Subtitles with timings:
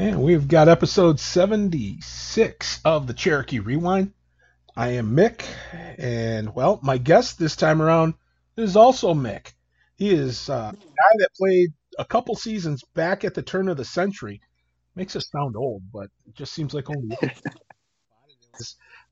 [0.00, 4.12] And we've got episode 76 of the Cherokee Rewind.
[4.76, 5.44] I am Mick,
[5.98, 8.14] and well, my guest this time around
[8.56, 9.54] is also Mick.
[9.96, 13.76] He is uh, a guy that played a couple seasons back at the turn of
[13.76, 14.40] the century.
[14.94, 17.16] Makes us sound old, but it just seems like only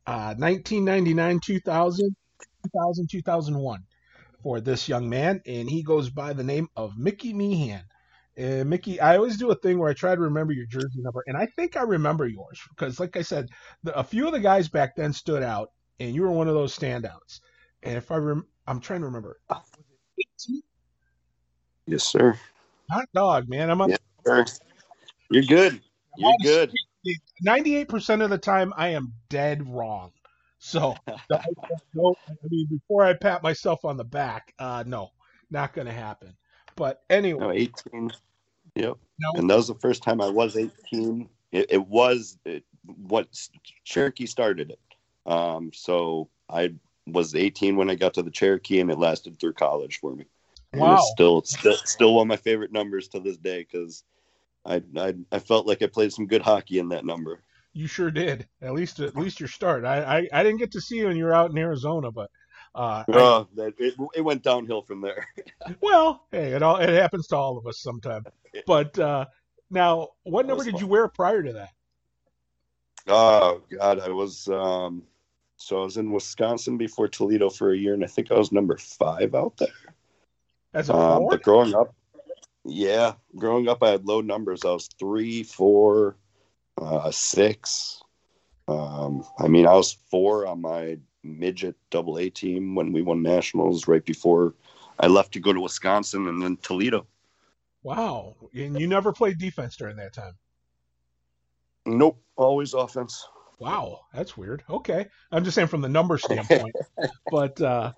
[0.06, 2.16] uh, 1999, 2000,
[2.64, 3.82] 2000, 2001
[4.40, 7.82] for this young man, and he goes by the name of Mickey Meehan.
[8.36, 11.24] And Mickey, I always do a thing where I try to remember your jersey number,
[11.28, 13.48] and I think I remember yours because, like I said,
[13.84, 16.54] the, a few of the guys back then stood out, and you were one of
[16.54, 17.40] those standouts.
[17.84, 19.62] And if I rem- I'm trying to remember, was
[20.18, 20.62] it 18?
[21.86, 22.38] Yes, sir.
[22.92, 23.70] Hot dog, man.
[23.70, 23.88] I'm on.
[23.88, 24.44] Yes, sir.
[25.30, 25.80] You're good.
[26.16, 26.76] You're good.
[27.40, 30.12] Ninety-eight percent of the time, I am dead wrong.
[30.58, 30.96] So,
[31.32, 31.40] I
[32.50, 35.10] mean, before I pat myself on the back, uh, no,
[35.50, 36.36] not going to happen.
[36.76, 38.12] But anyway, no, 18.
[38.74, 38.96] Yep.
[39.18, 39.30] No.
[39.34, 41.28] And that was the first time I was 18.
[41.52, 43.28] It, it was it, what
[43.84, 44.80] Cherokee started it.
[45.30, 46.74] Um, so I
[47.06, 50.26] was 18 when I got to the Cherokee, and it lasted through college for me.
[50.72, 50.94] And wow.
[50.94, 54.04] It's still, still, still one of my favorite numbers to this day because
[54.64, 57.40] I, I, I felt like I played some good hockey in that number.
[57.72, 58.46] You sure did.
[58.62, 59.84] At least, at least your start.
[59.84, 62.30] I, I, I didn't get to see you when you were out in Arizona, but
[62.76, 65.26] uh, oh, I, that, it, it went downhill from there.
[65.80, 68.24] well, hey, it all it happens to all of us sometime.
[68.66, 69.24] But uh,
[69.70, 70.80] now, what number did fun.
[70.80, 71.70] you wear prior to that?
[73.08, 75.04] Oh God, I was um,
[75.56, 78.52] so I was in Wisconsin before Toledo for a year, and I think I was
[78.52, 79.68] number five out there.
[80.74, 81.94] As a um, but growing up,
[82.62, 84.66] yeah, growing up, I had low numbers.
[84.66, 86.16] I was three, four,
[86.78, 88.02] uh, six.
[88.68, 93.22] Um, I mean, I was four on my midget double A team when we won
[93.22, 94.54] nationals right before
[94.98, 97.06] I left to go to Wisconsin and then Toledo.
[97.82, 98.36] Wow.
[98.54, 100.34] And you never played defense during that time?
[101.84, 102.20] Nope.
[102.36, 103.26] Always offense.
[103.58, 104.00] Wow.
[104.12, 104.64] That's weird.
[104.68, 105.06] Okay.
[105.30, 106.74] I'm just saying from the number standpoint.
[107.30, 107.92] but, uh,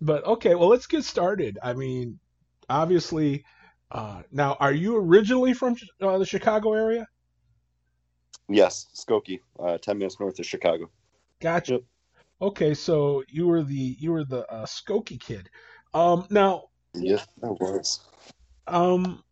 [0.00, 0.54] but okay.
[0.54, 1.58] Well, let's get started.
[1.62, 2.18] I mean,
[2.68, 3.44] obviously,
[3.90, 7.06] uh, now, are you originally from uh, the Chicago area?
[8.48, 10.90] Yes, Skokie, uh, ten minutes north of Chicago.
[11.40, 11.74] Gotcha.
[11.74, 11.82] Yep.
[12.40, 15.48] Okay, so you were the you were the uh, Skokie kid.
[15.92, 16.64] Um, now,
[16.94, 18.00] yes, I was.
[18.66, 19.22] Um,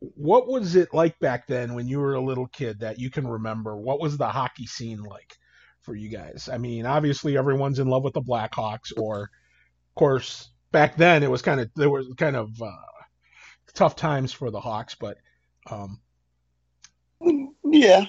[0.00, 3.26] what was it like back then when you were a little kid that you can
[3.26, 3.76] remember?
[3.76, 5.36] What was the hockey scene like
[5.80, 6.48] for you guys?
[6.52, 11.30] I mean, obviously everyone's in love with the Blackhawks, or of course back then it
[11.30, 12.70] was kind of there was kind of uh,
[13.74, 15.16] tough times for the Hawks, but
[15.70, 16.00] um,
[17.64, 18.06] yeah,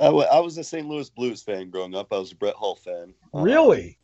[0.00, 0.86] I, w- I was a St.
[0.86, 2.12] Louis Blues fan growing up.
[2.12, 3.14] I was a Brett Hull fan.
[3.32, 3.98] Really?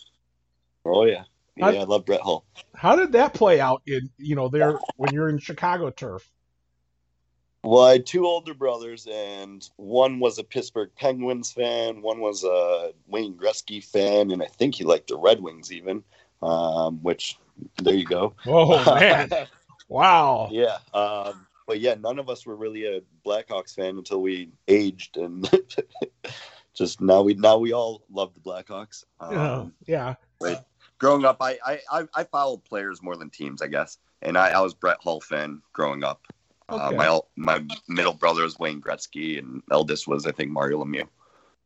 [0.85, 1.25] Um, oh yeah,
[1.57, 1.73] yeah.
[1.73, 2.45] How, I love Brett Hull.
[2.75, 6.31] How did that play out in you know there when you're in Chicago turf?
[7.65, 12.45] Well, I had two older brothers, and one was a Pittsburgh Penguins fan, one was
[12.45, 16.05] a Wayne Gretzky fan, and I think he liked the Red Wings even.
[16.41, 17.37] Um, which
[17.83, 18.35] there you go.
[18.47, 19.29] Oh man!
[19.89, 20.49] wow.
[20.53, 20.79] Yeah.
[20.95, 25.49] Um, but yeah, none of us were really a Blackhawks fan until we aged, and
[26.75, 29.05] just now we now we all love the Blackhawks.
[29.21, 30.15] Um, yeah.
[30.41, 31.59] But growing up, I,
[31.91, 35.21] I I followed players more than teams, I guess, and I, I was Brett Hull
[35.21, 36.27] fan growing up.
[36.71, 36.97] Uh, okay.
[36.97, 41.07] Uh, my my middle brother was Wayne Gretzky, and eldest was I think Mario Lemieux.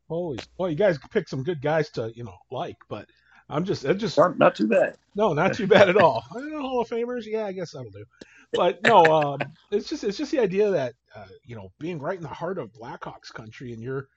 [0.09, 3.09] Holy, well, you guys picked some good guys to you know like, but
[3.49, 4.97] I'm just it just not, not too bad.
[5.15, 6.21] No, not too bad at all.
[6.29, 8.05] Hall of Famers, yeah, I guess that'll do
[8.53, 9.41] but no, um,
[9.71, 12.59] it's just it's just the idea that uh, you know being right in the heart
[12.59, 14.09] of Blackhawks country and you're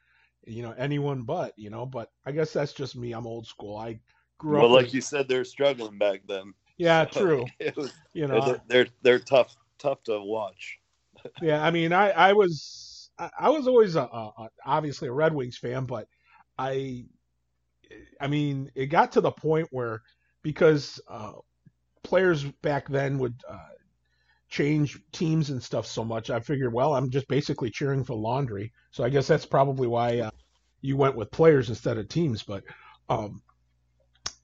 [0.46, 1.86] you know anyone but you know.
[1.86, 3.14] But I guess that's just me.
[3.14, 3.78] I'm old school.
[3.78, 4.00] I
[4.38, 4.72] grew well, up.
[4.72, 6.54] Well, like you said, they're struggling back then.
[6.78, 7.46] Yeah, so true.
[7.76, 10.80] Was, you know, they're, they're they're tough tough to watch.
[11.42, 15.58] yeah, I mean, I I was I was always a, a, obviously a Red Wings
[15.58, 16.08] fan, but
[16.58, 17.06] I
[18.20, 20.02] I mean, it got to the point where
[20.42, 21.34] because uh,
[22.04, 23.70] players back then would uh,
[24.56, 28.72] change teams and stuff so much, I figured, well, I'm just basically cheering for laundry.
[28.92, 30.32] So I guess that's probably why uh,
[30.80, 32.42] you went with players instead of teams.
[32.42, 32.64] But
[33.10, 33.42] um,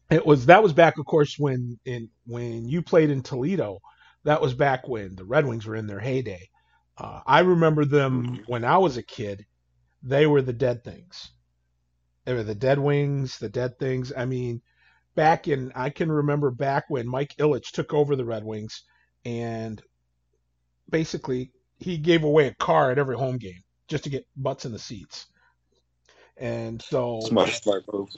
[0.10, 3.80] it was that was back, of course, when in when you played in Toledo.
[4.26, 6.50] That was back when the Red Wings were in their heyday.
[6.98, 9.46] Uh, I remember them when I was a kid.
[10.04, 11.32] They were the dead things.
[12.26, 14.12] They were the dead wings, the dead things.
[14.16, 14.62] I mean,
[15.16, 18.84] back in I can remember back when Mike Ilitch took over the Red Wings
[19.26, 19.82] and
[20.92, 24.72] basically he gave away a car at every home game just to get butts in
[24.72, 25.28] the seats.
[26.38, 28.10] And so smart, smart move.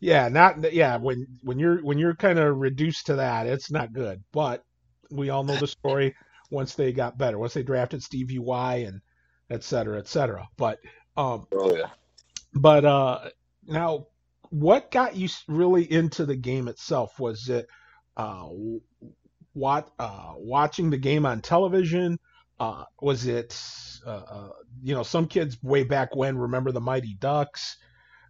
[0.00, 0.96] Yeah, not yeah.
[0.96, 4.22] When when you're when you're kind of reduced to that, it's not good.
[4.32, 4.64] But
[5.10, 6.14] we all know the story.
[6.50, 9.00] Once they got better, once they drafted Stevie Y and
[9.50, 10.48] et cetera, et cetera.
[10.56, 10.78] But
[11.16, 11.90] um, oh yeah.
[12.54, 13.30] But uh,
[13.66, 14.06] now,
[14.50, 17.18] what got you really into the game itself?
[17.18, 17.66] Was it
[18.16, 18.48] uh,
[19.56, 22.18] what uh, watching the game on television?
[22.60, 23.58] Uh, was it
[24.06, 24.48] uh, uh,
[24.82, 27.78] you know some kids way back when remember the Mighty Ducks,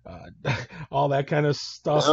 [0.06, 0.31] uh,
[0.90, 2.05] all that kind of stuff?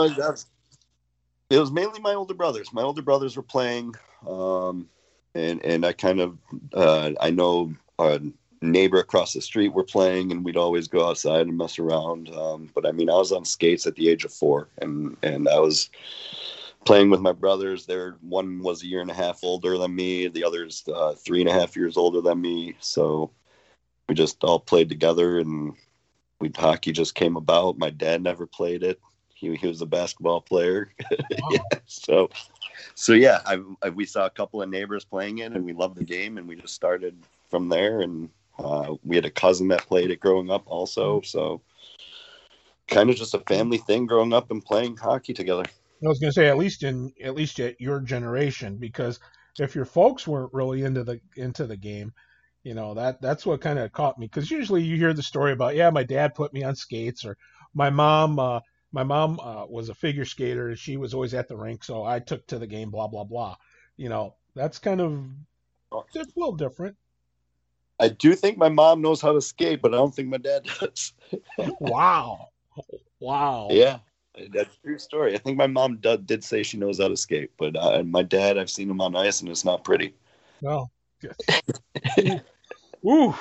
[1.49, 2.73] it was mainly my older brothers.
[2.73, 3.93] My older brothers were playing,
[4.27, 4.89] um,
[5.35, 6.37] and and I kind of
[6.73, 8.19] uh, I know a
[8.63, 12.33] neighbor across the street were playing, and we'd always go outside and mess around.
[12.33, 15.47] Um, but I mean, I was on skates at the age of four, and and
[15.47, 15.91] I was
[16.85, 17.85] playing with my brothers.
[17.85, 20.27] There, one was a year and a half older than me.
[20.27, 22.75] The other's uh, three and a half years older than me.
[22.79, 23.31] So
[24.07, 25.73] we just all played together, and
[26.39, 27.77] we hockey just came about.
[27.77, 28.99] My dad never played it.
[29.33, 30.93] He, he was a basketball player.
[31.41, 31.49] Wow.
[31.51, 32.29] yeah, so
[32.95, 35.97] so yeah, I, I, we saw a couple of neighbors playing it, and we loved
[35.97, 37.15] the game, and we just started
[37.49, 38.01] from there.
[38.01, 38.29] And
[38.59, 41.21] uh, we had a cousin that played it growing up, also.
[41.21, 41.61] So
[42.87, 45.65] kind of just a family thing, growing up and playing hockey together.
[46.05, 49.19] I was going to say at least in at least at your generation, because
[49.59, 52.13] if your folks weren't really into the into the game,
[52.63, 54.27] you know that that's what kind of caught me.
[54.27, 57.37] Because usually you hear the story about yeah, my dad put me on skates, or
[57.73, 58.59] my mom uh,
[58.91, 62.03] my mom uh, was a figure skater and she was always at the rink, so
[62.03, 62.91] I took to the game.
[62.91, 63.55] Blah blah blah.
[63.97, 65.25] You know that's kind of
[66.13, 66.95] it's a little different.
[67.99, 70.67] I do think my mom knows how to skate, but I don't think my dad
[70.79, 71.13] does.
[71.79, 72.49] wow.
[73.19, 73.69] Wow.
[73.71, 73.99] Yeah.
[74.51, 75.35] That's true story.
[75.35, 78.23] I think my mom did, did say she knows how to skate, but uh, my
[78.23, 80.15] dad, I've seen him on ice, and it's not pretty.
[80.61, 80.91] Well,
[83.05, 83.35] ooh,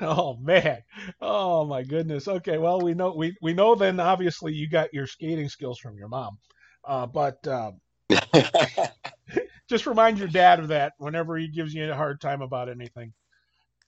[0.00, 0.82] oh man,
[1.20, 2.26] oh my goodness.
[2.26, 5.96] Okay, well we know we we know then obviously you got your skating skills from
[5.96, 6.38] your mom,
[6.86, 7.72] uh, but uh,
[9.68, 13.12] just remind your dad of that whenever he gives you a hard time about anything.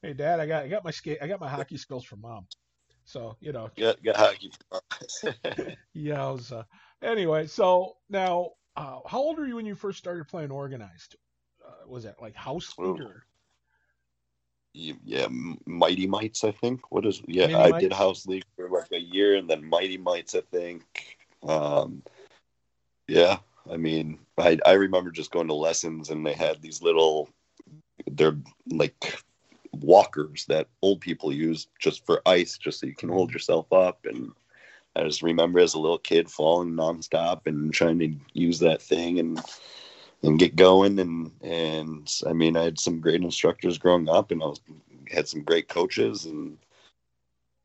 [0.03, 2.47] Hey, Dad, I got I got my skate I got my hockey skills from mom.
[3.11, 4.53] So you know, got got hockey.
[5.93, 6.31] yeah.
[6.31, 6.63] Was, uh,
[7.03, 11.17] anyway, so now, uh, how old were you when you first started playing organized?
[11.67, 13.25] Uh, was that like house league or?
[14.73, 15.27] Yeah,
[15.67, 16.93] Mighty Mites, I think.
[16.93, 17.21] What is?
[17.27, 17.83] Yeah, Mighty I Mites?
[17.83, 21.19] did house league for like a year, and then Mighty Mites, I think.
[21.43, 22.05] Um,
[23.09, 27.29] yeah, I mean, I I remember just going to lessons, and they had these little,
[28.07, 29.21] they're like
[29.73, 34.05] walkers that old people use just for ice, just so you can hold yourself up.
[34.05, 34.33] And
[34.97, 39.19] I just remember as a little kid falling nonstop and trying to use that thing
[39.19, 39.41] and
[40.23, 40.99] and get going.
[40.99, 44.61] And and I mean, I had some great instructors growing up, and I was,
[45.11, 46.59] had some great coaches, and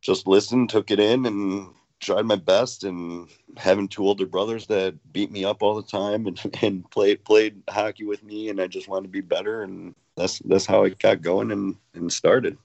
[0.01, 1.69] just listened, took it in, and
[1.99, 6.27] tried my best and having two older brothers that beat me up all the time
[6.27, 9.95] and, and played played hockey with me and I just wanted to be better and
[10.15, 12.57] that's that's how I got going and, and started.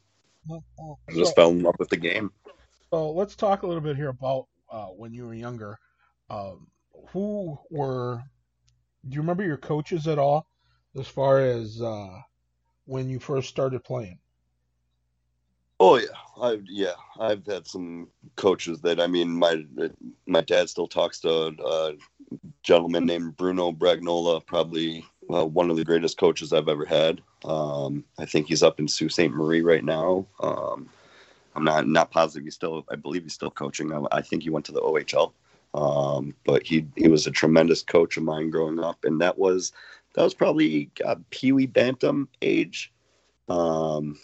[0.50, 2.32] I just fell in love with the game.
[2.90, 5.78] So let's talk a little bit here about uh, when you were younger.
[6.28, 6.68] Um,
[7.08, 8.22] who were?
[9.08, 10.46] Do you remember your coaches at all,
[10.96, 12.20] as far as uh,
[12.86, 14.18] when you first started playing?
[15.78, 16.08] Oh yeah,
[16.40, 19.64] I yeah, I've had some coaches that I mean, my
[20.26, 21.94] my dad still talks to a
[22.62, 27.20] gentleman named Bruno Bragnola, probably uh, one of the greatest coaches I've ever had.
[27.44, 29.30] Um, I think he's up in Sault Ste.
[29.30, 30.26] Marie right now.
[30.40, 30.88] Um,
[31.54, 32.84] I'm not not positive he's still.
[32.90, 33.92] I believe he's still coaching.
[33.92, 35.32] I, I think he went to the OHL.
[35.72, 39.72] Um, but he he was a tremendous coach of mine growing up, and that was
[40.14, 42.92] that was probably uh, Pee Wee Bantam age.
[43.48, 44.18] Um,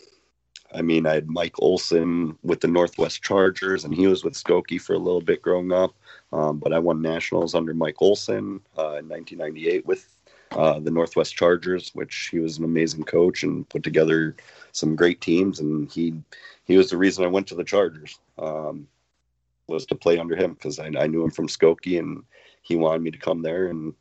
[0.75, 4.81] I mean, I had Mike Olson with the Northwest Chargers, and he was with Skokie
[4.81, 5.95] for a little bit growing up.
[6.33, 10.16] Um, but I won nationals under Mike Olson uh, in 1998 with
[10.53, 14.37] uh, the Northwest Chargers, which he was an amazing coach and put together
[14.73, 15.61] some great teams.
[15.61, 16.15] And he
[16.65, 18.89] he was the reason I went to the Chargers um,
[19.69, 22.25] was to play under him because I, I, knew him from Skokie and
[22.63, 23.69] he wanted me to come there.
[23.69, 23.95] And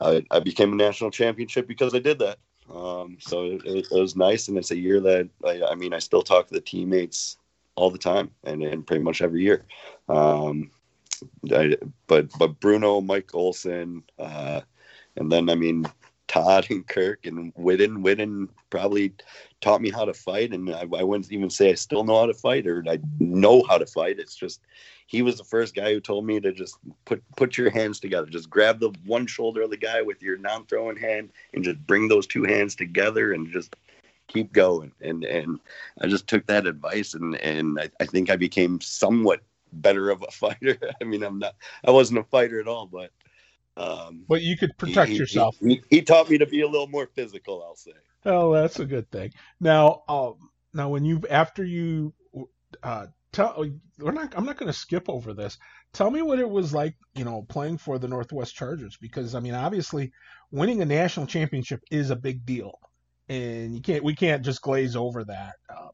[0.00, 2.38] I, I became a national championship because I did that.
[2.74, 6.00] Um, so it, it, was nice, and it's a year that I, I, mean I
[6.00, 7.36] still talk to the teammates
[7.76, 9.64] all the time and, and pretty much every year.
[10.08, 10.70] Um,
[11.50, 11.76] I,
[12.08, 14.62] but but Bruno, Mike Olson, uh,
[15.16, 15.86] and then I mean
[16.28, 18.02] Todd and Kirk and Whitten.
[18.02, 19.14] Whitten probably
[19.60, 22.26] taught me how to fight, and I, I, wouldn't even say I still know how
[22.26, 24.18] to fight or I know how to fight.
[24.18, 24.60] It's just
[25.06, 28.26] he was the first guy who told me to just put put your hands together,
[28.26, 32.08] just grab the one shoulder of the guy with your non-throwing hand, and just bring
[32.08, 33.76] those two hands together and just
[34.26, 34.92] keep going.
[35.00, 35.60] And and
[36.00, 39.42] I just took that advice, and and I, I think I became somewhat
[39.72, 40.78] better of a fighter.
[41.00, 41.54] I mean, I'm not,
[41.84, 43.10] I wasn't a fighter at all, but
[43.76, 45.56] um, but you could protect he, yourself.
[45.60, 47.62] He, he, taught me to be a little more physical.
[47.62, 47.92] I'll say.
[48.24, 49.32] Oh, that's a good thing.
[49.60, 52.14] Now, um, now when you after you
[52.82, 53.64] uh, tell
[53.98, 55.58] we're not I'm not going to skip over this.
[55.92, 59.40] Tell me what it was like, you know, playing for the Northwest Chargers because I
[59.40, 60.12] mean, obviously,
[60.50, 62.78] winning a national championship is a big deal,
[63.28, 65.56] and you can't we can't just glaze over that.
[65.68, 65.88] Uh,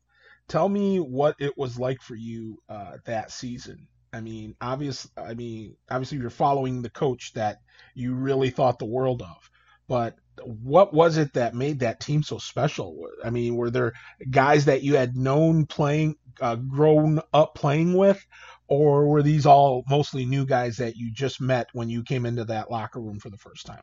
[0.47, 3.89] tell me what it was like for you uh, that season.
[4.13, 5.09] I mean, obvious.
[5.17, 7.61] I mean, obviously, you're following the coach that
[7.95, 9.51] you really thought the world of,
[9.89, 13.07] but what was it that made that team so special?
[13.25, 13.93] I mean, were there
[14.31, 18.25] guys that you had known playing, uh, grown up playing with,
[18.69, 22.45] or were these all mostly new guys that you just met when you came into
[22.45, 23.83] that locker room for the first time?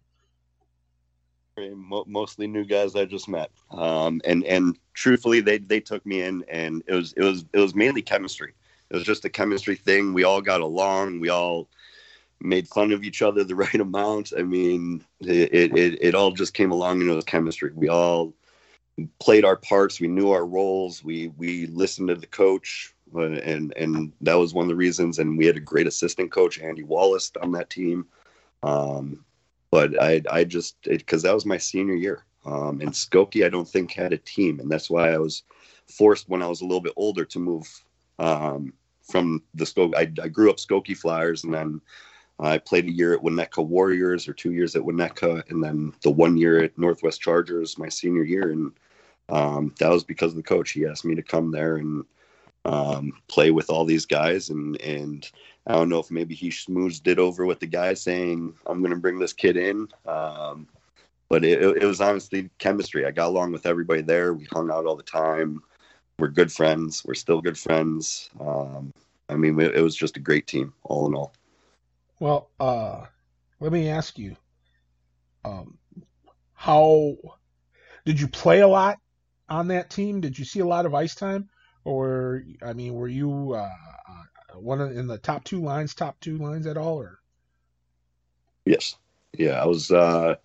[1.58, 6.46] Mostly new guys I just met, um, and and truthfully, they they took me in,
[6.48, 8.54] and it was it was it was mainly chemistry.
[8.90, 10.14] It was just a chemistry thing.
[10.14, 11.20] We all got along.
[11.20, 11.70] We all
[12.42, 14.34] made fun of each other the right amount.
[14.38, 17.72] I mean, it, it, it all just came along and it was chemistry.
[17.74, 18.34] We all
[19.20, 20.00] played our parts.
[20.00, 21.04] We knew our roles.
[21.04, 25.20] We, we listened to the coach uh, and, and that was one of the reasons.
[25.20, 28.08] And we had a great assistant coach, Andy Wallace on that team.
[28.64, 29.26] Um,
[29.72, 32.26] but I, I just, cause that was my senior year.
[32.46, 34.60] Um, and Skokie, I don't think had a team.
[34.60, 35.44] And that's why I was
[35.88, 37.68] forced when I was a little bit older to move,
[38.18, 38.74] um,
[39.10, 39.96] from the Skokie.
[39.96, 41.82] I, I grew up Skokie Flyers and then
[42.40, 46.12] I played a year at Winnetka Warriors or two years at Winnetka, and then the
[46.12, 48.52] one year at Northwest Chargers my senior year.
[48.52, 48.72] And
[49.28, 50.72] um, that was because of the coach.
[50.72, 52.06] He asked me to come there and
[52.64, 54.50] um, play with all these guys.
[54.50, 55.30] And, and
[55.68, 58.94] I don't know if maybe he smoothed it over with the guys saying, I'm going
[58.94, 59.90] to bring this kid in.
[60.06, 60.68] Um,
[61.28, 63.06] but it, it was honestly chemistry.
[63.06, 64.34] I got along with everybody there.
[64.34, 65.62] We hung out all the time.
[66.20, 67.04] We're good friends.
[67.06, 68.30] We're still good friends.
[68.40, 68.94] Um,
[69.30, 71.34] I mean, it, it was just a great team, all in all.
[72.20, 73.06] Well, uh,
[73.62, 74.36] let me ask you,
[75.46, 75.78] um,
[76.54, 77.16] how
[78.06, 79.00] did you play a lot
[79.48, 80.20] on that team?
[80.20, 81.50] Did you see a lot of ice time,
[81.86, 83.70] or I mean, were you uh,
[84.10, 87.20] uh, one of, in the top two lines, top two lines at all, or?
[88.66, 88.96] Yes,
[89.38, 89.90] yeah, I was.
[89.90, 90.36] Uh,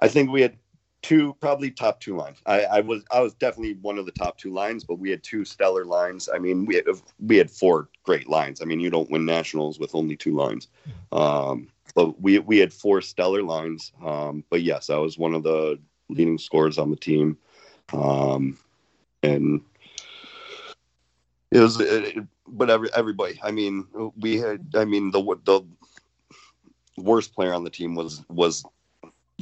[0.00, 0.56] I think we had
[1.02, 2.38] two probably top two lines.
[2.46, 5.22] I, I, was I was definitely one of the top two lines, but we had
[5.22, 6.28] two stellar lines.
[6.32, 6.86] I mean, we had,
[7.20, 8.60] we had four great lines.
[8.60, 10.68] I mean, you don't win nationals with only two lines.
[11.12, 13.92] Um, but we we had four stellar lines.
[14.04, 15.78] Um, but yes, I was one of the
[16.08, 17.38] leading scorers on the team,
[17.92, 18.58] um,
[19.22, 19.60] and
[21.50, 21.80] it was.
[21.80, 23.86] It, but every, everybody, I mean,
[24.18, 24.66] we had.
[24.74, 25.62] I mean, the the
[26.96, 28.64] worst player on the team was was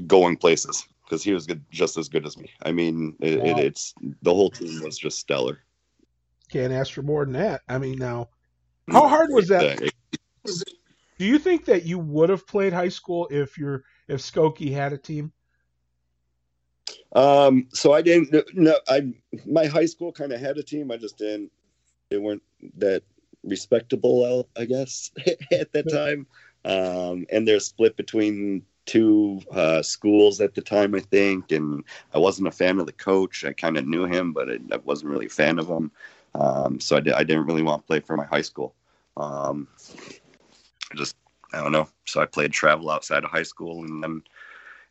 [0.07, 2.51] going places because he was good, just as good as me.
[2.63, 3.45] I mean, it, wow.
[3.45, 5.61] it, it's the whole team was just stellar.
[6.51, 7.63] Can't ask for more than that.
[7.69, 8.29] I mean, now,
[8.91, 9.79] how hard was that?
[10.45, 14.93] Do you think that you would have played high school if you're if Skokie had
[14.93, 15.33] a team?
[17.15, 18.35] Um, so I didn't.
[18.55, 19.13] No, I
[19.47, 20.91] my high school kind of had a team.
[20.91, 21.51] I just didn't.
[22.11, 22.43] They weren't
[22.77, 23.03] that
[23.43, 25.11] respectable, I guess,
[25.53, 26.27] at that time.
[26.65, 32.19] Um, and they're split between two uh, schools at the time, I think, and I
[32.19, 33.45] wasn't a fan of the coach.
[33.45, 35.90] I kind of knew him, but I, I, wasn't really a fan of him.
[36.35, 38.75] Um, so I, I, didn't really want to play for my high school.
[39.16, 39.66] Um,
[40.93, 41.16] I just,
[41.52, 41.88] I don't know.
[42.07, 44.23] So I played travel outside of high school, and then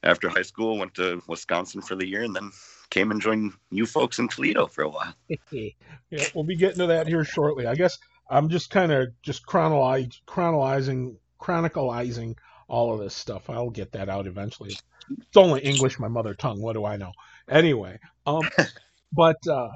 [0.03, 2.51] after high school, went to Wisconsin for the year, and then
[2.89, 5.13] came and joined you folks in Toledo for a while.
[5.51, 7.65] yeah, we'll be getting to that here shortly.
[7.65, 7.97] I guess
[8.29, 12.35] I'm just kind of just chronologizing, chronologizing, chronicalizing
[12.67, 13.49] all of this stuff.
[13.49, 14.71] I'll get that out eventually.
[14.71, 16.61] It's only English, my mother tongue.
[16.61, 17.11] What do I know?
[17.49, 18.41] Anyway, um,
[19.13, 19.69] but uh,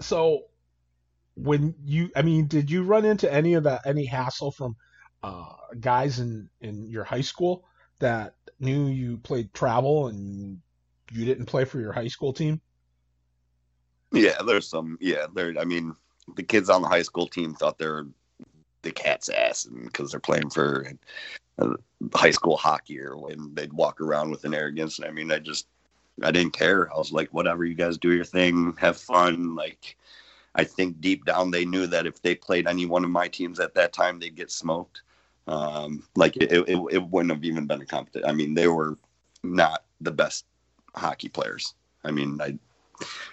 [0.00, 0.44] so
[1.34, 4.76] when you, I mean, did you run into any of that, any hassle from
[5.22, 7.64] uh, guys in in your high school
[7.98, 10.60] that knew you played travel and
[11.12, 12.60] you didn't play for your high school team?
[14.12, 14.98] Yeah, there's some.
[15.00, 15.54] Yeah, there.
[15.58, 15.94] I mean,
[16.36, 18.06] the kids on the high school team thought they're
[18.82, 20.92] the cat's ass because they're playing for uh,
[22.14, 24.98] high school hockey or when they'd walk around with an arrogance.
[24.98, 25.66] And I mean, I just,
[26.22, 26.92] I didn't care.
[26.92, 29.54] I was like, whatever, you guys do your thing, have fun.
[29.54, 29.96] Like,
[30.54, 33.60] I think deep down they knew that if they played any one of my teams
[33.60, 35.02] at that time, they'd get smoked.
[35.46, 38.28] Um, like it, it, it wouldn't have even been a competition.
[38.28, 38.98] I mean, they were
[39.42, 40.44] not the best
[40.94, 41.74] hockey players.
[42.04, 42.58] I mean, I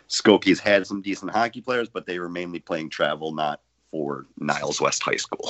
[0.09, 4.81] Skokie's had some decent hockey players, but they were mainly playing travel, not for Niles
[4.81, 5.49] West High School.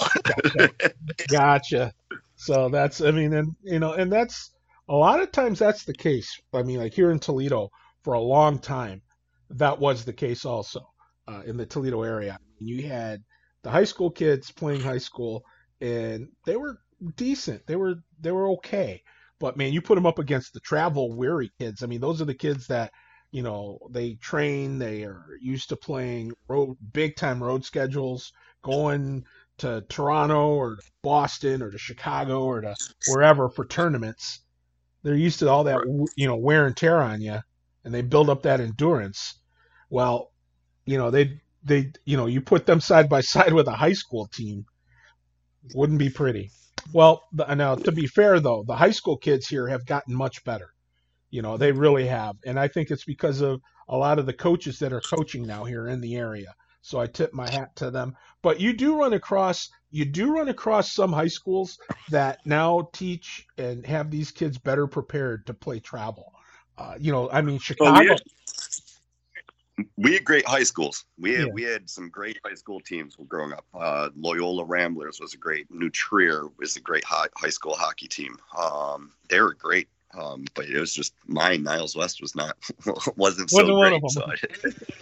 [1.28, 1.94] gotcha.
[2.38, 4.52] So that's, I mean, and you know, and that's
[4.88, 6.40] a lot of times that's the case.
[6.54, 7.70] I mean, like here in Toledo
[8.04, 9.02] for a long time,
[9.50, 10.82] that was the case also
[11.28, 12.38] uh, in the Toledo area.
[12.60, 13.24] You had
[13.64, 15.44] the high school kids playing high school,
[15.82, 16.78] and they were
[17.16, 17.66] decent.
[17.68, 19.02] They were they were okay.
[19.40, 21.84] But man, you put them up against the travel weary kids.
[21.84, 22.92] I mean, those are the kids that
[23.32, 28.32] you know, they train, they are used to playing road big time road schedules,
[28.64, 29.26] going
[29.58, 32.76] to Toronto or Boston or to Chicago or to
[33.08, 34.42] wherever for tournaments.
[35.04, 35.80] They're used to all that,
[36.16, 37.40] you know, wear and tear on you,
[37.84, 39.36] and they build up that endurance.
[39.90, 40.32] Well,
[40.86, 43.94] you know, they they you know, you put them side by side with a high
[43.94, 44.66] school team,
[45.74, 46.52] wouldn't be pretty.
[46.94, 50.74] Well, now to be fair though, the high school kids here have gotten much better.
[51.30, 54.34] You know, they really have, and I think it's because of a lot of the
[54.34, 56.54] coaches that are coaching now here in the area.
[56.88, 58.16] So I tip my hat to them.
[58.42, 61.78] But you do run across you do run across some high schools
[62.12, 66.32] that now teach and have these kids better prepared to play travel.
[66.78, 67.92] Uh, you know, I mean Chicago.
[67.92, 68.22] Well, we, had,
[69.98, 71.04] we, had, great high schools.
[71.20, 71.54] We had yeah.
[71.54, 73.66] we had some great high school teams growing up.
[73.74, 75.70] Uh, Loyola Ramblers was a great.
[75.70, 78.38] New Trier was a great high, high school hockey team.
[78.58, 79.90] Um, they were great.
[80.18, 81.64] Um, but it was just mine.
[81.64, 82.58] Niles West was not
[83.18, 84.12] wasn't so wasn't great.
[84.12, 84.36] So I,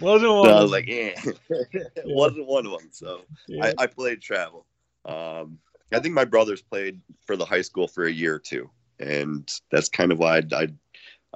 [0.00, 0.44] wasn't one.
[0.44, 1.18] So I was like, it
[1.72, 1.82] yeah.
[2.04, 2.88] wasn't one of them.
[2.90, 3.66] So yeah.
[3.78, 4.66] I, I, played travel.
[5.04, 5.58] Um,
[5.92, 8.68] I think my brothers played for the high school for a year or two,
[8.98, 10.68] and that's kind of why I, I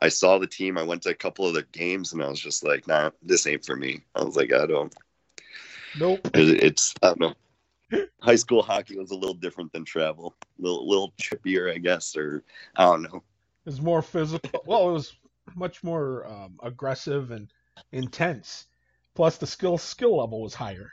[0.03, 0.77] I saw the team.
[0.77, 3.47] I went to a couple of their games, and I was just like, nah, this
[3.47, 4.03] ain't for me.
[4.15, 4.95] I was like, I don't.
[5.99, 6.29] Nope.
[6.35, 7.35] It, it's I don't know
[8.23, 12.17] high school hockey was a little different than travel, a little, little chippier, I guess,
[12.17, 12.45] or
[12.77, 13.23] I don't know
[13.65, 14.63] was more physical.
[14.67, 15.17] Well, it was
[15.55, 17.51] much more um, aggressive and
[17.93, 18.67] intense.
[19.15, 20.93] Plus, the skill skill level was higher.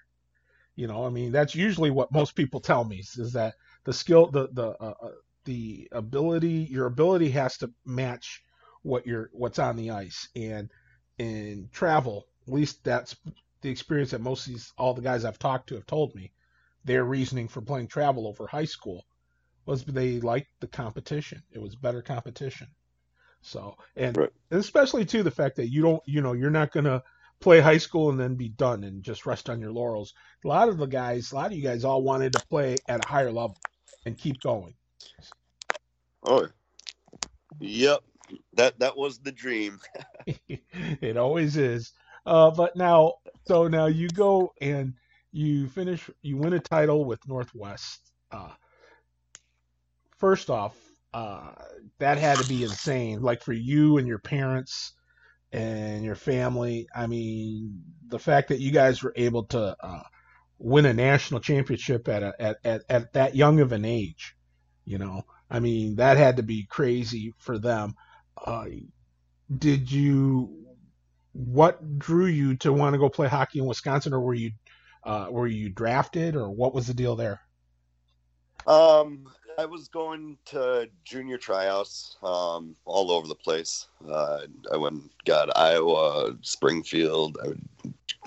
[0.76, 4.28] You know, I mean, that's usually what most people tell me is that the skill,
[4.28, 5.12] the the uh, uh,
[5.46, 8.44] the ability, your ability has to match
[8.84, 10.30] what you're what's on the ice.
[10.36, 10.70] And
[11.18, 13.16] in travel, at least that's
[13.62, 16.32] the experience that most of these all the guys I've talked to have told me.
[16.86, 19.06] Their reasoning for playing travel over high school
[19.68, 21.44] was they liked the competition.
[21.52, 22.68] It was better competition.
[23.42, 24.30] So and, right.
[24.50, 27.04] and especially too the fact that you don't you know you're not gonna
[27.40, 30.14] play high school and then be done and just rest on your laurels.
[30.44, 33.00] A lot of the guys, a lot of you guys all wanted to play at
[33.00, 33.58] a higher level
[34.06, 34.74] and keep going.
[36.24, 36.48] Oh,
[37.60, 38.00] yep,
[38.54, 39.80] that that was the dream.
[40.48, 41.94] it always is.
[42.26, 43.14] Uh, but now,
[43.46, 44.94] so now you go and
[45.32, 48.12] you finish, you win a title with Northwest.
[48.32, 48.52] Uh,
[50.18, 50.76] first off,
[51.14, 51.52] uh,
[52.00, 53.22] that had to be insane.
[53.22, 54.94] Like for you and your parents
[55.52, 56.88] and your family.
[56.96, 60.04] I mean, the fact that you guys were able to uh,
[60.60, 64.36] win a national championship at, a, at at at that young of an age,
[64.86, 67.96] you know, I mean, that had to be crazy for them.
[68.38, 68.66] Uh,
[69.56, 70.64] did you?
[71.34, 74.52] What drew you to want to go play hockey in Wisconsin, or were you
[75.04, 77.42] uh, were you drafted, or what was the deal there?
[78.66, 79.26] Um,
[79.60, 83.88] I was going to junior tryouts um, all over the place.
[84.08, 84.42] Uh,
[84.72, 87.40] I went, got Iowa, Springfield.
[87.44, 87.54] I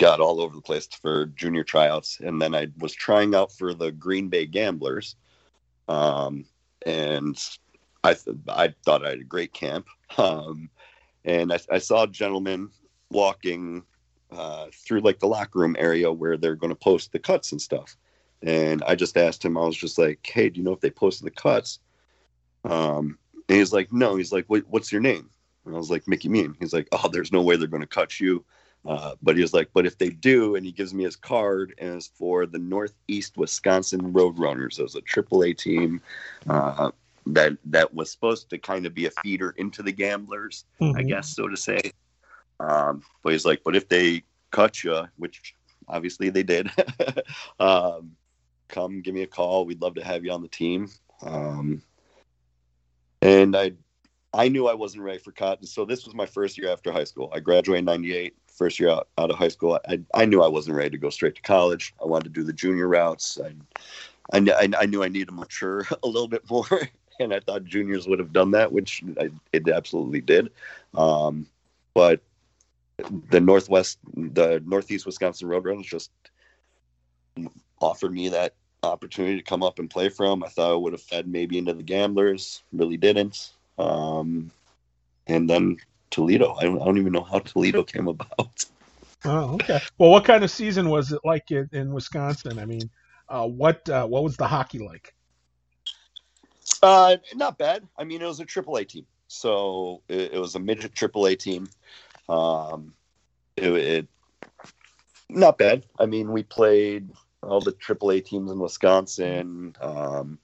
[0.01, 3.75] got all over the place for junior tryouts, and then I was trying out for
[3.75, 5.15] the Green Bay Gamblers.
[5.87, 6.47] Um,
[6.85, 7.41] and
[8.03, 9.87] I th- I thought I had a great camp.
[10.19, 10.71] Um,
[11.25, 12.71] and I, I, saw a gentleman
[13.13, 13.85] walking
[14.33, 17.63] uh, through like the locker room area where they're going to post the cuts and
[17.63, 17.97] stuff.
[18.43, 20.91] And I just asked him, I was just like, hey, do you know if they
[20.91, 21.79] posted the cuts?
[22.65, 24.17] Um, and he's like, no.
[24.17, 25.29] He's like, what's your name?
[25.67, 26.57] And I was like, Mickey Meehan.
[26.59, 28.45] He's like, oh, there's no way they're going to cut you.
[28.87, 31.75] Uh, but he was like, but if they do, and he gives me his card,
[31.79, 34.79] and it's for the Northeast Wisconsin Roadrunners.
[34.79, 36.01] It was a AAA team
[36.49, 36.91] uh,
[37.27, 40.97] that that was supposed to kind of be a feeder into the Gamblers, mm-hmm.
[40.97, 41.93] I guess, so to say.
[42.59, 45.55] Um, but he's like, but if they cut you, which
[45.87, 46.71] obviously they did,
[47.61, 48.17] um,
[48.71, 49.65] come give me a call.
[49.65, 50.89] We'd love to have you on the team.
[51.23, 51.83] Um,
[53.23, 53.73] and I,
[54.33, 55.67] I knew I wasn't ready for cotton.
[55.67, 57.31] So this was my first year after high school.
[57.35, 59.79] I graduated in 98, first year out, out of high school.
[59.89, 61.95] I, I knew I wasn't ready to go straight to college.
[62.01, 63.39] I wanted to do the junior routes.
[63.43, 63.55] I,
[64.33, 66.67] I, I knew I needed to mature a little bit more.
[67.21, 70.51] and I thought juniors would have done that, which I, it absolutely did.
[70.95, 71.47] Um,
[71.93, 72.23] but
[73.31, 76.11] the Northwest, the Northeast Wisconsin Roadrunners just
[77.81, 80.45] offered me that opportunity to come up and play for them.
[80.45, 83.51] I thought I would have fed maybe into the Gamblers, really didn't.
[83.79, 84.51] Um,
[85.27, 85.79] and then
[86.11, 86.55] Toledo.
[86.55, 88.65] I don't, I don't, even know how Toledo came about.
[89.25, 89.81] Oh, okay.
[89.99, 92.59] Well, what kind of season was it like in, in Wisconsin?
[92.59, 92.91] I mean,
[93.29, 95.15] uh, what uh, what was the hockey like?
[96.83, 97.87] Uh, not bad.
[97.99, 101.69] I mean, it was a AAA team, so it, it was a midget AAA team.
[102.29, 102.95] Um,
[103.57, 104.09] it, it
[105.29, 105.85] not bad.
[105.99, 107.11] I mean, we played
[107.43, 109.75] all the AAA teams in Wisconsin.
[109.81, 110.39] Um,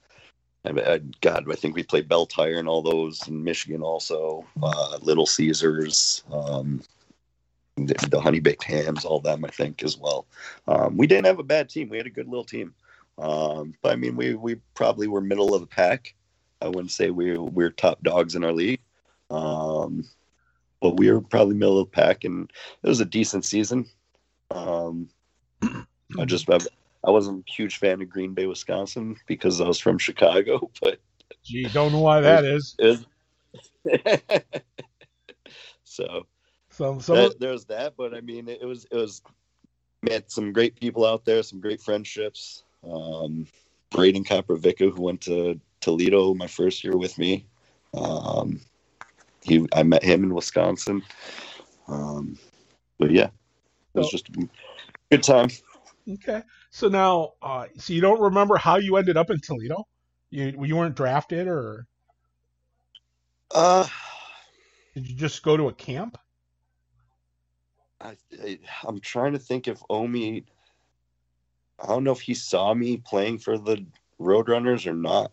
[0.65, 4.45] I, God, I think we played Bell Tire and all those in Michigan also.
[4.61, 6.23] Uh, Little Caesars.
[6.31, 6.81] Um,
[7.77, 10.25] the, the honey baked hams, all them, I think, as well.
[10.67, 11.89] Um, we didn't have a bad team.
[11.89, 12.73] We had a good little team.
[13.17, 16.13] Um, but I mean, we, we probably were middle of the pack.
[16.61, 18.81] I wouldn't say we we we're top dogs in our league.
[19.29, 20.05] Um,
[20.81, 22.51] but we were probably middle of the pack, and
[22.83, 23.87] it was a decent season.
[24.51, 25.09] Um,
[25.63, 26.59] I just I,
[27.07, 30.69] I wasn't a huge fan of Green Bay, Wisconsin, because I was from Chicago.
[30.81, 30.99] But
[31.43, 32.75] gee, don't know why that is.
[35.83, 36.27] so,
[36.69, 37.93] so, so that, there's that.
[37.97, 39.21] But I mean, it was it was
[40.03, 42.63] met some great people out there, some great friendships.
[42.83, 43.47] Um,
[43.89, 47.45] Braden Koprivica, who went to Toledo my first year with me.
[47.93, 48.59] Um,
[49.43, 51.01] he I met him in Wisconsin.
[51.87, 52.37] Um,
[52.99, 53.29] but yeah,
[53.95, 54.49] it was just a
[55.09, 55.49] good time.
[56.09, 59.85] Okay, so now, uh, so you don't remember how you ended up in Toledo?
[60.29, 61.85] You you weren't drafted, or
[63.53, 63.85] uh,
[64.93, 66.17] did you just go to a camp?
[67.99, 70.45] I, I I'm trying to think if Omi.
[71.79, 73.85] I don't know if he saw me playing for the
[74.19, 75.31] Roadrunners or not.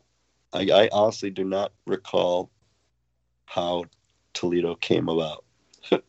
[0.53, 2.51] I, I honestly do not recall
[3.47, 3.85] how
[4.35, 5.45] Toledo came about.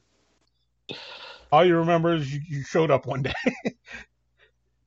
[1.51, 3.33] All you remember is you, you showed up one day.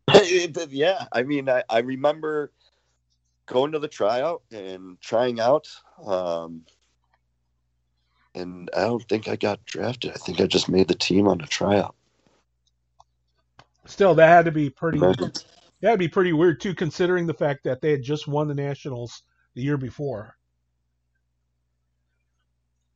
[0.71, 2.53] yeah, I mean, I, I remember
[3.47, 5.67] going to the tryout and trying out.
[6.05, 6.63] Um,
[8.35, 10.13] and I don't think I got drafted.
[10.13, 11.95] I think I just made the team on a tryout.
[13.87, 14.99] Still, that had to be pretty.
[15.01, 15.43] That
[15.83, 18.55] had to be pretty weird too, considering the fact that they had just won the
[18.55, 19.23] nationals
[19.55, 20.37] the year before.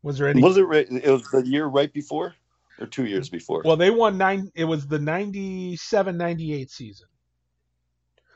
[0.02, 0.42] Was there any?
[0.42, 0.64] Was it?
[0.70, 2.34] It was the year right before,
[2.82, 3.62] or two years before.
[3.64, 4.50] Well, they won nine.
[4.54, 7.06] It was the 97-98 season.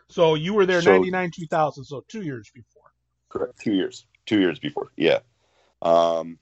[0.09, 2.93] So you were there so, 99 2000 so 2 years before.
[3.29, 3.59] Correct.
[3.61, 4.07] 2 years.
[4.27, 4.93] 2 years before.
[4.97, 5.19] Yeah.
[5.83, 6.39] Um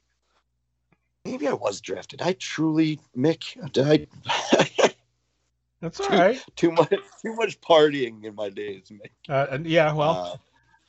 [1.24, 2.20] maybe I was drafted.
[2.20, 4.90] I truly Mick did I
[5.80, 6.44] That's all too, right.
[6.56, 6.90] Too much
[7.22, 9.10] too much partying in my days, Mick.
[9.28, 10.36] Uh, and yeah, well, uh,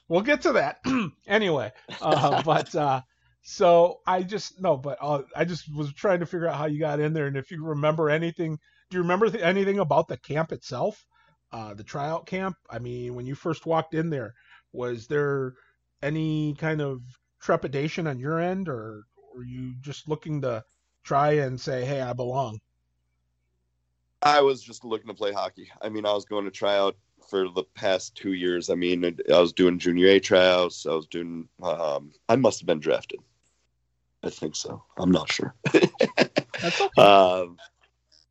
[0.08, 0.80] we'll get to that
[1.28, 1.72] anyway.
[2.02, 3.02] Uh, but uh,
[3.48, 6.80] so I just no, but uh, I just was trying to figure out how you
[6.80, 8.60] got in there, and if you remember anything.
[8.92, 11.04] Do you remember th- anything about the camp itself?
[11.56, 12.58] uh, the tryout camp.
[12.70, 14.34] I mean, when you first walked in there,
[14.74, 15.54] was there
[16.02, 17.02] any kind of
[17.40, 19.04] trepidation on your end, or
[19.34, 20.64] were you just looking to
[21.04, 22.60] try and say, "Hey, I belong"?
[24.22, 25.72] I was just looking to play hockey.
[25.82, 26.98] I mean, I was going to try out
[27.30, 28.70] for the past two years.
[28.70, 30.86] I mean, I was doing junior A tryouts.
[30.86, 31.48] I was doing.
[31.64, 33.20] Um, I must have been drafted.
[34.24, 34.84] I think so.
[34.98, 35.54] I'm not sure.
[36.62, 37.02] That's okay.
[37.02, 37.58] Um,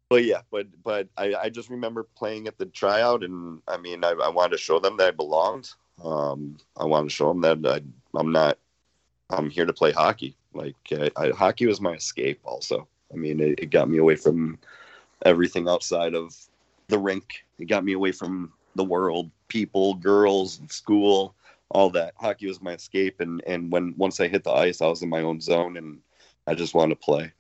[0.09, 4.05] but yeah, but but I, I just remember playing at the tryout, and I mean,
[4.05, 5.71] I, I wanted to show them that I belonged.
[6.05, 7.81] Um, I wanted to show them that I,
[8.19, 8.59] I'm not.
[9.31, 10.37] I'm here to play hockey.
[10.53, 12.41] Like I, I, hockey was my escape.
[12.45, 14.59] Also, I mean, it, it got me away from
[15.25, 16.37] everything outside of
[16.89, 17.45] the rink.
[17.59, 21.35] It got me away from the world, people, girls, and school,
[21.71, 22.15] all that.
[22.17, 25.09] Hockey was my escape, and and when once I hit the ice, I was in
[25.09, 26.01] my own zone, and
[26.47, 27.33] I just wanted to play.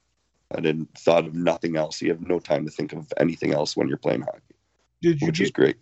[0.54, 2.00] I didn't thought of nothing else.
[2.00, 4.54] You have no time to think of anything else when you're playing hockey.
[5.02, 5.76] Did you which is great.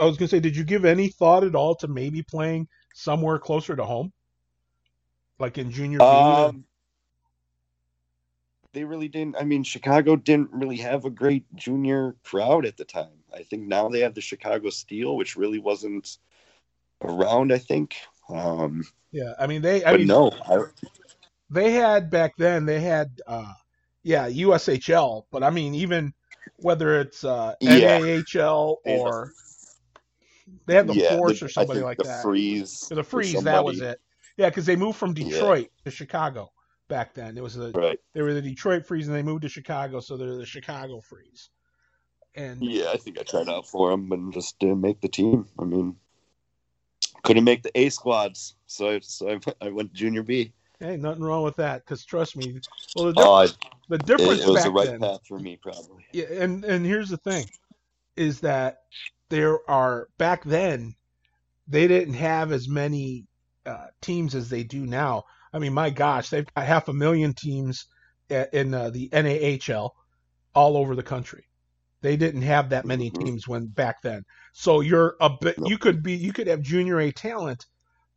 [0.00, 3.38] I was gonna say, did you give any thought at all to maybe playing somewhere
[3.38, 4.12] closer to home,
[5.38, 6.02] like in junior?
[6.02, 6.64] Um,
[8.72, 9.36] they really didn't.
[9.36, 13.24] I mean, Chicago didn't really have a great junior crowd at the time.
[13.34, 16.18] I think now they have the Chicago Steel, which really wasn't
[17.02, 17.52] around.
[17.52, 17.96] I think.
[18.28, 19.84] Um, yeah, I mean they.
[19.84, 20.64] I mean, no, I,
[21.50, 22.66] they had back then.
[22.66, 23.52] They had uh,
[24.02, 26.12] yeah, USHL, but I mean, even
[26.56, 27.98] whether it's uh, yeah.
[27.98, 29.32] NAHL or
[30.66, 32.22] they had the yeah, Force the, or somebody like the that.
[32.22, 32.88] Freeze.
[32.88, 34.00] The Freeze, that was it.
[34.36, 35.84] Yeah, because they moved from Detroit yeah.
[35.84, 36.52] to Chicago
[36.88, 37.36] back then.
[37.36, 37.98] It was the right.
[38.14, 41.50] they were the Detroit Freeze, and they moved to Chicago, so they're the Chicago Freeze.
[42.34, 45.46] And yeah, I think I tried out for them and just didn't make the team.
[45.58, 45.96] I mean,
[47.22, 50.52] couldn't make the A squads, so I, so I, I went junior B.
[50.78, 51.84] Hey, nothing wrong with that.
[51.84, 52.58] Because trust me,
[52.96, 53.48] well, the, oh, I,
[53.88, 56.06] the difference it, it was the right then, path for me, probably.
[56.12, 57.46] Yeah, and and here's the thing,
[58.16, 58.78] is that
[59.28, 60.94] there are back then,
[61.68, 63.26] they didn't have as many
[63.66, 65.24] uh, teams as they do now.
[65.52, 67.86] I mean, my gosh, they've got half a million teams
[68.30, 69.90] in uh, the NAHL
[70.54, 71.44] all over the country.
[72.02, 73.24] They didn't have that many mm-hmm.
[73.24, 74.24] teams when back then.
[74.52, 75.56] So you're a bit.
[75.64, 76.14] You could be.
[76.14, 77.66] You could have junior A talent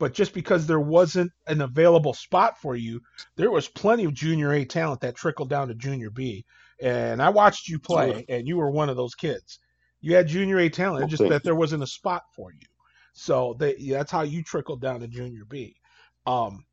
[0.03, 3.01] but just because there wasn't an available spot for you,
[3.37, 6.43] there was plenty of junior A talent that trickled down to junior B.
[6.81, 9.59] And I watched you play, and you were one of those kids.
[10.01, 12.67] You had junior A talent, well, just that there wasn't a spot for you.
[13.13, 15.77] So they, that's how you trickled down to junior B.
[16.25, 16.65] Um,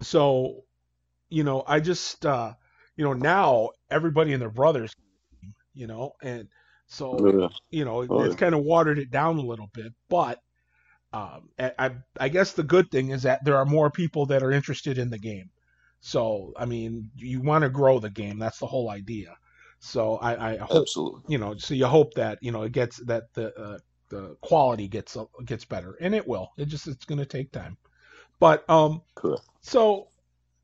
[0.00, 0.64] so,
[1.28, 2.54] you know, I just, uh,
[2.96, 4.92] you know, now everybody and their brothers,
[5.74, 6.48] you know, and
[6.86, 7.48] so, yeah.
[7.70, 8.38] you know, oh, it's yeah.
[8.38, 9.92] kind of watered it down a little bit.
[10.08, 10.40] But
[11.12, 14.50] um, I, I guess the good thing is that there are more people that are
[14.50, 15.50] interested in the game.
[16.00, 18.38] So, I mean, you want to grow the game.
[18.38, 19.36] That's the whole idea.
[19.78, 21.22] So I, I hope, Absolutely.
[21.28, 23.78] you know, so you hope that, you know, it gets that the, uh,
[24.08, 27.52] the quality gets, uh, gets better and it will, it just, it's going to take
[27.52, 27.76] time.
[28.40, 29.42] But, um, cool.
[29.60, 30.08] so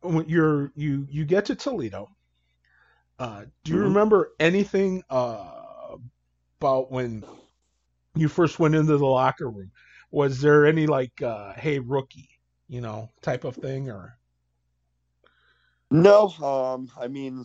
[0.01, 2.09] when you're, you, you get to Toledo,
[3.19, 3.87] uh, do you mm-hmm.
[3.87, 5.57] remember anything, uh,
[6.61, 7.25] about when
[8.15, 9.71] you first went into the locker room?
[10.11, 12.31] Was there any like, uh, hey, rookie,
[12.69, 14.17] you know, type of thing or?
[15.91, 17.45] No, um, I mean,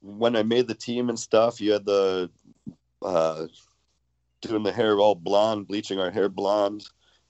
[0.00, 2.30] when I made the team and stuff, you had the
[3.02, 3.46] uh,
[4.40, 6.84] doing the hair all blonde, bleaching our hair blonde,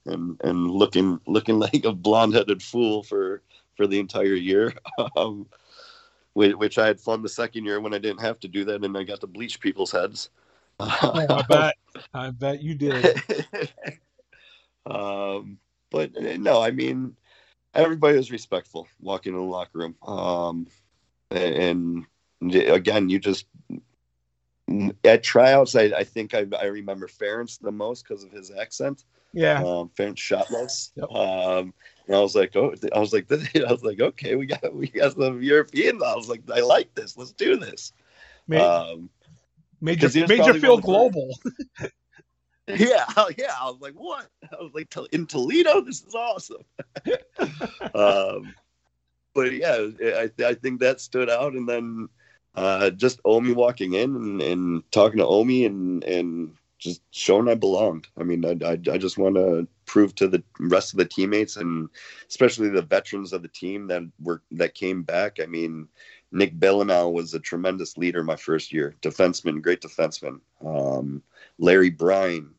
[0.07, 3.43] and and looking looking like a blonde headed fool for
[3.77, 4.75] for the entire year.
[5.17, 5.47] um,
[6.35, 8.97] which I had fun the second year when I didn't have to do that, and
[8.97, 10.31] I got to bleach people's heads.
[10.79, 11.77] oh, I bet,
[12.15, 13.23] I bet you did.
[14.87, 15.59] um,
[15.91, 17.17] but no, I mean,
[17.75, 19.97] everybody was respectful walking in the locker room.
[20.07, 20.67] Um,
[21.31, 22.07] and
[22.53, 23.47] again, you just
[25.05, 29.05] at tryouts, I, I think I, I remember Ference the most because of his accent.
[29.33, 30.91] Yeah, um, Ference Shotless.
[30.97, 31.11] Yep.
[31.11, 31.75] Um,
[32.11, 34.75] and I was like, oh, I was like, this, I was like, okay, we got
[34.75, 36.03] we got some European.
[36.03, 37.17] I was like, I like this.
[37.17, 37.93] Let's do this.
[38.49, 39.09] Made, um,
[39.81, 41.39] made you, made you feel global.
[42.67, 43.07] yeah,
[43.39, 43.55] yeah.
[43.61, 44.27] I was like, what?
[44.43, 46.65] I was like, in Toledo, this is awesome.
[47.95, 48.57] um,
[49.33, 51.53] but yeah, I, I think that stood out.
[51.53, 52.09] And then
[52.57, 57.55] uh, just Omi walking in and, and talking to Omi and, and just showing I
[57.55, 58.09] belonged.
[58.19, 61.57] I mean, I, I, I just want to prove to the rest of the teammates
[61.57, 61.89] and
[62.29, 65.39] especially the veterans of the team that were that came back.
[65.41, 65.89] I mean,
[66.33, 70.41] Nick Bellinal was a tremendous leader my first year, defenseman, great defenseman.
[70.65, 71.23] Um,
[71.59, 72.51] Larry Bryan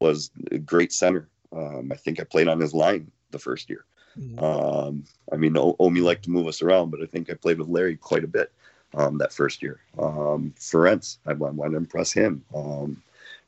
[0.00, 1.28] was a great center.
[1.50, 3.86] Um, I think I played on his line the first year.
[4.18, 4.44] Mm-hmm.
[4.44, 7.68] Um, I mean, Omi liked to move us around, but I think I played with
[7.68, 8.52] Larry quite a bit
[8.94, 9.80] um, that first year.
[9.98, 12.44] Um, Ference, I wanted to impress him.
[12.54, 13.02] Um,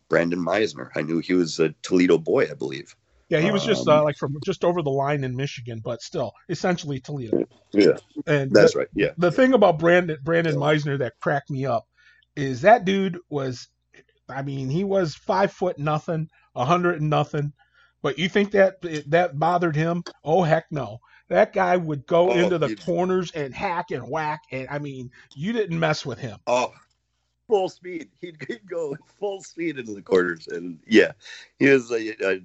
[0.09, 2.95] Brandon Meisner, I knew he was a Toledo boy, I believe.
[3.29, 6.01] Yeah, he was just uh, um, like from just over the line in Michigan, but
[6.01, 7.45] still essentially Toledo.
[7.73, 8.89] Yeah, and that's the, right.
[8.95, 9.11] Yeah.
[9.19, 10.61] The thing about Brandon Brandon yeah.
[10.61, 11.87] Meisner that cracked me up
[12.37, 13.69] is that dude was,
[14.31, 17.53] I mean, he was five foot nothing, a hundred and nothing,
[18.01, 18.77] but you think that
[19.11, 20.05] that bothered him?
[20.25, 21.01] Oh heck no!
[21.29, 25.11] That guy would go oh, into the corners and hack and whack, and I mean,
[25.35, 26.39] you didn't mess with him.
[26.47, 26.73] Oh,
[27.49, 28.09] full speed.
[28.21, 31.13] He'd, he'd go full speed into the corners, and yeah,
[31.59, 32.43] he was a, a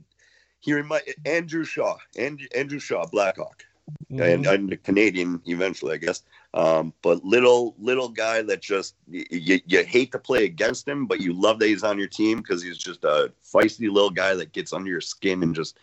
[0.62, 3.66] he remind Andrew Shaw, Andrew, Andrew Shaw, Blackhawk,
[4.10, 4.22] mm-hmm.
[4.22, 6.24] and, and a Canadian eventually, I guess.
[6.54, 11.20] Um, but little little guy that just you, you hate to play against him, but
[11.20, 14.54] you love that he's on your team because he's just a feisty little guy that
[14.54, 15.78] gets under your skin and just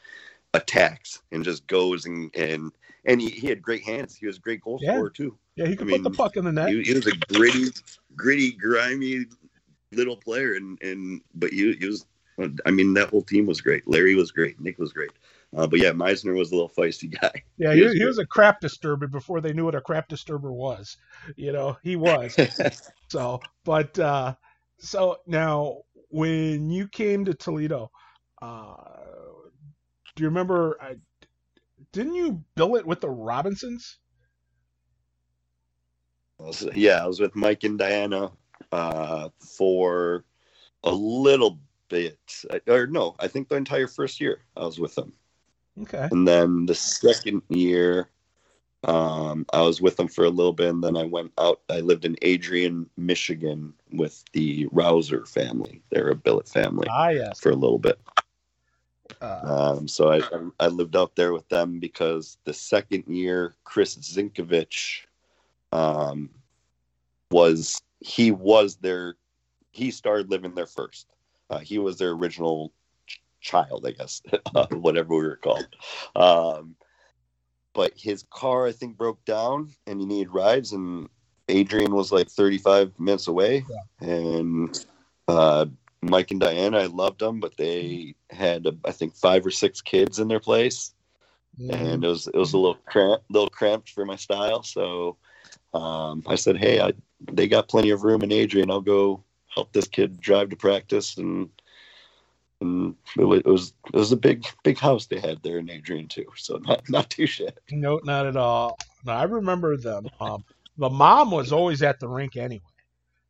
[0.54, 2.72] attacks and just goes and and
[3.04, 4.14] and he, he had great hands.
[4.14, 4.92] He was a great goal yeah.
[4.92, 5.36] scorer too.
[5.60, 6.70] Yeah, he could I put mean, the puck in the net.
[6.70, 7.66] He, he, was a gritty,
[8.16, 9.26] gritty, grimy
[9.92, 12.06] little player, and and but he, he was.
[12.64, 13.86] I mean, that whole team was great.
[13.86, 14.58] Larry was great.
[14.58, 15.10] Nick was great.
[15.54, 17.42] Uh, but yeah, Meisner was a little feisty guy.
[17.58, 20.08] Yeah, he, he, was, he was, a crap disturber before they knew what a crap
[20.08, 20.96] disturber was.
[21.36, 22.34] You know, he was.
[23.08, 24.34] so, but uh,
[24.78, 27.90] so now when you came to Toledo,
[28.40, 28.76] uh,
[30.16, 30.78] do you remember?
[30.80, 30.94] Uh,
[31.92, 33.98] didn't you bill it with the Robinsons?
[36.74, 38.30] Yeah, I was with Mike and Diana
[38.72, 40.24] uh, for
[40.84, 42.18] a little bit,
[42.66, 45.12] or no, I think the entire first year I was with them.
[45.82, 46.08] Okay.
[46.10, 48.10] And then the second year,
[48.84, 51.60] um, I was with them for a little bit, and then I went out.
[51.68, 55.82] I lived in Adrian, Michigan, with the Rouser family.
[55.90, 56.88] They're a billet family.
[56.90, 57.40] Ah, yes.
[57.40, 58.00] For a little bit.
[59.20, 60.20] Uh, um, so I
[60.60, 65.02] I lived out there with them because the second year, Chris Zinkovich,
[65.72, 66.30] um,
[67.30, 69.16] was he was their
[69.72, 71.06] he started living there first.
[71.48, 72.72] Uh, he was their original
[73.40, 74.22] child, I guess,
[74.70, 75.66] whatever we were called.
[76.16, 76.76] Um,
[77.72, 81.08] but his car, I think, broke down and he needed rides, and
[81.48, 83.64] Adrian was like 35 minutes away.
[83.68, 84.08] Yeah.
[84.08, 84.86] And
[85.28, 85.66] uh,
[86.02, 90.18] Mike and Diana, I loved them, but they had, I think, five or six kids
[90.18, 90.94] in their place.
[91.60, 91.74] Mm-hmm.
[91.74, 94.62] And it was it was a little cramped, little cramped for my style.
[94.62, 95.16] So
[95.74, 96.92] um, I said, "Hey, I,
[97.32, 98.70] they got plenty of room in Adrian.
[98.70, 101.50] I'll go help this kid drive to practice and
[102.60, 105.70] and it was, it was it was a big big house they had there in
[105.70, 106.26] Adrian too.
[106.36, 107.52] So not not too shabby.
[107.70, 108.78] No, not at all.
[109.04, 110.06] No, I remember them.
[110.20, 110.44] Um,
[110.76, 112.62] the mom was always at the rink anyway,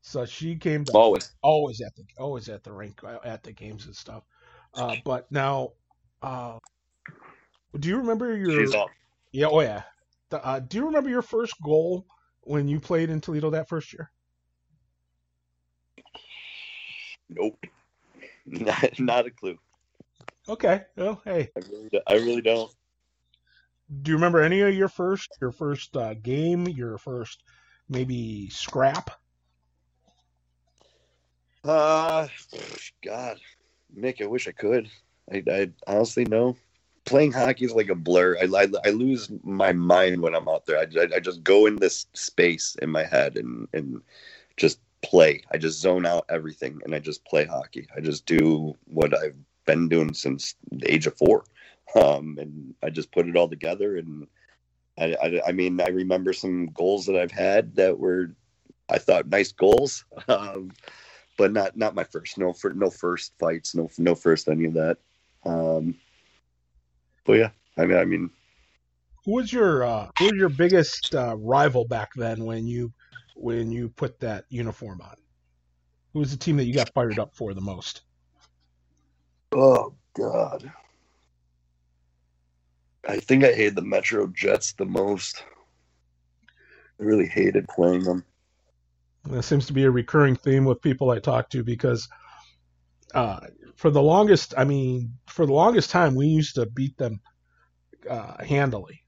[0.03, 3.53] so she came to always always at the always at the rink uh, at the
[3.53, 4.24] games and stuff.
[4.74, 5.70] Uh, but now,
[6.22, 6.59] uh,
[7.79, 8.61] do you remember your?
[8.61, 8.90] She's off.
[9.33, 9.83] Yeah, oh yeah.
[10.33, 12.07] Uh, do you remember your first goal
[12.50, 14.10] when you played in Toledo that first year?
[17.28, 17.64] Nope,
[18.46, 19.56] not, not a clue.
[20.48, 22.72] Okay, well, hey, I really, I really don't.
[24.02, 27.44] Do you remember any of your first your first uh, game, your first
[27.88, 29.10] maybe scrap?
[31.62, 32.26] Uh,
[33.04, 33.38] God,
[33.94, 34.90] Nick, I wish I could.
[35.32, 36.56] I, I honestly know.
[37.11, 38.38] Playing hockey is like a blur.
[38.40, 40.79] I, I, I lose my mind when I'm out there.
[40.79, 44.01] I, I, just go in this space in my head and, and
[44.57, 45.42] just play.
[45.51, 47.88] I just zone out everything and I just play hockey.
[47.96, 49.35] I just do what I've
[49.66, 51.42] been doing since the age of four.
[51.96, 53.96] Um, and I just put it all together.
[53.96, 54.29] And
[54.96, 58.37] I, I, I mean, I remember some goals that I've had that were,
[58.88, 60.05] I thought, nice goals.
[60.29, 60.70] Um,
[61.37, 62.37] but not not my first.
[62.38, 63.75] No for no first fights.
[63.75, 64.99] No no first any of that.
[65.46, 65.94] Um,
[67.24, 68.30] but yeah, I mean, I mean,
[69.24, 72.92] who was your uh, who was your biggest uh, rival back then when you
[73.35, 75.16] when you put that uniform on?
[76.12, 78.02] Who was the team that you got fired up for the most?
[79.52, 80.70] Oh God,
[83.09, 85.44] I think I hated the Metro Jets the most.
[86.98, 88.24] I really hated playing them.
[89.24, 92.09] That seems to be a recurring theme with people I talk to because
[93.14, 93.40] uh,
[93.77, 97.20] for the longest, I mean, for the longest time, we used to beat them
[98.09, 99.05] uh, handily.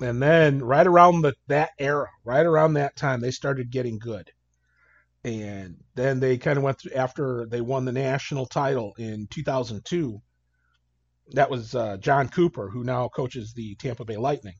[0.00, 4.30] And then right around the, that era, right around that time, they started getting good.
[5.24, 10.20] And then they kind of went through after they won the national title in 2002.
[11.32, 14.56] That was uh, Jon Cooper, who now coaches the Tampa Bay Lightning.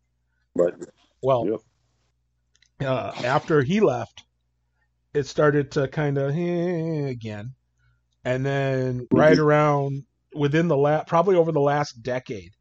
[0.55, 0.75] Right.
[1.23, 2.89] Well, yep.
[2.89, 4.25] uh, after he left,
[5.15, 7.55] it started to kind of eh, again,
[8.25, 10.05] and then right around
[10.35, 12.53] within the last probably over the last decade,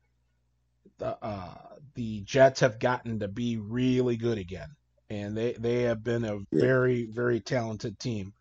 [0.98, 1.56] the uh,
[1.96, 4.70] the Jets have gotten to be really good again,
[5.10, 8.34] and they they have been a very very talented team,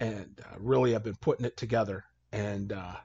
[0.00, 2.96] and uh, really have been putting it together, and uh,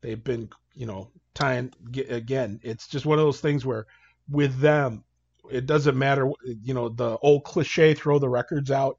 [0.00, 1.72] they've been you know tying
[2.08, 2.60] again.
[2.62, 3.86] It's just one of those things where
[4.28, 5.04] with them
[5.50, 8.96] it doesn't matter you know the old cliche throw the records out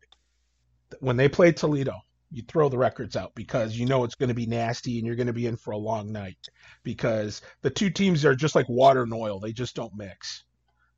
[1.00, 2.02] when they play Toledo,
[2.34, 5.16] you throw the records out because you know it's going to be nasty and you're
[5.16, 6.50] going to be in for a long night
[6.84, 9.40] because the two teams are just like water and oil.
[9.40, 10.44] They just don't mix.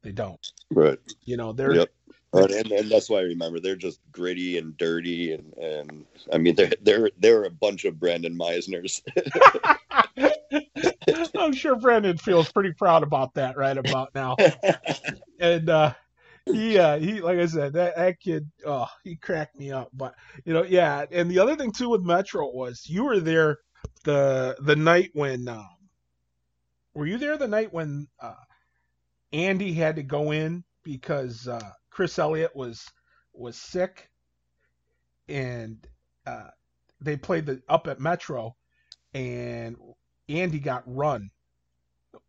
[0.01, 0.45] They don't.
[0.71, 0.97] Right.
[1.25, 1.73] You know, they're.
[1.73, 1.89] Yep.
[2.33, 6.55] And, and that's why I remember they're just gritty and dirty and and I mean
[6.55, 9.01] they're they're they're a bunch of Brandon Meisners.
[11.37, 14.35] I'm sure Brandon feels pretty proud about that right about now.
[15.39, 15.93] And uh
[16.45, 20.13] he uh he like I said that that kid oh he cracked me up but
[20.45, 23.57] you know yeah and the other thing too with Metro was you were there
[24.03, 25.67] the the night when um
[26.93, 28.33] were you there the night when uh
[29.33, 32.85] Andy had to go in because uh Chris Elliott was
[33.33, 34.09] was sick?
[35.27, 35.85] And
[36.25, 36.49] uh
[37.01, 38.55] they played the up at Metro
[39.13, 39.75] and
[40.29, 41.29] Andy got run.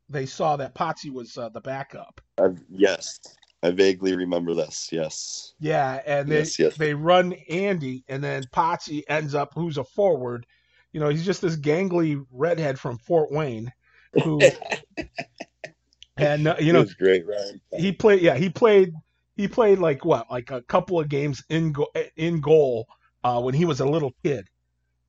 [0.09, 2.21] They saw that Potsy was uh, the backup.
[2.39, 3.19] Uh, yes,
[3.63, 4.89] I vaguely remember this.
[4.93, 5.55] Yes.
[5.59, 6.77] Yeah, and they yes, yes.
[6.77, 10.47] they run Andy, and then Potsy ends up who's a forward.
[10.93, 13.73] You know, he's just this gangly redhead from Fort Wayne,
[14.13, 14.43] who
[16.17, 17.61] and uh, you know, great, Ryan.
[17.77, 18.23] He played.
[18.23, 18.93] Yeah, he played.
[19.37, 22.87] He played like what, like a couple of games in go- in goal
[23.25, 24.47] uh, when he was a little kid,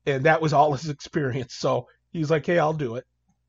[0.06, 1.54] and that was all his experience.
[1.54, 3.04] So he's like, "Hey, I'll do it,"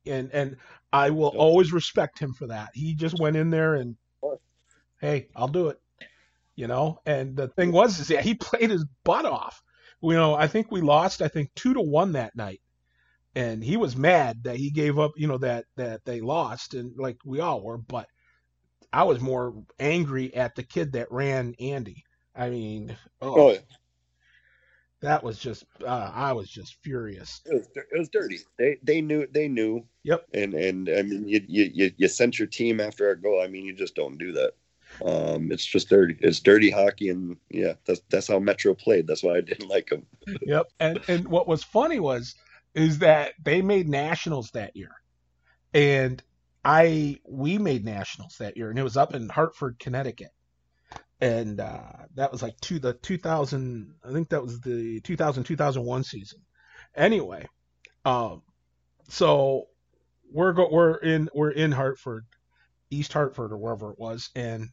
[0.05, 0.57] and and
[0.91, 2.69] I will always respect him for that.
[2.73, 3.95] He just went in there and
[4.99, 5.79] hey, I'll do it.
[6.55, 9.62] You know, and the thing was is yeah, he played his butt off.
[10.01, 12.62] You know, I think we lost, I think two to one that night,
[13.35, 15.13] and he was mad that he gave up.
[15.15, 17.77] You know that that they lost, and like we all were.
[17.77, 18.07] But
[18.91, 22.04] I was more angry at the kid that ran Andy.
[22.35, 23.60] I mean, oh, oh yeah.
[25.02, 27.41] that was just uh, I was just furious.
[27.45, 28.39] It was, it was dirty.
[28.58, 29.85] They they knew they knew.
[30.04, 30.27] Yep.
[30.33, 33.41] And and I mean you you you sent your team after a goal.
[33.41, 34.54] I mean you just don't do that.
[35.06, 36.17] Um, it's just dirty.
[36.19, 39.08] It's dirty hockey, and yeah, that's that's how Metro played.
[39.08, 40.06] That's why I didn't like them.
[40.41, 40.67] yep.
[40.79, 42.35] And and what was funny was
[42.75, 44.91] is that they made nationals that year,
[45.73, 46.21] and
[46.63, 50.31] I we made nationals that year, and it was up in Hartford, Connecticut,
[51.21, 53.93] and uh, that was like to the 2000.
[54.04, 56.39] I think that was the 2000 2001 season.
[56.95, 57.47] Anyway,
[58.06, 58.41] um,
[59.08, 59.67] so
[60.31, 62.25] we're go we're in we're in Hartford,
[62.89, 64.69] East Hartford or wherever it was, and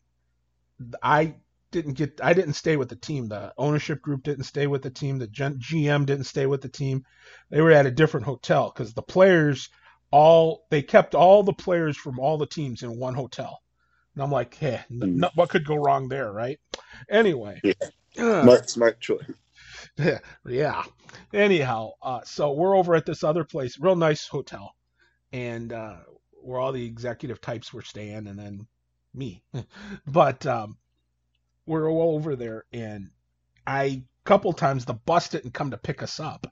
[1.02, 1.36] I
[1.70, 3.28] didn't get I didn't stay with the team.
[3.28, 5.18] The ownership group didn't stay with the team.
[5.18, 7.04] The GM didn't stay with the team.
[7.50, 9.68] They were at a different hotel because the players
[10.10, 13.60] all they kept all the players from all the teams in one hotel.
[14.14, 16.58] And I'm like, hey, n- n- what could go wrong there, right?
[17.10, 18.42] Anyway, yeah.
[18.42, 19.26] smart, smart choice.
[19.98, 20.84] Yeah, yeah.
[21.32, 24.74] Anyhow, uh, so we're over at this other place, real nice hotel,
[25.32, 25.96] and uh,
[26.42, 28.66] where all the executive types were staying, and then
[29.16, 29.42] me.
[30.06, 30.76] but um,
[31.66, 33.10] we're all over there, and
[33.66, 36.46] I couple times the bus didn't come to pick us up,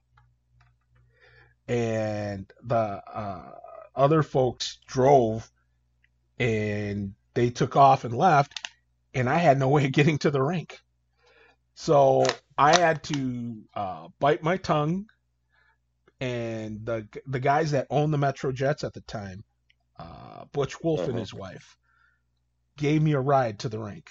[1.69, 3.51] and the uh,
[3.95, 5.51] other folks drove,
[6.39, 8.55] and they took off and left,
[9.13, 10.81] and I had no way of getting to the rink.
[11.75, 12.25] So
[12.57, 15.07] I had to uh, bite my tongue,
[16.21, 19.45] and the the guys that owned the Metro Jets at the time,
[19.99, 21.11] uh, Butch Wolf uh-huh.
[21.11, 21.77] and his wife,
[22.77, 24.11] gave me a ride to the rink,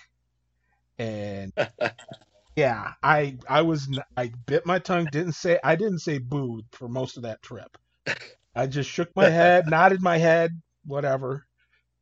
[0.98, 1.54] and
[2.56, 3.88] yeah, I I was
[4.18, 7.78] I bit my tongue, didn't say I didn't say boo for most of that trip.
[8.56, 10.52] I just shook my head, nodded my head,
[10.86, 11.46] whatever,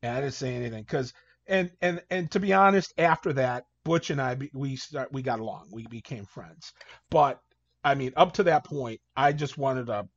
[0.04, 1.14] and I didn't say anything because
[1.48, 5.40] and and and to be honest, after that, Butch and I we start we got
[5.40, 5.70] along.
[5.72, 6.74] We became friends.
[7.10, 7.40] But
[7.84, 10.08] I mean, up to that point, I just wanted to,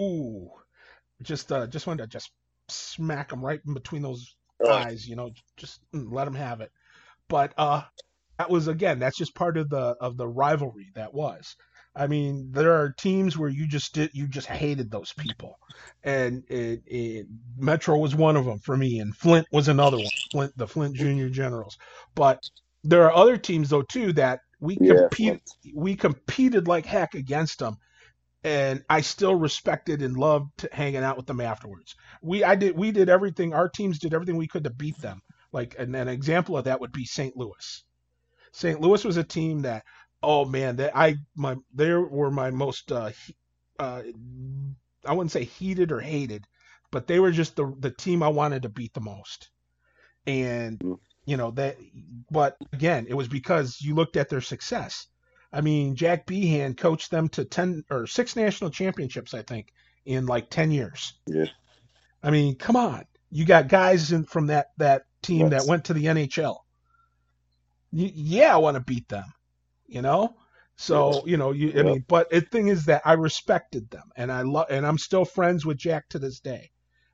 [0.00, 0.50] ooh,
[1.22, 2.30] just uh, just wanted to just
[2.68, 4.36] smack him right in between those
[4.68, 6.70] eyes, you know, just mm, let them have it.
[7.28, 7.82] But uh,
[8.38, 11.56] that was again, that's just part of the of the rivalry that was.
[11.96, 15.58] I mean, there are teams where you just did, you just hated those people,
[16.02, 17.26] and it, it,
[17.56, 20.06] Metro was one of them for me, and Flint was another one.
[20.32, 21.78] Flint, the Flint Junior Generals.
[22.16, 22.40] But
[22.82, 25.42] there are other teams though too that we yeah, compete,
[25.72, 27.76] we competed like heck against them,
[28.44, 31.96] and I still respected and loved hanging out with them afterwards.
[32.22, 33.54] We, I did, we did everything.
[33.54, 35.22] Our teams did everything we could to beat them.
[35.50, 37.36] Like, and an example of that would be St.
[37.36, 37.84] Louis.
[38.52, 38.80] St.
[38.80, 39.82] Louis was a team that
[40.24, 43.10] oh man, that I my they were my most uh,
[43.78, 44.02] uh,
[45.04, 46.46] I wouldn't say heated or hated,
[46.90, 49.50] but they were just the the team I wanted to beat the most.
[50.26, 50.98] And mm.
[51.26, 51.76] you know that,
[52.30, 55.06] but again, it was because you looked at their success.
[55.54, 59.72] I mean, Jack Behan coached them to ten or six national championships, I think,
[60.04, 61.14] in like ten years.
[61.26, 61.46] Yeah.
[62.22, 65.64] I mean, come on, you got guys in, from that that team That's...
[65.64, 66.56] that went to the NHL.
[67.92, 69.32] yeah, I want to beat them
[69.86, 70.36] you know?
[70.76, 74.32] So you know you i mean but the thing is that i respected them and
[74.32, 76.72] i love and i'm still friends with jack to this day.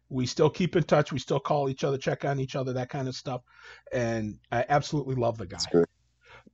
[0.09, 1.13] We still keep in touch.
[1.13, 3.43] We still call each other check on each other that kind of stuff
[3.93, 5.59] and i absolutely love the guy.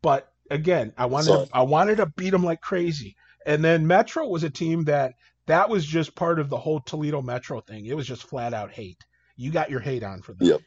[0.03, 3.17] but again i wanted to, i wanted to beat them like crazy
[3.47, 5.15] and then metro was a team that
[5.47, 8.71] that was just part of the whole toledo metro thing it was just flat out
[8.71, 9.05] hate
[9.37, 10.61] you got your hate on for them yep.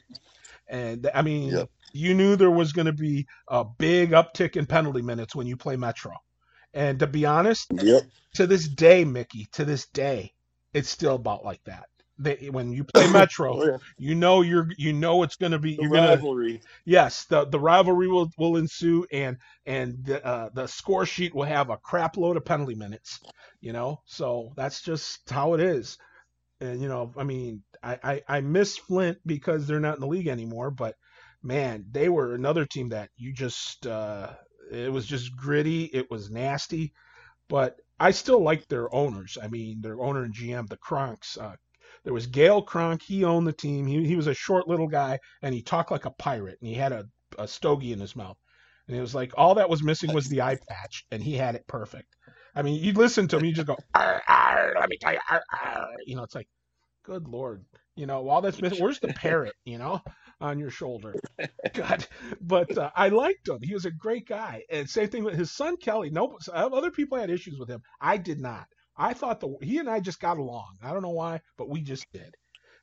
[0.70, 4.66] and i mean yep you knew there was going to be a big uptick in
[4.66, 6.14] penalty minutes when you play Metro.
[6.74, 8.04] And to be honest, yep.
[8.36, 10.34] to this day, Mickey, to this day,
[10.74, 11.88] it's still about like that.
[12.20, 13.78] They, when you play Metro, oh, yeah.
[13.98, 16.54] you know you're you know it's going to be the rivalry.
[16.54, 21.34] Gonna, yes, the the rivalry will will ensue, and and the uh, the score sheet
[21.34, 23.20] will have a crap load of penalty minutes.
[23.62, 25.98] You know, so that's just how it is.
[26.62, 30.08] And you know, I mean, I I, I miss Flint because they're not in the
[30.08, 30.96] league anymore, but
[31.42, 34.32] man, they were another team that you just uh,
[34.72, 36.94] it was just gritty, it was nasty,
[37.48, 39.38] but I still like their owners.
[39.42, 41.38] I mean, their owner and GM, the Cronks.
[41.38, 41.56] Uh,
[42.10, 43.04] there was Gail Cronk.
[43.04, 43.86] He owned the team.
[43.86, 46.74] He he was a short little guy, and he talked like a pirate, and he
[46.74, 47.06] had a,
[47.38, 48.36] a stogie in his mouth.
[48.88, 51.54] And it was like all that was missing was the eye patch, and he had
[51.54, 52.16] it perfect.
[52.56, 55.20] I mean, you listen to him, you just go, arr, arr, let me tell you,
[55.30, 55.42] arr,
[56.04, 56.48] you know, it's like,
[57.04, 57.64] good lord,
[57.96, 58.82] you know, all that's missing.
[58.82, 59.54] Where's the parrot?
[59.64, 60.02] You know,
[60.42, 61.14] on your shoulder.
[61.76, 62.08] God,
[62.42, 63.60] but uh, I liked him.
[63.62, 64.64] He was a great guy.
[64.72, 66.10] And same thing with his son Kelly.
[66.10, 67.84] No, other people had issues with him.
[68.02, 68.66] I did not.
[69.00, 70.78] I thought the he and I just got along.
[70.84, 72.36] I don't know why, but we just did.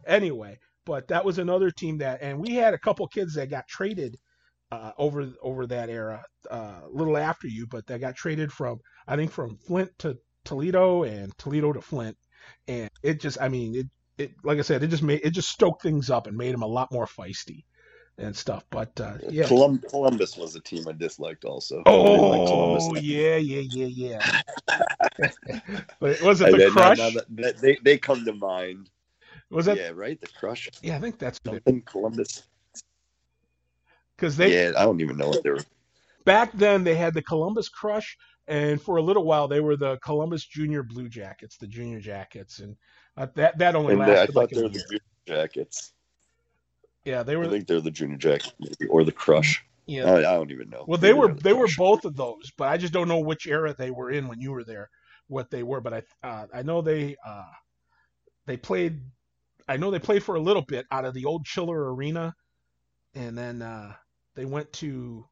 [0.07, 3.69] Anyway, but that was another team that, and we had a couple kids that got
[3.69, 4.17] traded
[4.73, 8.79] uh, over over that era, uh, a little after you, but they got traded from
[9.07, 12.17] I think from Flint to Toledo and Toledo to Flint,
[12.67, 13.87] and it just, I mean, it
[14.19, 16.63] it like I said, it just made it just stoked things up and made him
[16.63, 17.65] a lot more feisty
[18.19, 18.65] and stuff.
[18.71, 21.83] But uh, yeah, Columbus was a team I disliked also.
[21.87, 24.41] Oh yeah, yeah, yeah, yeah.
[26.01, 26.99] but was it the Crush?
[26.99, 28.91] Now, now they they come to mind.
[29.51, 30.21] Was that yeah right?
[30.21, 30.69] The Crush.
[30.83, 32.43] Yeah, I think that's something Columbus.
[34.17, 35.65] Because they yeah, I don't even know what they were.
[36.25, 38.17] Back then, they had the Columbus Crush,
[38.49, 42.59] and for a little while, they were the Columbus Junior Blue Jackets, the Junior Jackets,
[42.59, 42.77] and
[43.17, 44.15] uh, that that only and lasted.
[44.15, 45.93] I thought like they were the Jackets.
[47.07, 47.45] Yeah, they were.
[47.45, 49.65] I think they're the Junior Jack maybe, or the Crush.
[49.87, 50.85] Yeah, I, I don't even know.
[50.89, 53.73] Well, they were they were both of those, but I just don't know which era
[53.79, 54.91] they were in when you were there.
[55.29, 57.45] What they were, but I uh, I know they uh,
[58.47, 59.01] they played.
[59.69, 62.35] I know they played for a little bit out of the old Chiller Arena,
[63.15, 63.93] and then uh,
[64.35, 65.25] they went to.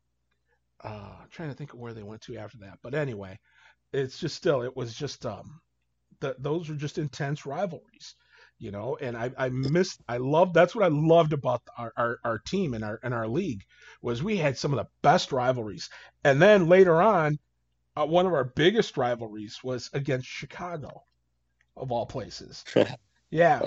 [0.82, 3.36] Uh, I'm trying to think of where they went to after that, but anyway,
[3.92, 5.60] it's just still it was just um,
[6.20, 8.14] the, those were just intense rivalries
[8.64, 12.18] you know and i i missed i loved that's what i loved about our, our,
[12.24, 13.62] our team and our and our league
[14.04, 15.88] was we had some of the best rivalries.
[16.24, 17.38] And then later on
[17.96, 21.02] uh, one of our biggest rivalries was against chicago
[21.76, 22.64] of all places.
[23.30, 23.62] Yeah.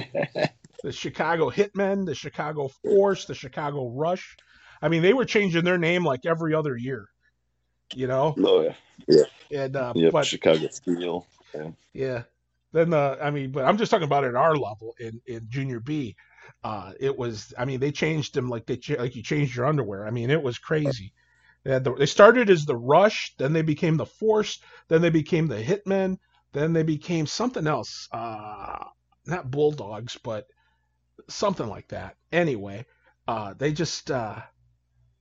[0.82, 4.38] The chicago hitmen the chicago force the chicago rush.
[4.82, 7.10] I mean they were changing their name like every other year
[7.94, 8.34] you know?
[8.38, 8.76] Oh yeah.
[9.10, 9.64] Yeah.
[9.64, 11.28] And uh yep, but chicago steel.
[11.54, 11.72] Yeah.
[11.92, 12.24] yeah
[12.74, 15.80] then the I mean, but I'm just talking about at our level in in junior
[15.80, 16.16] B.
[16.64, 20.08] Uh, it was I mean they changed them like they like you changed your underwear.
[20.08, 21.14] I mean it was crazy.
[21.64, 25.48] They, the, they started as the Rush, then they became the Force, then they became
[25.48, 26.18] the Hitmen,
[26.54, 28.08] then they became something else.
[28.12, 28.86] Uh,
[29.26, 30.46] not Bulldogs, but
[31.30, 32.16] something like that.
[32.32, 32.86] Anyway,
[33.28, 34.42] uh, they just uh,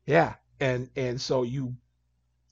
[0.07, 1.75] yeah, and and so you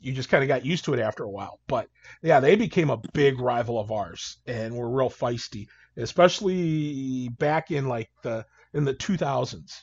[0.04, 1.60] you just kind of got used to it after a while.
[1.66, 1.88] But
[2.22, 7.88] yeah, they became a big rival of ours and were real feisty, especially back in
[7.88, 9.82] like the in the 2000s.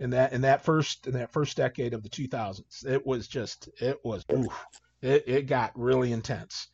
[0.00, 3.68] In that in that first in that first decade of the 2000s, it was just
[3.80, 4.66] it was oof,
[5.02, 6.68] it it got really intense.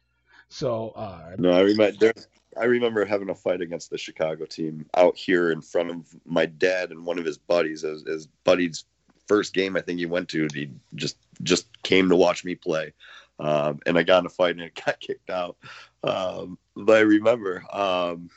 [0.49, 2.13] So uh, no, I remember
[2.57, 6.47] I remember having a fight against the Chicago team out here in front of my
[6.47, 7.83] dad and one of his buddies.
[7.83, 8.85] His, his buddy's
[9.27, 12.93] first game I think he went to, he just just came to watch me play.
[13.39, 15.57] Um, and I got in a fight and it got kicked out.
[16.03, 18.31] Um, but I remember, um,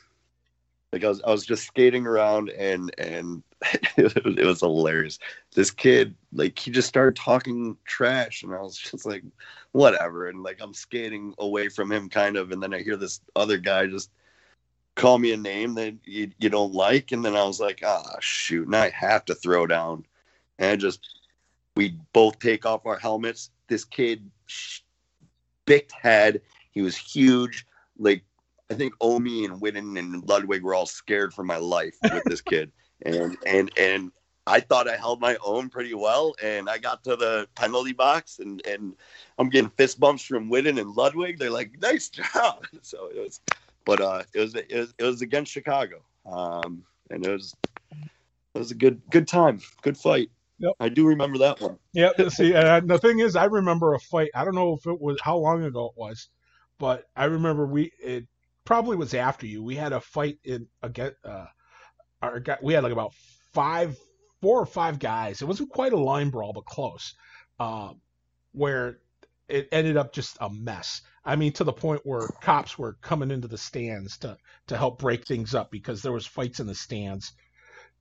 [0.92, 3.42] like I was, I was just skating around and, and
[3.96, 5.18] it, was, hilarious.
[5.54, 9.22] This kid, like he just started talking trash and I was just like,
[9.72, 10.28] whatever.
[10.28, 12.52] And like, I'm skating away from him kind of.
[12.52, 14.10] And then I hear this other guy just
[14.94, 17.12] call me a name that you, you don't like.
[17.12, 18.66] And then I was like, ah, shoot.
[18.66, 20.04] And I have to throw down
[20.58, 21.17] and I just
[21.78, 23.50] we both take off our helmets.
[23.68, 24.28] This kid,
[25.64, 26.40] big head,
[26.72, 27.64] he was huge.
[27.96, 28.24] Like
[28.68, 32.40] I think Omi and Whitten and Ludwig were all scared for my life with this
[32.52, 32.72] kid,
[33.02, 34.10] and and and
[34.44, 38.40] I thought I held my own pretty well, and I got to the penalty box,
[38.40, 38.96] and and
[39.38, 41.38] I'm getting fist bumps from Whitten and Ludwig.
[41.38, 43.40] They're like, "Nice job!" So it was,
[43.84, 47.54] but uh, it was it was, it was against Chicago, um, and it was
[47.92, 50.30] it was a good good time, good fight.
[50.58, 50.72] Yep.
[50.80, 51.78] I do remember that one.
[51.92, 52.10] Yeah.
[52.28, 54.30] See, uh, the thing is, I remember a fight.
[54.34, 56.28] I don't know if it was how long ago it was,
[56.78, 58.26] but I remember we it
[58.64, 59.62] probably was after you.
[59.62, 61.12] We had a fight in again.
[61.24, 61.46] Uh,
[62.22, 63.14] our we had like about
[63.52, 63.96] five,
[64.42, 65.42] four or five guys.
[65.42, 67.14] It wasn't quite a line brawl, but close.
[67.60, 67.92] Uh,
[68.52, 68.98] where
[69.48, 71.02] it ended up just a mess.
[71.24, 74.36] I mean, to the point where cops were coming into the stands to
[74.68, 77.32] to help break things up because there was fights in the stands.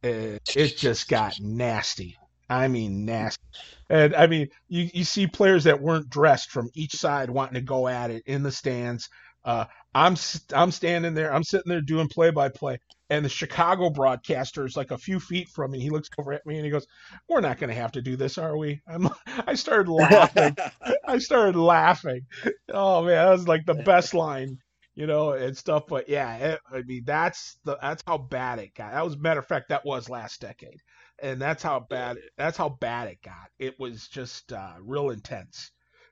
[0.04, 2.18] It, it just got nasty.
[2.50, 3.44] I mean, nasty.
[3.90, 7.62] And I mean, you, you see players that weren't dressed from each side wanting to
[7.62, 9.10] go at it in the stands.
[9.44, 10.16] Uh, I'm
[10.54, 12.80] I'm standing there, I'm sitting there doing play by play,
[13.10, 15.80] and the Chicago broadcaster is like a few feet from me.
[15.80, 16.86] He looks over at me and he goes,
[17.30, 19.10] "We're not going to have to do this, are we?" I'm,
[19.48, 20.56] I started laughing.
[21.08, 22.22] I started laughing.
[22.70, 24.58] Oh man, that was like the best line,
[24.96, 25.84] you know, and stuff.
[25.88, 28.92] But yeah, it, I mean, that's the that's how bad it got.
[28.92, 30.82] That was matter of fact, that was last decade
[31.20, 33.50] and that's how bad that's how bad it got.
[33.60, 35.72] It was just uh, real intense.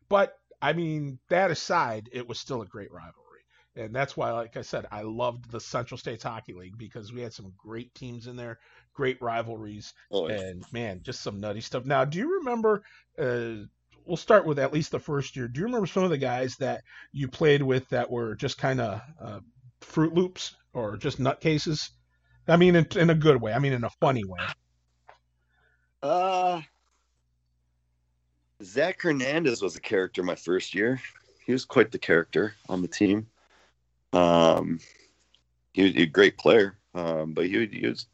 [0.09, 3.43] But I mean, that aside, it was still a great rivalry,
[3.75, 7.21] and that's why, like I said, I loved the Central States Hockey League because we
[7.21, 8.59] had some great teams in there,
[8.93, 10.39] great rivalries, oh, yeah.
[10.39, 11.85] and man, just some nutty stuff.
[11.85, 12.83] Now, do you remember?
[13.17, 13.65] Uh,
[14.05, 15.47] we'll start with at least the first year.
[15.47, 18.79] Do you remember some of the guys that you played with that were just kind
[18.79, 19.39] of uh,
[19.81, 21.89] Fruit Loops or just nutcases?
[22.47, 23.53] I mean, in, in a good way.
[23.53, 24.39] I mean, in a funny way.
[26.05, 26.61] Uh,
[28.63, 31.01] Zach Hernandez was a character my first year.
[31.43, 33.27] He was quite the character on the team.
[34.13, 34.79] Um,
[35.73, 38.05] he was a great player, um, but he, he was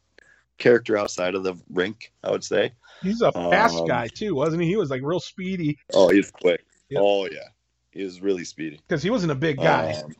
[0.56, 2.12] character outside of the rink.
[2.24, 2.72] I would say
[3.02, 4.68] he's a fast um, guy too, wasn't he?
[4.68, 5.78] He was like real speedy.
[5.92, 6.64] Oh, he's quick.
[6.88, 7.02] Yep.
[7.04, 7.48] Oh yeah,
[7.90, 8.80] he was really speedy.
[8.88, 9.92] Because he wasn't a big guy.
[9.92, 10.14] Um,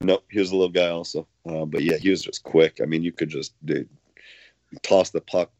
[0.00, 1.28] no, he was a little guy also.
[1.46, 2.80] Uh, but yeah, he was just quick.
[2.82, 3.88] I mean, you could just dude,
[4.82, 5.52] toss the puck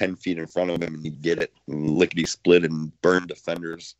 [0.00, 3.96] 10 feet in front of him and he'd get it lickety split and burn defenders.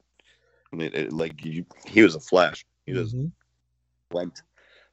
[0.72, 2.64] And it, it, like you, he was a flash.
[2.86, 3.26] He just mm-hmm.
[4.16, 4.42] went.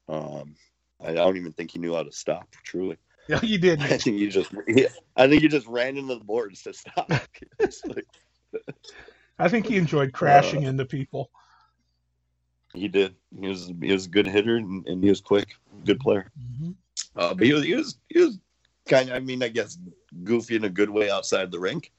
[0.09, 0.55] Um,
[1.01, 2.47] I don't even think he knew how to stop.
[2.63, 2.97] Truly.
[3.29, 3.81] Yeah, he did.
[3.81, 4.53] I think he just.
[4.67, 4.87] He,
[5.17, 7.09] I think he just ran into the boards to stop.
[7.59, 8.05] like,
[9.37, 11.29] I think he enjoyed crashing uh, into people.
[12.73, 13.15] He did.
[13.37, 16.31] He was he was a good hitter and, and he was quick, good player.
[16.39, 16.71] Mm-hmm.
[17.17, 18.39] Uh, but he was he was he was
[18.87, 19.77] kind of I mean I guess
[20.23, 21.91] goofy in a good way outside the rink.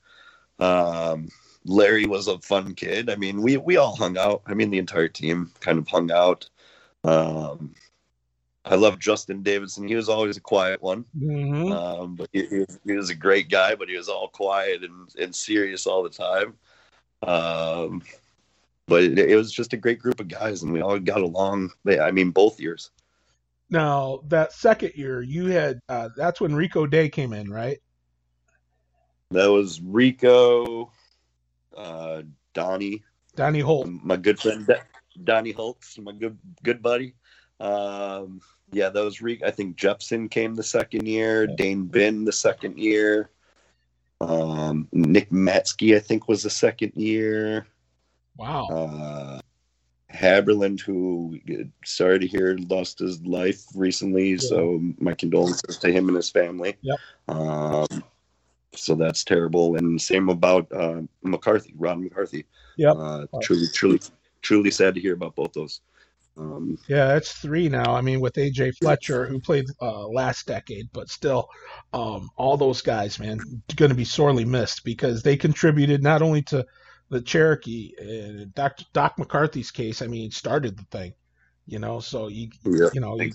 [0.59, 1.29] Um,
[1.65, 3.11] Larry was a fun kid.
[3.11, 4.43] I mean, we we all hung out.
[4.47, 6.49] I mean, the entire team kind of hung out.
[7.05, 7.75] Um,
[8.65, 9.89] I love Justin Davidson.
[9.89, 11.73] He was always a quiet one, mm-hmm.
[11.73, 13.75] um, but he, he, was, he, was, a great guy.
[13.75, 16.55] But he was all quiet and, and serious all the time.
[17.23, 18.03] Um,
[18.87, 21.71] but it, it, was just a great group of guys, and we all got along.
[21.87, 22.91] I mean, both years.
[23.71, 27.79] Now that second year, you had uh, that's when Rico Day came in, right?
[29.31, 30.91] That was Rico,
[31.77, 32.23] uh,
[32.55, 33.03] Donnie,
[33.37, 34.67] Donnie Holt, my good friend
[35.25, 37.15] Donnie Holtz, my good good buddy.
[37.61, 38.41] Um,
[38.73, 39.47] yeah, that was Rico.
[39.47, 43.31] I think Jepson came the second year, Dane Bin the second year.
[44.21, 47.67] Um, Nick Matsky, I think, was the second year.
[48.37, 48.67] Wow.
[48.67, 49.41] Uh,
[50.19, 51.39] Haberland, who
[51.85, 54.39] sorry to hear lost his life recently, yeah.
[54.39, 56.77] so my condolences to him and his family.
[56.83, 56.99] Yep.
[57.29, 58.05] Um,
[58.75, 59.77] so that's terrible.
[59.77, 62.47] And same about uh, McCarthy, Ron McCarthy.
[62.77, 62.93] Yeah.
[62.93, 64.01] Uh, truly, truly,
[64.43, 65.81] truly sad to hear about both those.
[66.37, 67.97] Um, yeah, it's three now.
[67.97, 71.49] I mean, with AJ Fletcher, who played uh, last decade, but still,
[71.93, 73.41] um, all those guys, man,
[73.75, 76.65] going to be sorely missed because they contributed not only to
[77.11, 80.03] the Cherokee, And Doc, Doc McCarthy's case.
[80.03, 81.15] I mean, started the thing,
[81.67, 82.01] you know.
[82.01, 83.33] So you, yeah, you know, you,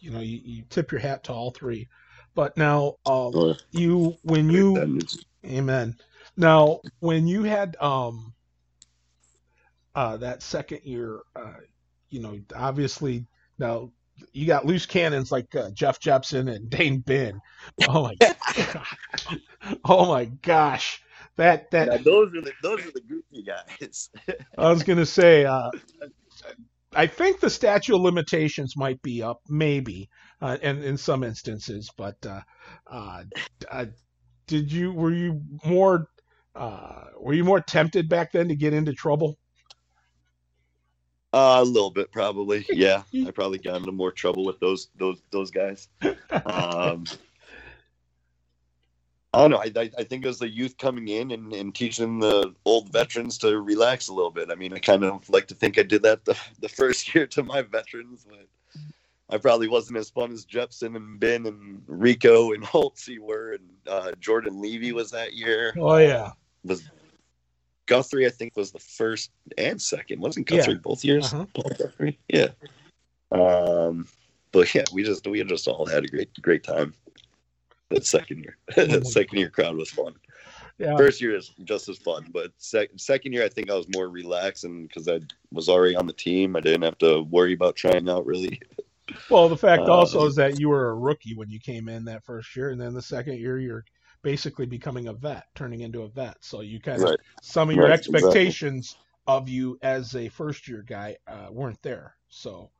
[0.00, 1.88] you know, you, you, tip your hat to all three.
[2.34, 5.00] But now, um, uh, you when you,
[5.44, 5.96] amen.
[6.36, 8.34] Now, when you had um,
[9.94, 11.54] uh, that second year, uh,
[12.10, 13.26] you know, obviously
[13.58, 13.90] now
[14.32, 17.40] you got loose cannons like uh, Jeff Jepson and Dane Bin.
[17.88, 18.86] Oh my god!
[19.84, 21.00] Oh my gosh!
[21.36, 24.08] That that yeah, those are the those are the goofy guys.
[24.58, 25.70] I was gonna say, uh,
[26.94, 30.08] I think the statute of limitations might be up, maybe,
[30.40, 31.90] uh, in in some instances.
[31.96, 32.40] But uh,
[32.90, 33.24] uh,
[33.70, 33.86] uh
[34.46, 36.08] did you were you more
[36.54, 39.36] uh, were you more tempted back then to get into trouble?
[41.34, 42.64] Uh, a little bit, probably.
[42.70, 45.88] Yeah, I probably got into more trouble with those those those guys.
[46.30, 47.04] Um,
[49.36, 49.82] I don't know.
[49.82, 53.36] I, I, think it was the youth coming in and, and teaching the old veterans
[53.38, 54.50] to relax a little bit.
[54.50, 57.26] I mean, I kind of like to think I did that the, the first year
[57.26, 58.46] to my veterans, but
[59.28, 63.52] I probably wasn't as fun as Jepson and Ben and Rico and Holtzy were.
[63.52, 65.74] And uh, Jordan Levy was that year.
[65.78, 66.30] Oh, yeah.
[66.64, 66.88] Was
[67.84, 70.18] Guthrie, I think, was the first and second.
[70.18, 70.80] Wasn't Guthrie yeah.
[70.82, 71.34] both years?
[71.34, 71.44] Uh-huh.
[71.78, 72.18] Guthrie?
[72.28, 72.48] Yeah.
[73.32, 74.08] Um,
[74.50, 76.94] but yeah, we just we just all had a great great time
[77.90, 78.56] that second year.
[78.76, 80.14] the second year crowd was fun.
[80.78, 80.96] Yeah.
[80.96, 84.08] First year is just as fun, but sec- second year I think I was more
[84.08, 85.20] relaxed and because I
[85.50, 88.60] was already on the team, I didn't have to worry about trying out really.
[89.30, 92.04] Well, the fact uh, also is that you were a rookie when you came in
[92.06, 93.84] that first year, and then the second year you're
[94.22, 96.36] basically becoming a vet, turning into a vet.
[96.40, 97.20] So you kind of right.
[97.40, 99.34] some of your right, expectations exactly.
[99.36, 102.16] of you as a first year guy uh, weren't there.
[102.28, 102.70] So,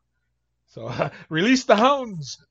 [0.67, 2.45] so uh, release the hounds.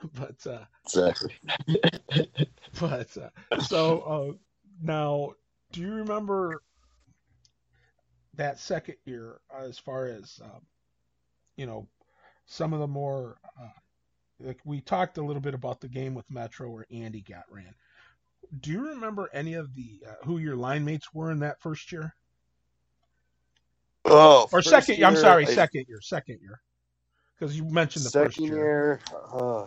[0.14, 1.34] but uh, exactly.
[2.80, 4.36] but uh, so uh,
[4.82, 5.32] now,
[5.72, 6.62] do you remember
[8.34, 10.62] that second year as far as um,
[11.56, 11.86] you know
[12.46, 13.68] some of the more uh,
[14.40, 17.74] like we talked a little bit about the game with Metro where Andy got ran.
[18.60, 21.92] Do you remember any of the uh, who your line mates were in that first
[21.92, 22.14] year?
[24.04, 24.98] Oh, or second.
[24.98, 26.00] Year, I'm sorry, I, second year.
[26.00, 26.60] Second year,
[27.38, 28.56] because you mentioned the second first year.
[28.56, 29.00] year
[29.32, 29.66] uh,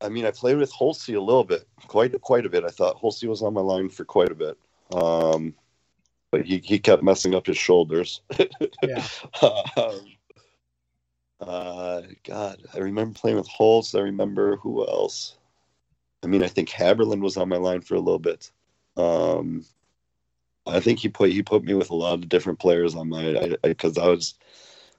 [0.00, 2.64] I mean, I played with Holsey a little bit, quite quite a bit.
[2.64, 4.56] I thought Holsey was on my line for quite a bit,
[4.94, 5.54] um,
[6.30, 8.22] but he, he kept messing up his shoulders.
[8.82, 9.06] yeah.
[9.76, 10.00] um,
[11.40, 13.94] uh, God, I remember playing with Holtz.
[13.94, 15.36] I remember who else.
[16.22, 18.50] I mean, I think Haberland was on my line for a little bit.
[18.96, 19.64] Um,
[20.66, 23.56] I think he put he put me with a lot of different players on my
[23.62, 24.34] because I, I, I was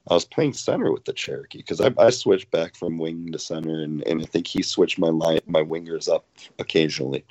[0.10, 3.40] I was playing center with the Cherokee because I, I, switched back from wing to
[3.40, 6.26] center, and, and I think he switched my line, my wingers up
[6.58, 7.24] occasionally,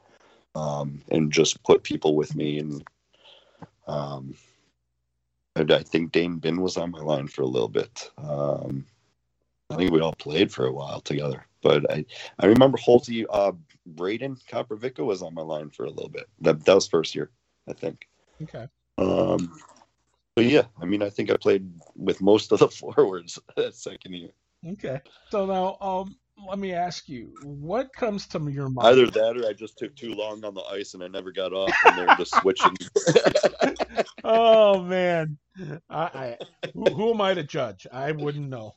[0.55, 2.61] um, and just put people with me.
[2.61, 2.85] And,
[3.89, 4.37] um,
[5.57, 8.09] and I think Dane Bin was on my line for a little bit.
[8.19, 8.87] Um,
[9.69, 11.45] I think we all played for a while together.
[11.63, 12.05] But I,
[12.39, 13.53] I remember Holty, uh,
[13.85, 16.29] Braden Koprivica was on my line for a little bit.
[16.41, 17.31] That, that was first year,
[17.69, 18.09] I think.
[18.43, 18.69] Okay.
[18.97, 19.53] Um,
[20.41, 24.15] but yeah, I mean, I think I played with most of the forwards that second
[24.15, 24.31] year.
[24.67, 25.01] Okay.
[25.31, 26.17] So now, um,
[26.49, 28.89] let me ask you, what comes to your mind?
[28.89, 31.53] Either that, or I just took too long on the ice and I never got
[31.53, 32.75] off, and they're just switching.
[34.25, 35.37] oh man,
[35.91, 36.37] I, I
[36.73, 37.87] who, who, am I to judge?
[37.93, 38.77] I wouldn't know.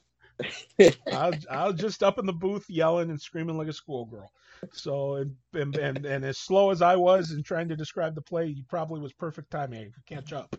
[1.14, 4.30] I'll I'll just up in the booth yelling and screaming like a schoolgirl.
[4.74, 8.22] So and, and and and as slow as I was in trying to describe the
[8.22, 9.94] play, you probably was perfect timing.
[9.94, 10.58] to catch up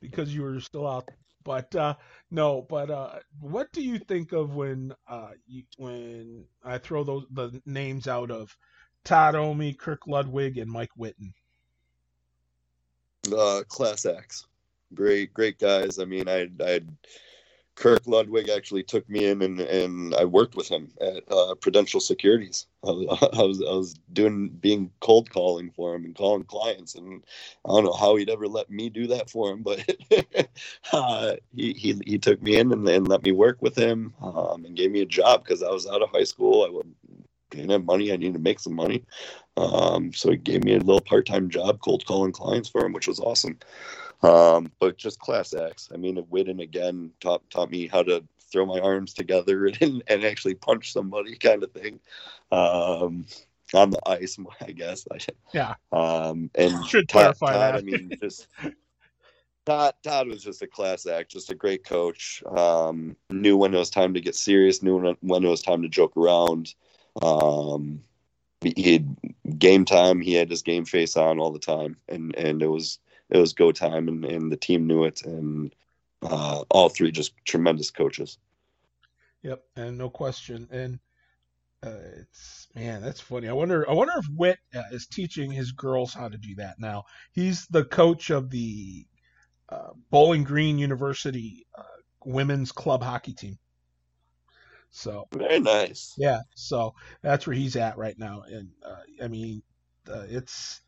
[0.00, 1.08] because you were still out
[1.48, 1.94] but uh,
[2.30, 7.24] no, but uh, what do you think of when uh, you, when I throw those
[7.30, 8.54] the names out of
[9.02, 11.32] Todd Omi, Kirk Ludwig, and Mike Witten?
[13.34, 14.46] Uh, class acts,
[14.92, 15.98] great, great guys.
[15.98, 16.80] I mean, I, I
[17.78, 22.00] Kirk Ludwig actually took me in and, and I worked with him at uh, Prudential
[22.00, 22.66] Securities.
[22.84, 26.96] I was, I was, I was doing being cold calling for him and calling clients,
[26.96, 27.22] and
[27.64, 29.88] I don't know how he'd ever let me do that for him, but
[30.92, 34.64] uh, he, he he took me in and, and let me work with him um,
[34.64, 36.64] and gave me a job because I was out of high school.
[36.64, 37.16] I
[37.54, 38.12] didn't have money.
[38.12, 39.04] I needed to make some money,
[39.56, 42.92] um, so he gave me a little part time job cold calling clients for him,
[42.92, 43.58] which was awesome.
[44.22, 45.88] Um, but just class acts.
[45.92, 50.24] I mean, Witten again taught taught me how to throw my arms together and, and
[50.24, 52.00] actually punch somebody, kind of thing,
[52.50, 53.26] um,
[53.74, 54.38] on the ice.
[54.60, 55.06] I guess.
[55.52, 55.74] Yeah.
[55.92, 57.74] Um, and should Todd, clarify Todd, that.
[57.76, 58.48] I mean, just
[59.66, 59.94] Todd.
[60.02, 62.42] Todd was just a class act, just a great coach.
[62.46, 64.82] Um, knew when it was time to get serious.
[64.82, 66.74] Knew when it was time to joke around.
[67.22, 68.02] Um,
[68.60, 69.16] he had
[69.58, 70.20] game time.
[70.20, 72.98] He had his game face on all the time, and and it was
[73.30, 75.74] it was go time, and, and the team knew it, and
[76.22, 78.38] uh, all three just tremendous coaches.
[79.42, 80.98] Yep, and no question, and
[81.84, 83.48] uh, it's man, that's funny.
[83.48, 86.80] I wonder, I wonder if Whit uh, is teaching his girls how to do that
[86.80, 87.04] now.
[87.32, 89.06] He's the coach of the
[89.68, 91.82] uh, Bowling Green University uh,
[92.24, 93.58] women's club hockey team.
[94.90, 96.14] So very nice.
[96.16, 99.62] Yeah, so that's where he's at right now, and uh, I mean,
[100.10, 100.80] uh, it's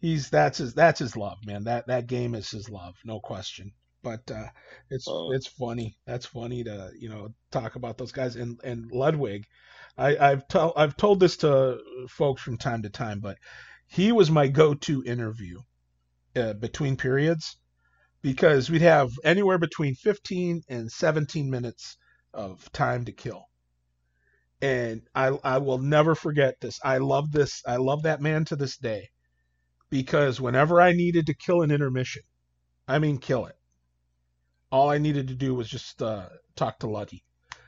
[0.00, 1.64] he's that's his that's his love, man.
[1.64, 3.72] That that game is his love, no question.
[4.02, 4.48] But uh,
[4.90, 5.32] it's oh.
[5.32, 5.96] it's funny.
[6.06, 9.44] That's funny to you know talk about those guys and and Ludwig.
[9.96, 11.78] I, I've told I've told this to
[12.08, 13.38] folks from time to time, but
[13.88, 15.60] he was my go-to interview
[16.36, 17.56] uh, between periods
[18.22, 21.96] because we'd have anywhere between 15 and 17 minutes
[22.34, 23.46] of time to kill.
[24.60, 26.78] And I I will never forget this.
[26.84, 27.62] I love this.
[27.66, 29.08] I love that man to this day
[29.90, 32.22] because whenever I needed to kill an intermission,
[32.86, 33.56] I mean kill it,
[34.70, 37.24] all I needed to do was just uh, talk to Luddy.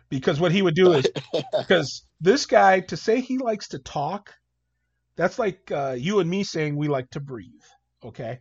[0.09, 1.07] Because what he would do is,
[1.59, 4.35] because this guy, to say he likes to talk,
[5.17, 7.63] that's like uh, you and me saying we like to breathe.
[8.05, 8.41] Okay,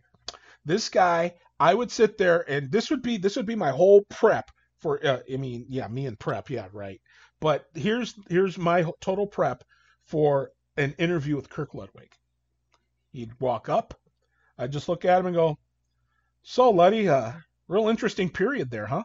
[0.64, 4.02] this guy, I would sit there and this would be this would be my whole
[4.08, 5.04] prep for.
[5.04, 7.00] Uh, I mean, yeah, me and prep, yeah, right.
[7.40, 9.62] But here's here's my total prep
[10.06, 12.10] for an interview with Kirk Ludwig.
[13.12, 13.98] He'd walk up.
[14.58, 15.58] I'd just look at him and go,
[16.42, 17.32] So, Luddy, uh,
[17.68, 19.04] real interesting period there, huh?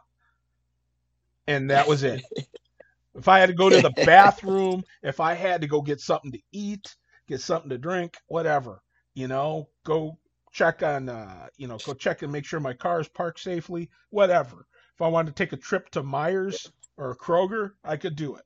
[1.47, 2.23] And that was it.
[3.15, 6.31] if I had to go to the bathroom, if I had to go get something
[6.31, 6.95] to eat,
[7.27, 8.81] get something to drink, whatever,
[9.13, 10.17] you know, go
[10.51, 13.89] check on, uh, you know, go check and make sure my car is parked safely,
[14.09, 14.65] whatever.
[14.93, 18.43] If I wanted to take a trip to Meijer or Kroger, I could do it.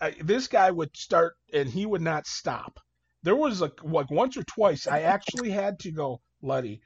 [0.00, 2.80] Uh, this guy would start and he would not stop
[3.22, 6.80] there was like like once or twice I actually had to go, Luddy,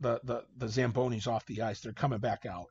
[0.00, 1.80] the the the Zambonis off the ice.
[1.80, 2.66] They're coming back out.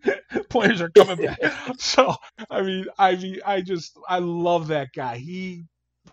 [0.48, 1.38] Players are coming back.
[1.78, 2.14] so
[2.50, 5.18] I mean, I mean, I just I love that guy.
[5.18, 5.64] He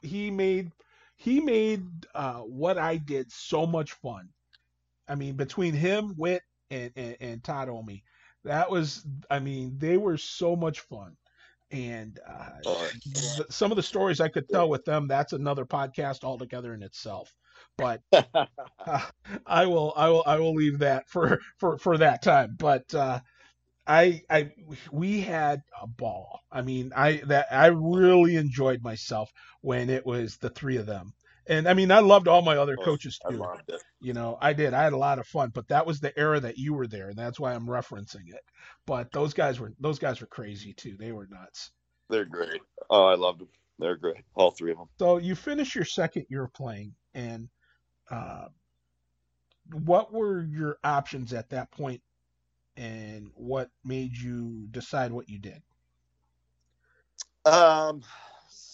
[0.02, 0.72] he made
[1.16, 4.30] he made uh, what I did so much fun.
[5.08, 6.42] I mean, between him, Wit,
[6.72, 8.04] and, and, and Todd Omi,
[8.44, 11.16] that was I mean, they were so much fun
[11.74, 12.90] and uh, oh,
[13.36, 16.84] th- some of the stories I could tell with them that's another podcast altogether in
[16.84, 17.36] itself.
[17.78, 19.02] But uh,
[19.48, 22.56] I will I will I will leave that for for for that time.
[22.60, 23.20] But uh,
[23.88, 24.52] I I
[24.92, 26.42] we had a ball.
[26.52, 31.14] I mean I that I really enjoyed myself when it was the three of them.
[31.48, 33.44] And I mean, I loved all my other coaches too.
[34.02, 34.74] You know, I did.
[34.74, 37.10] I had a lot of fun, but that was the era that you were there,
[37.10, 38.42] and that's why I'm referencing it.
[38.86, 40.96] But those guys were those guys were crazy too.
[40.98, 41.72] They were nuts.
[42.10, 42.62] They're great.
[42.90, 43.50] Oh, I loved them.
[43.80, 44.24] They're great.
[44.36, 44.88] All three of them.
[45.00, 47.50] So you finished your second year playing, and
[48.10, 48.48] uh,
[49.72, 52.02] what were your options at that point,
[52.78, 55.62] and what made you decide what you did?
[57.46, 58.04] Um,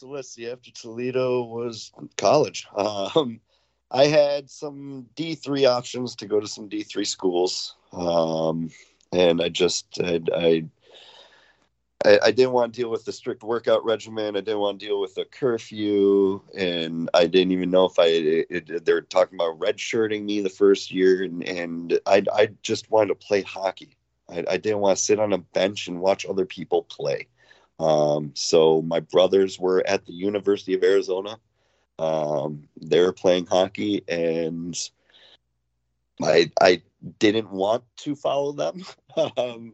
[0.03, 0.49] let's see.
[0.49, 2.67] After Toledo was college.
[2.75, 3.39] Um,
[3.91, 8.69] I had some D three options to go to some D three schools, um,
[9.11, 10.65] and I just I, I
[12.05, 14.37] I, I, didn't want to deal with the strict workout regimen.
[14.37, 18.05] I didn't want to deal with the curfew, and I didn't even know if I.
[18.05, 22.89] It, they were talking about redshirting me the first year, and and I I just
[22.89, 23.97] wanted to play hockey.
[24.29, 27.27] I, I didn't want to sit on a bench and watch other people play.
[27.79, 31.37] Um, so my brothers were at the University of Arizona.
[31.97, 34.77] Um, they were playing hockey, and
[36.21, 36.81] I I
[37.19, 38.83] didn't want to follow them.
[39.37, 39.73] um,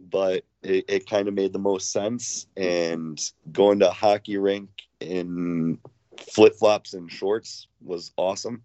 [0.00, 2.46] but it, it kind of made the most sense.
[2.56, 3.20] And
[3.52, 4.68] going to a hockey rink
[5.00, 5.78] in
[6.18, 8.62] flip flops and shorts was awesome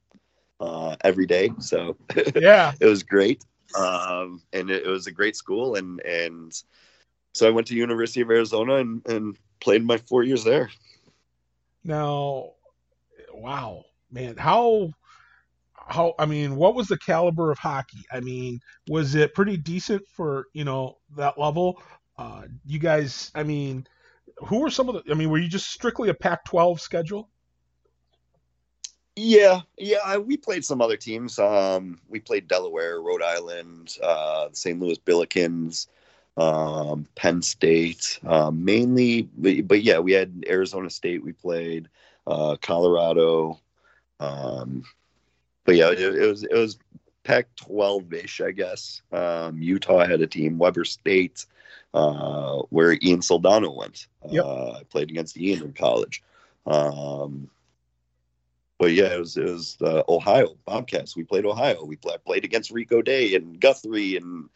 [0.60, 1.52] uh, every day.
[1.60, 1.98] So
[2.36, 3.44] yeah, it was great.
[3.78, 5.76] Um, and it, it, was a great school.
[5.76, 6.52] And, and
[7.34, 10.70] so I went to University of Arizona and, and played my four years there.
[11.84, 12.52] Now,
[13.34, 14.94] wow, man, how
[15.74, 18.04] how I mean, what was the caliber of hockey?
[18.12, 21.82] I mean, was it pretty decent for you know that level?
[22.18, 23.88] Uh, you guys, I mean,
[24.38, 25.12] who were some of the?
[25.12, 27.30] I mean, were you just strictly a Pac-12 schedule?
[29.16, 30.18] Yeah, yeah.
[30.18, 31.38] We played some other teams.
[31.38, 34.80] Um, we played Delaware, Rhode Island, uh, St.
[34.80, 35.88] Louis Billikens,
[36.38, 39.24] um, Penn State, uh, mainly.
[39.38, 41.24] But, but, yeah, we had Arizona State.
[41.24, 41.90] We played
[42.28, 43.60] uh, Colorado.
[44.20, 44.84] Um,
[45.66, 46.78] but yeah, it, it was it was
[47.24, 49.02] Pac-12 ish, I guess.
[49.12, 51.46] Um, Utah had a team, Weber State,
[51.94, 54.08] uh, where Ian Soldano went.
[54.30, 54.46] Yep.
[54.46, 56.24] Uh, I played against Ian in college.
[56.66, 57.50] Um,
[58.80, 61.16] but yeah, it was it was uh, Ohio Bobcats.
[61.16, 61.84] We played Ohio.
[61.84, 64.50] We play, played against Rico Day and Guthrie and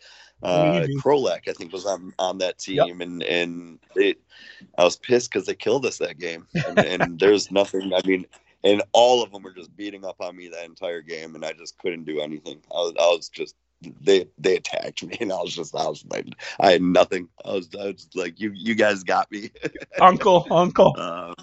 [0.46, 1.48] uh, Krolak.
[1.48, 3.00] I think was on on that team, yep.
[3.00, 4.20] and and it,
[4.78, 6.48] I was pissed because they killed us that game.
[6.68, 7.94] And, and there's nothing.
[7.94, 8.26] I mean,
[8.64, 11.54] and all of them were just beating up on me that entire game, and I
[11.54, 12.62] just couldn't do anything.
[12.72, 13.56] I was, I was just
[14.02, 16.28] they they attacked me, and I was just I was like
[16.60, 17.30] I had nothing.
[17.44, 19.52] I was I was like you you guys got me,
[20.00, 21.00] uncle uncle.
[21.00, 21.36] Um,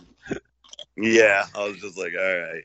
[0.96, 2.64] yeah, I was just like all right.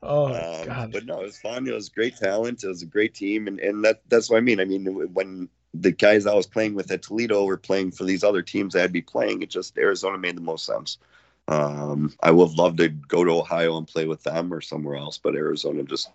[0.00, 0.92] Oh um, God!
[0.92, 1.66] But no, it was fun.
[1.66, 2.62] It was great talent.
[2.62, 4.60] It was a great team, and and that that's what I mean.
[4.60, 8.24] I mean when the guys I was playing with at Toledo were playing for these
[8.24, 10.98] other teams I'd be playing, it just Arizona made the most sense.
[11.46, 15.18] Um, I would love to go to Ohio and play with them or somewhere else,
[15.18, 16.10] but Arizona just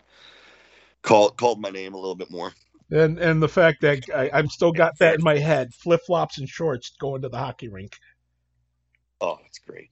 [1.02, 2.54] called called my name a little bit more.
[2.92, 6.38] And and the fact that I, I've still got that in my head: flip flops
[6.38, 7.96] and shorts going to the hockey rink.
[9.22, 9.90] Oh, it's great.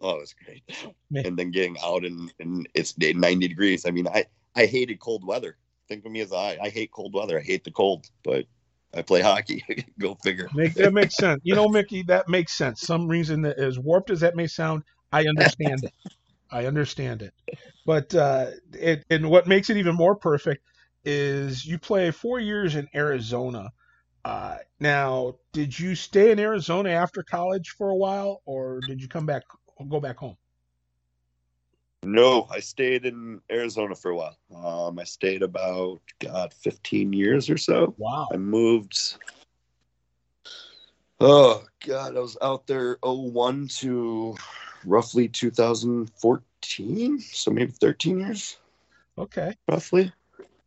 [0.00, 0.62] Oh, it's great.
[1.10, 1.26] Man.
[1.26, 3.86] And then getting out and, and it's 90 degrees.
[3.86, 4.24] I mean, I,
[4.54, 5.56] I hated cold weather.
[5.88, 7.38] Think of me as I, I hate cold weather.
[7.38, 8.46] I hate the cold, but
[8.96, 9.64] I play hockey.
[9.98, 10.48] Go figure.
[10.54, 11.40] Make, that makes sense.
[11.44, 12.82] You know, Mickey, that makes sense.
[12.82, 14.82] Some reason that as warped as that may sound,
[15.12, 15.92] I understand it.
[16.50, 17.32] I understand it.
[17.86, 20.62] But uh, it and what makes it even more perfect
[21.04, 23.70] is you play four years in Arizona.
[24.24, 29.08] Uh, now, did you stay in Arizona after college for a while, or did you
[29.08, 29.42] come back,
[29.88, 30.36] go back home?
[32.04, 34.36] No, I stayed in Arizona for a while.
[34.54, 37.94] Um, I stayed about God, fifteen years or so.
[37.98, 38.28] Wow.
[38.32, 39.16] I moved.
[41.20, 44.36] Oh God, I was out there 01 to
[44.84, 48.56] roughly 2014, so maybe 13 years.
[49.16, 49.54] Okay.
[49.68, 50.12] Roughly.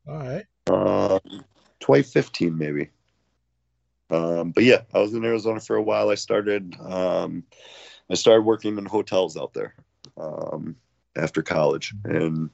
[0.07, 0.45] All right.
[0.67, 1.19] Um,
[1.81, 2.89] 2015 maybe.
[4.09, 6.09] Um, but yeah, I was in Arizona for a while.
[6.09, 6.75] I started.
[6.79, 7.43] Um,
[8.09, 9.75] I started working in hotels out there.
[10.15, 10.77] Um,
[11.17, 12.49] after college, and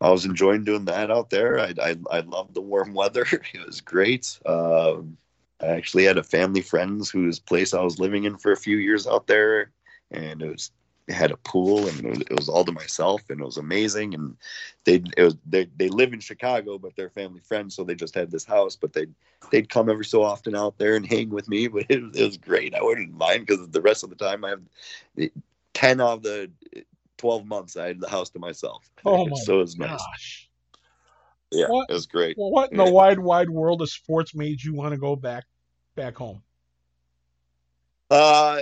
[0.00, 1.58] I was enjoying doing that out there.
[1.58, 4.38] I I, I loved the warm weather; it was great.
[4.46, 5.16] Um,
[5.60, 8.78] I actually had a family friends whose place I was living in for a few
[8.78, 9.72] years out there,
[10.10, 10.70] and it was
[11.10, 13.56] it had a pool and it was, it was, all to myself and it was
[13.56, 14.14] amazing.
[14.14, 14.36] And
[14.84, 17.74] they it was they, they live in chicago but they're family friends.
[17.74, 19.12] So they just had this house but they'd
[19.50, 21.68] they'd come every so often out there and hang with me.
[21.72, 22.74] But it, it was great.
[22.74, 25.30] I wouldn't mind because the rest of the time i have
[25.74, 26.50] 10 of the
[27.20, 28.88] 12 months I had the house to myself.
[29.04, 29.90] Oh my so it was nice.
[29.90, 30.50] Gosh.
[31.52, 32.36] Yeah, what, it was great.
[32.38, 35.44] What in the wide, wide world of sports made you want to go back
[35.96, 36.42] back home?
[38.08, 38.60] Uh,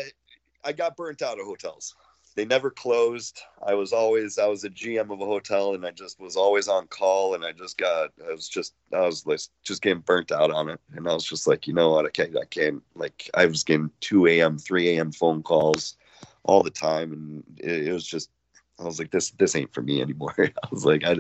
[0.65, 1.95] I got burnt out of hotels.
[2.35, 3.41] They never closed.
[3.67, 6.67] I was always I was a GM of a hotel, and I just was always
[6.67, 7.35] on call.
[7.35, 10.69] And I just got I was just I was like just getting burnt out on
[10.69, 10.81] it.
[10.95, 12.07] And I was just like, you know what?
[12.07, 12.37] I can't.
[12.37, 12.83] I can't.
[12.95, 15.13] Like I was getting two a.m., three a.m.
[15.13, 15.97] phone calls
[16.45, 18.31] all the time, and it, it was just
[18.79, 20.35] I was like, this this ain't for me anymore.
[20.39, 21.17] I was like, I,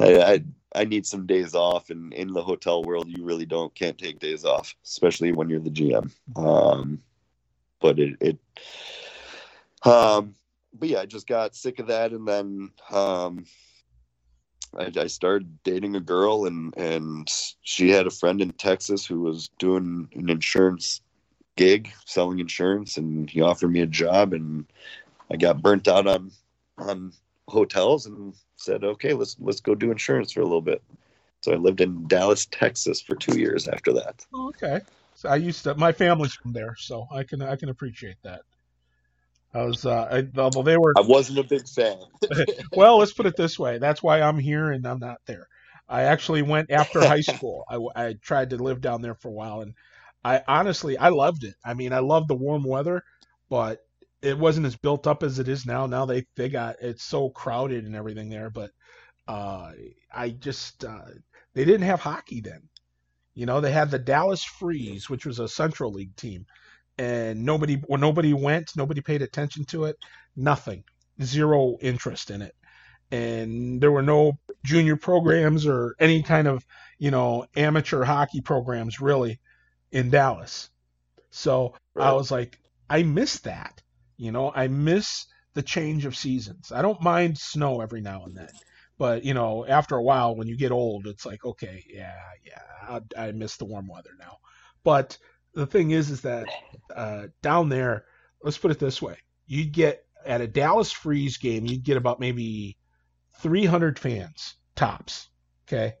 [0.00, 0.44] I,
[0.74, 4.18] I need some days off, and in the hotel world, you really don't can't take
[4.18, 6.10] days off, especially when you're the GM.
[6.36, 7.02] Um,
[7.80, 8.38] but it, it,
[9.84, 10.34] um,
[10.72, 13.44] but yeah, I just got sick of that, and then um,
[14.78, 17.28] I, I started dating a girl, and and
[17.62, 21.02] she had a friend in Texas who was doing an insurance
[21.56, 24.64] gig selling insurance, and he offered me a job, and
[25.30, 26.30] I got burnt out on
[26.78, 27.12] on
[27.48, 30.82] hotels, and said, okay, let's let's go do insurance for a little bit.
[31.42, 34.24] So I lived in Dallas, Texas, for two years after that.
[34.32, 34.80] Oh, okay.
[35.14, 35.74] So I used to.
[35.74, 38.42] My family's from there, so I can I can appreciate that.
[39.54, 40.94] I was, uh, I, although they were.
[40.96, 41.98] I wasn't a big fan.
[42.72, 43.78] well, let's put it this way.
[43.78, 45.46] That's why I'm here and I'm not there.
[45.88, 47.64] I actually went after high school.
[47.68, 49.74] I, I tried to live down there for a while, and
[50.24, 51.54] I honestly I loved it.
[51.64, 53.02] I mean, I loved the warm weather,
[53.50, 53.84] but
[54.22, 55.86] it wasn't as built up as it is now.
[55.86, 58.70] Now they they got it's so crowded and everything there, but
[59.28, 59.72] uh,
[60.14, 61.06] I just uh,
[61.54, 62.68] they didn't have hockey then.
[63.34, 66.46] You know, they had the Dallas Freeze, which was a Central League team,
[66.98, 69.96] and nobody when nobody went, nobody paid attention to it.
[70.36, 70.84] Nothing,
[71.22, 72.54] zero interest in it,
[73.10, 76.64] and there were no junior programs or any kind of
[76.98, 79.40] you know amateur hockey programs really
[79.90, 80.70] in Dallas.
[81.30, 82.08] So right.
[82.08, 82.58] I was like,
[82.88, 83.82] I miss that.
[84.22, 86.70] You know, I miss the change of seasons.
[86.70, 88.50] I don't mind snow every now and then,
[88.96, 92.14] but you know, after a while, when you get old, it's like, okay, yeah,
[92.46, 94.36] yeah, I, I miss the warm weather now.
[94.84, 95.18] But
[95.54, 96.46] the thing is, is that
[96.94, 98.04] uh, down there,
[98.44, 99.16] let's put it this way:
[99.46, 102.78] you get at a Dallas Freeze game, you'd get about maybe
[103.40, 105.30] 300 fans tops.
[105.66, 105.94] Okay,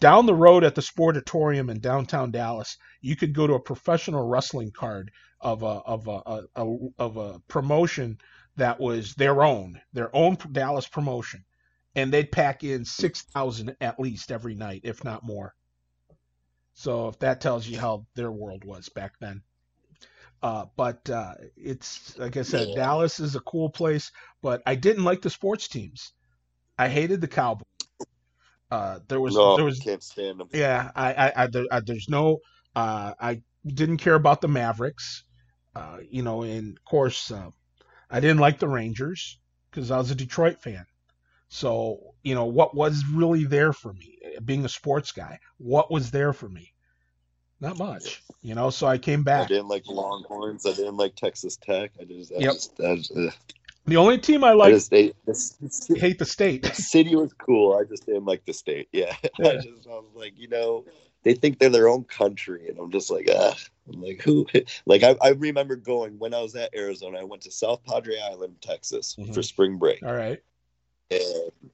[0.00, 4.26] down the road at the Sportatorium in downtown Dallas, you could go to a professional
[4.26, 5.12] wrestling card
[5.42, 8.18] of a of a, a, of a promotion
[8.56, 11.44] that was their own, their own Dallas promotion,
[11.94, 15.54] and they'd pack in six thousand at least every night, if not more.
[16.74, 19.42] So if that tells you how their world was back then.
[20.42, 24.10] Uh, but uh, it's like I said, Dallas is a cool place,
[24.42, 26.12] but I didn't like the sports teams.
[26.78, 27.62] I hated the Cowboys.
[28.70, 30.48] Uh, there was no, there was can't stand them.
[30.52, 32.38] Yeah, I, I, I, there, I there's no
[32.74, 35.24] uh, I didn't care about the Mavericks.
[35.74, 37.50] Uh, you know, and of course uh,
[38.10, 39.38] I didn't like the Rangers
[39.70, 40.86] because I was a Detroit fan.
[41.48, 45.38] So you know what was really there for me, being a sports guy.
[45.58, 46.72] What was there for me?
[47.60, 48.70] Not much, you know.
[48.70, 49.44] So I came back.
[49.44, 50.66] I didn't like Longhorns.
[50.66, 51.92] I didn't like Texas Tech.
[52.00, 52.52] I just, I yep.
[52.54, 53.12] just, I just
[53.86, 56.62] the only team I like, I just, hate the state.
[56.62, 57.76] The city was cool.
[57.76, 58.88] I just didn't like the state.
[58.92, 59.48] Yeah, yeah.
[59.48, 60.84] I just I was like, you know,
[61.22, 63.54] they think they're their own country, and I'm just like, ah,
[63.92, 64.46] I'm like who?
[64.86, 67.20] Like I, I remember going when I was at Arizona.
[67.20, 69.32] I went to South Padre Island, Texas, mm-hmm.
[69.32, 70.02] for spring break.
[70.02, 70.42] All right,
[71.10, 71.70] and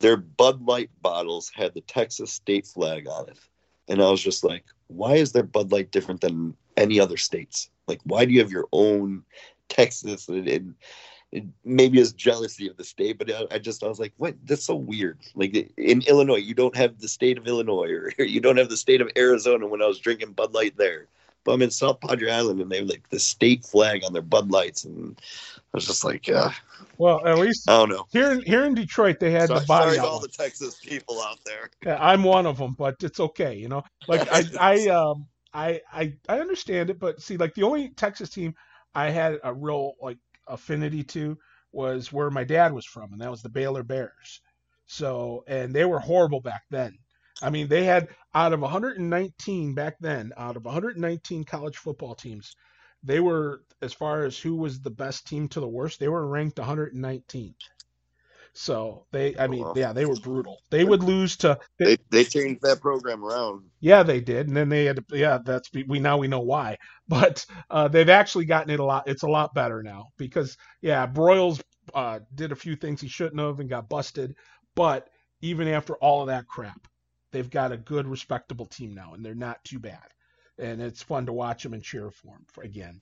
[0.00, 3.38] their Bud Light bottles had the Texas state flag on it,
[3.88, 7.70] and I was just like, why is their Bud Light different than any other states?
[7.86, 9.24] Like, why do you have your own
[9.68, 10.74] Texas and, and
[11.64, 14.34] maybe as jealousy of the state, but I, just I was like, what?
[14.44, 15.18] That's so weird.
[15.34, 18.76] Like in Illinois, you don't have the state of Illinois, or you don't have the
[18.76, 19.66] state of Arizona.
[19.66, 21.06] When I was drinking Bud Light there,
[21.44, 24.22] but I'm in South Padre Island, and they have like the state flag on their
[24.22, 25.20] Bud Lights, and
[25.56, 26.52] I was just like, yeah.
[26.96, 28.06] Well, at least I don't know.
[28.10, 29.96] Here in here in Detroit, they had sorry, the body.
[29.96, 31.70] Sorry, all the Texas people out there.
[31.84, 33.54] Yeah, I'm one of them, but it's okay.
[33.54, 37.64] You know, like I I um I I I understand it, but see, like the
[37.64, 38.54] only Texas team
[38.94, 40.18] I had a real like
[40.48, 41.38] affinity to
[41.72, 44.40] was where my dad was from, and that was the Baylor Bears.
[44.86, 46.98] So, and they were horrible back then.
[47.42, 52.56] I mean, they had out of 119 back then, out of 119 college football teams,
[53.02, 56.26] they were as far as who was the best team to the worst, they were
[56.26, 57.54] ranked 119th.
[58.60, 60.58] So they, I mean, yeah, they were brutal.
[60.70, 61.60] They would lose to.
[61.78, 63.62] They, they, they changed that program around.
[63.78, 65.16] Yeah, they did, and then they had to.
[65.16, 66.76] Yeah, that's we now we know why.
[67.08, 69.04] But uh, they've actually gotten it a lot.
[69.06, 71.62] It's a lot better now because yeah, Briles
[71.94, 74.34] uh, did a few things he shouldn't have and got busted.
[74.74, 75.08] But
[75.40, 76.88] even after all of that crap,
[77.30, 80.08] they've got a good, respectable team now, and they're not too bad.
[80.58, 83.00] And it's fun to watch them and cheer for them for, again.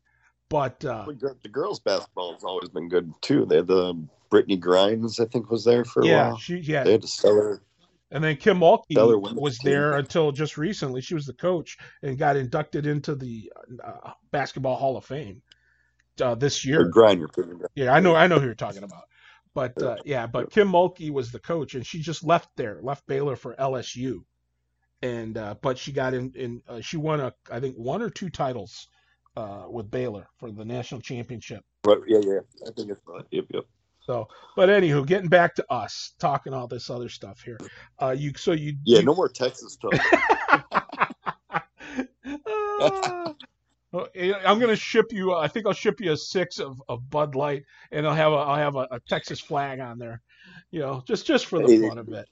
[0.48, 1.06] But uh,
[1.42, 3.46] the girls' basketball has always been good too.
[3.46, 3.94] They had the
[4.30, 6.38] Brittney Grines, I think, was there for a yeah, while.
[6.38, 7.62] She, yeah, they had a stellar.
[8.12, 11.00] And then Kim Mulkey was there until just recently.
[11.00, 15.42] She was the coach and got inducted into the uh, Basketball Hall of Fame
[16.22, 16.88] uh, this year.
[16.88, 17.26] Griner.
[17.74, 19.04] Yeah, I know, I know who you're talking about.
[19.54, 23.06] But uh, yeah, but Kim Mulkey was the coach, and she just left there, left
[23.06, 24.22] Baylor for LSU,
[25.00, 28.10] and uh, but she got in, in uh, she won a, I think one or
[28.10, 28.86] two titles
[29.36, 31.62] uh, with Baylor for the national championship.
[31.84, 31.98] Right.
[32.06, 32.40] Yeah, yeah.
[32.66, 33.24] I think it's right.
[33.30, 33.64] Yep, yep.
[34.00, 37.58] So, but anywho, getting back to us talking all this other stuff here.
[38.00, 39.94] Uh, you so you yeah, you, no more Texas talk.
[42.24, 43.32] uh,
[44.46, 45.34] I'm gonna ship you.
[45.34, 48.36] I think I'll ship you a six of, of Bud Light, and I'll have a
[48.36, 50.22] I'll have a, a Texas flag on there.
[50.70, 52.28] You know, just just for the fun of it.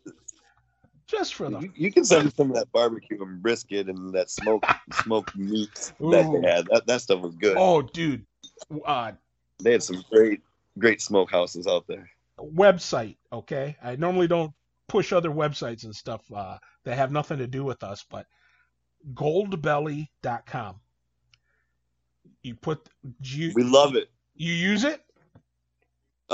[1.07, 1.61] Just for the.
[1.61, 4.67] You, you can send some of that barbecue and brisket and that smoked
[5.03, 6.67] smoked meat that they had.
[6.67, 7.57] That that stuff was good.
[7.59, 8.25] Oh, dude,
[8.85, 9.13] uh,
[9.63, 10.41] they had some great
[10.79, 12.11] great smokehouses out there.
[12.39, 13.77] Website, okay.
[13.83, 14.53] I normally don't
[14.89, 18.27] push other websites and stuff uh, that have nothing to do with us, but
[19.13, 20.81] goldbelly.com.
[22.43, 22.89] You put
[23.23, 24.11] you, we love it.
[24.35, 25.04] You use it?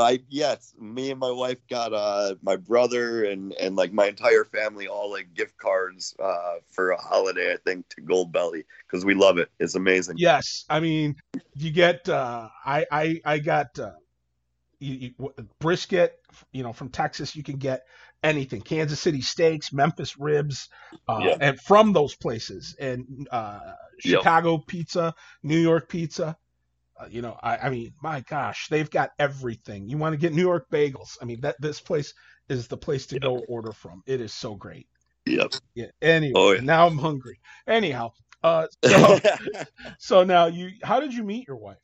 [0.02, 4.44] I yes, me and my wife got uh my brother and and like my entire
[4.44, 9.14] family all like gift cards uh for a holiday I think to Goldbelly because we
[9.14, 9.50] love it.
[9.58, 10.16] It's amazing.
[10.18, 11.16] Yes, I mean
[11.54, 13.92] you get uh I I I got uh
[14.78, 16.18] you, you, brisket
[16.52, 17.86] you know from Texas you can get
[18.22, 20.68] anything Kansas City steaks, Memphis ribs,
[21.08, 21.36] uh, yeah.
[21.40, 23.60] and from those places and uh
[23.98, 24.66] Chicago yep.
[24.66, 26.36] pizza, New York pizza.
[27.00, 29.88] Uh, you know, I, I mean, my gosh, they've got everything.
[29.88, 31.16] You want to get New York bagels?
[31.22, 32.12] I mean, that this place
[32.48, 33.22] is the place to yep.
[33.22, 34.02] go order from.
[34.06, 34.86] It is so great.
[35.26, 35.54] Yep.
[35.74, 35.86] Yeah.
[36.02, 36.60] Anyway, oh, yeah.
[36.60, 37.40] now I'm hungry.
[37.66, 39.20] Anyhow, uh, so,
[39.98, 41.76] so now you, how did you meet your wife?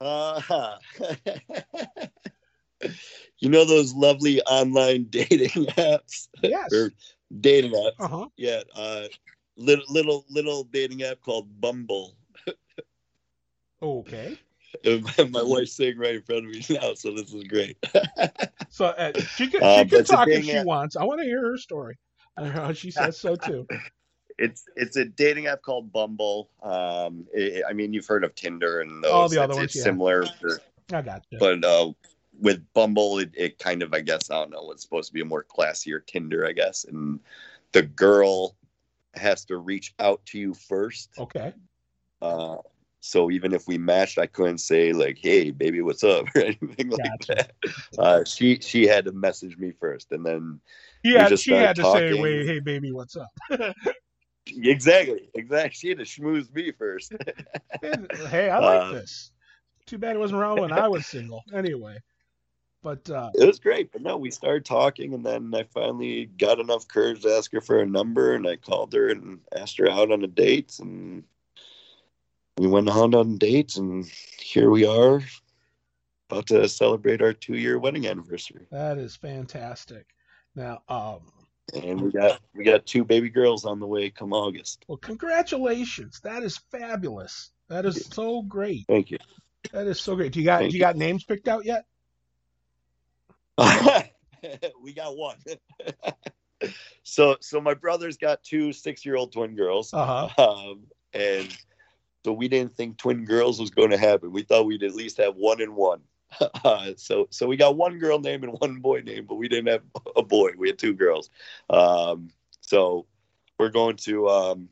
[0.00, 0.76] Uh-huh.
[3.38, 6.28] you know those lovely online dating apps?
[6.42, 6.72] Yes.
[6.72, 6.92] or
[7.40, 7.92] dating apps.
[7.98, 8.28] Uh-huh.
[8.36, 8.62] Yeah.
[8.74, 9.06] Uh,
[9.56, 12.16] little little little dating app called Bumble.
[13.84, 14.38] Okay.
[15.30, 17.76] my wife's sitting right in front of me now, so this is great.
[18.70, 20.66] so uh, she can, uh, she can talk if she app.
[20.66, 20.96] wants.
[20.96, 21.96] I want to hear her story.
[22.36, 23.66] I know she says so too.
[24.36, 26.50] It's it's a dating app called Bumble.
[26.60, 29.12] Um, it, I mean, you've heard of Tinder and those.
[29.12, 29.82] All the other it's, ones, it's yeah.
[29.84, 30.26] similar.
[30.26, 30.60] For,
[30.92, 31.38] I got you.
[31.38, 31.92] But uh,
[32.40, 34.72] with Bumble, it, it kind of, I guess, I don't know.
[34.72, 37.20] It's supposed to be a more classier Tinder, I guess, and
[37.70, 38.56] the girl
[39.14, 41.10] has to reach out to you first.
[41.16, 41.52] Okay.
[42.20, 42.56] Uh,
[43.04, 46.88] so even if we matched, I couldn't say like, "Hey, baby, what's up?" or anything
[46.88, 47.02] gotcha.
[47.02, 47.52] like that.
[47.98, 50.58] Uh, she she had to message me first, and then
[51.02, 52.14] yeah, she had to talking.
[52.14, 53.28] say, "Wait, hey, baby, what's up?"
[54.46, 55.74] exactly, exactly.
[55.74, 57.12] She had to schmooze me first.
[57.82, 59.32] hey, I like uh, this.
[59.86, 61.44] Too bad it wasn't around when I was single.
[61.52, 61.98] Anyway,
[62.82, 63.92] but uh, it was great.
[63.92, 67.60] But no, we started talking, and then I finally got enough courage to ask her
[67.60, 71.22] for a number, and I called her and asked her out on a date, and
[72.58, 74.04] we went out on dates, and
[74.38, 75.22] here we are,
[76.30, 78.66] about to celebrate our two-year wedding anniversary.
[78.70, 80.06] That is fantastic.
[80.54, 81.20] Now, um,
[81.72, 84.84] and we got we got two baby girls on the way come August.
[84.86, 86.20] Well, congratulations!
[86.20, 87.50] That is fabulous.
[87.68, 88.84] That is so great.
[88.86, 89.18] Thank you.
[89.72, 90.32] That is so great.
[90.32, 91.86] Do you got Thank do you, you got names picked out yet?
[94.82, 95.36] we got one.
[97.02, 99.92] so so my brother's got two six year old twin girls.
[99.92, 100.28] Uh-huh.
[100.38, 101.48] Um, and
[102.24, 104.32] so we didn't think twin girls was going to happen.
[104.32, 106.00] We thought we'd at least have one and one.
[106.64, 109.68] Uh, so so we got one girl name and one boy name, but we didn't
[109.68, 109.82] have
[110.16, 110.50] a boy.
[110.58, 111.30] We had two girls.
[111.70, 113.06] Um, so
[113.56, 114.68] we're going to um,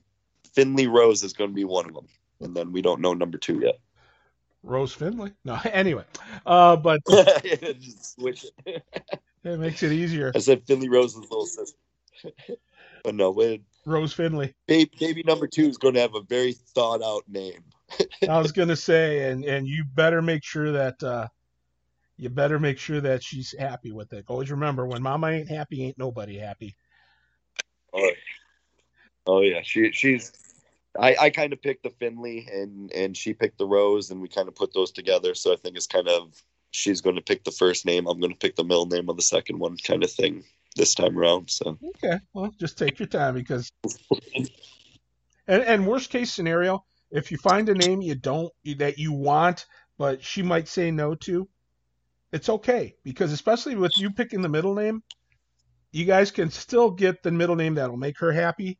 [0.55, 2.09] Finley Rose is going to be one of them,
[2.41, 3.79] and then we don't know number two yet.
[4.65, 5.33] Rose Finley?
[5.45, 5.57] No.
[5.65, 6.05] Anyway,
[6.45, 7.01] uh, but
[7.45, 8.83] just switch it.
[9.45, 10.33] it makes it easier.
[10.35, 11.79] I said Finley Rose's little sister.
[13.05, 13.31] but no,
[13.85, 14.55] Rose Finley.
[14.67, 17.65] Baby, baby number two is going to have a very thought out name.
[18.29, 21.29] I was going to say, and and you better make sure that uh,
[22.17, 24.25] you better make sure that she's happy with it.
[24.29, 26.77] Always remember, when Mama ain't happy, ain't nobody happy.
[27.93, 28.11] Oh,
[29.27, 30.33] oh yeah, she she's.
[30.99, 34.29] I, I kind of picked the Finley and and she picked the Rose and we
[34.29, 35.35] kind of put those together.
[35.35, 36.41] So I think it's kind of
[36.71, 38.07] she's going to pick the first name.
[38.07, 40.45] I'm going to pick the middle name of the second one, kind of thing
[40.77, 41.51] this time around.
[41.51, 43.71] So okay, well, just take your time because.
[45.47, 49.67] and, and worst case scenario, if you find a name you don't that you want,
[49.99, 51.49] but she might say no to,
[52.33, 55.03] it's okay because especially with you picking the middle name,
[55.93, 58.79] you guys can still get the middle name that'll make her happy.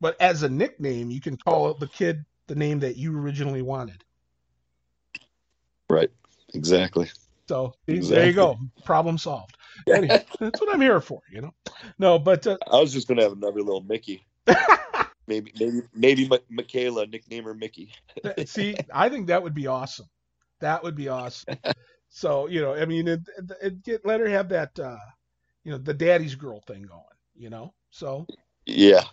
[0.00, 4.02] But as a nickname, you can call the kid the name that you originally wanted.
[5.88, 6.10] Right.
[6.54, 7.08] Exactly.
[7.48, 8.16] So exactly.
[8.16, 8.58] there you go.
[8.84, 9.56] Problem solved.
[9.88, 11.54] Anyway, that's what I'm here for, you know.
[11.98, 14.26] No, but uh, I was just gonna have another little Mickey.
[15.26, 17.92] maybe, maybe, maybe M- Michaela nickname her Mickey.
[18.46, 20.06] See, I think that would be awesome.
[20.60, 21.56] That would be awesome.
[22.08, 24.98] So you know, I mean, it, it, it get, let her have that, uh,
[25.64, 27.02] you know, the daddy's girl thing going.
[27.34, 28.26] You know, so
[28.66, 29.04] yeah,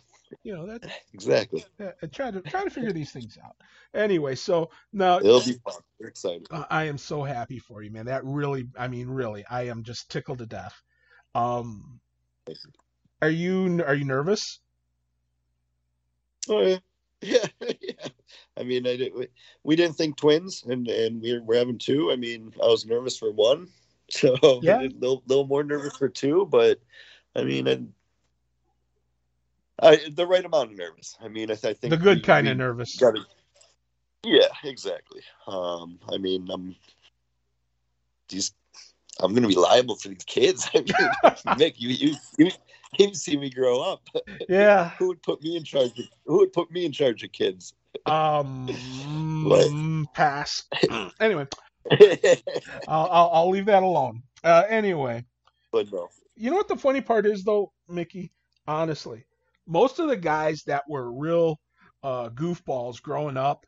[0.44, 0.84] you know that
[1.14, 1.66] exactly.
[1.80, 3.56] Uh, try to try to figure these things out.
[3.94, 5.82] Anyway, so now it'll be fun.
[6.00, 6.48] We're excited.
[6.70, 8.06] I am so happy for you, man.
[8.06, 10.82] That really, I mean, really, I am just tickled to death.
[11.36, 12.00] Um,
[13.22, 14.60] are you are you nervous?
[16.48, 16.78] Oh yeah,
[17.22, 17.46] yeah,
[17.82, 18.08] yeah.
[18.58, 19.28] I mean, I did, we,
[19.64, 22.12] we didn't think twins, and and we're we're having two.
[22.12, 23.68] I mean, I was nervous for one,
[24.10, 26.80] so yeah, a little, little more nervous for two, but
[27.36, 27.94] I mean, and
[29.82, 31.18] I, the right amount of nervous.
[31.22, 32.98] I mean, I, I think the good we, kind we of nervous.
[32.98, 33.22] Gotta,
[34.24, 35.22] yeah, exactly.
[35.48, 36.76] Um, I mean, I'm
[38.28, 38.54] these.
[39.22, 40.70] I'm going to be liable for these kids.
[40.74, 42.52] I mean, Mick, you, you you
[42.98, 44.08] you see me grow up.
[44.48, 44.90] Yeah.
[44.98, 45.98] who would put me in charge?
[46.00, 47.74] Of, who would put me in charge of kids?
[48.06, 48.70] Um,
[50.14, 50.64] pass.
[51.20, 51.48] anyway,
[52.88, 54.24] I'll, I'll, I'll leave that alone.
[54.44, 55.26] Uh, anyway,
[55.72, 56.10] but no.
[56.36, 58.32] You know what the funny part is, though, Mickey?
[58.68, 59.26] Honestly,
[59.70, 61.60] most of the guys that were real
[62.04, 63.66] uh, goofballs growing up,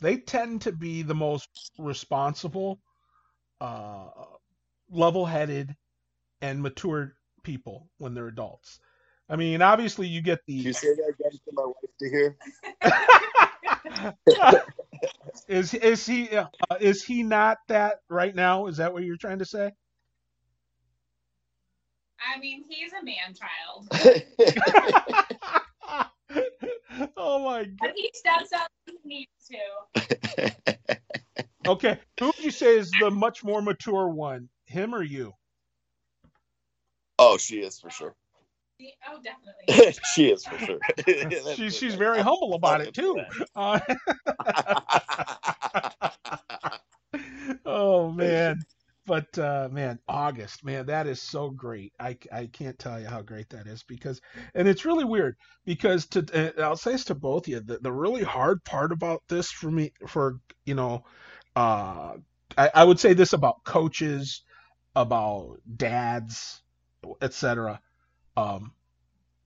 [0.00, 1.48] they tend to be the most
[1.78, 2.80] responsible,
[3.60, 4.06] uh,
[4.90, 5.74] level-headed,
[6.40, 8.78] and mature people when they're adults.
[9.28, 10.54] I mean, obviously, you get the.
[10.54, 12.36] you say that again to my wife to hear?
[15.48, 16.46] is is he uh,
[16.80, 18.66] is he not that right now?
[18.66, 19.72] Is that what you're trying to say?
[22.24, 23.88] I mean, he's a man child.
[27.16, 27.76] oh my god!
[27.80, 29.56] But he steps up when he needs to.
[31.66, 35.32] okay, who would you say is the much more mature one, him or you?
[37.18, 38.14] Oh, she is for sure.
[39.08, 39.94] Oh, definitely.
[40.14, 40.80] she is for sure.
[41.54, 43.20] she's she's very humble about it too.
[43.54, 43.78] Uh,
[47.64, 48.60] oh man,
[49.06, 51.92] but uh, man, August, man, that is so great.
[51.98, 54.20] I, I can't tell you how great that is because,
[54.54, 57.92] and it's really weird because to I'll say this to both of you, the, the
[57.92, 61.04] really hard part about this for me, for you know,
[61.56, 62.14] uh,
[62.56, 64.42] I, I would say this about coaches,
[64.94, 66.62] about dads,
[67.20, 67.80] etc
[68.36, 68.72] um,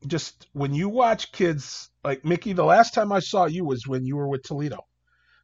[0.07, 4.05] just when you watch kids like Mickey, the last time I saw you was when
[4.05, 4.81] you were with Toledo.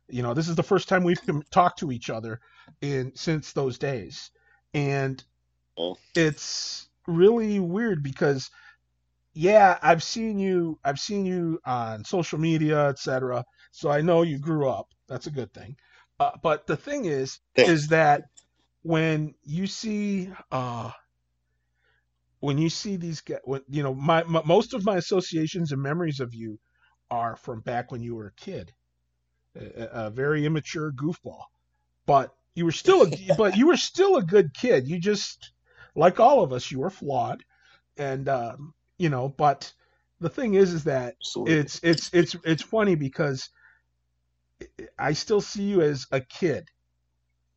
[0.09, 1.21] You know, this is the first time we've
[1.51, 2.41] talked to each other
[2.81, 4.31] in since those days,
[4.75, 5.23] and
[5.79, 5.97] oh.
[6.15, 8.51] it's really weird because,
[9.35, 13.45] yeah, I've seen you, I've seen you on social media, etc.
[13.71, 14.89] So I know you grew up.
[15.09, 15.77] That's a good thing.
[16.21, 18.25] Uh, but the thing is, is that
[18.83, 20.91] when you see uh,
[22.43, 23.39] when you see these guys,
[23.69, 26.59] you know, my, my, most of my associations and memories of you
[27.09, 28.73] are from back when you were a kid,
[29.55, 31.45] a, a very immature goofball,
[32.05, 34.89] but you were still a, but you were still a good kid.
[34.89, 35.53] You just,
[35.95, 37.43] like all of us, you were flawed,
[37.97, 39.73] and um, you know, but
[40.21, 41.55] the thing is, is that Absolutely.
[41.55, 43.49] it's it's it's it's funny because
[44.99, 46.69] I still see you as a kid.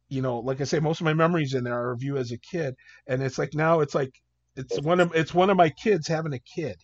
[0.10, 2.32] You know, like I say, most of my memories in there are of you as
[2.32, 2.76] a kid,
[3.08, 4.12] and it's like now it's like
[4.56, 6.78] it's one of it's one of my kids having a kid.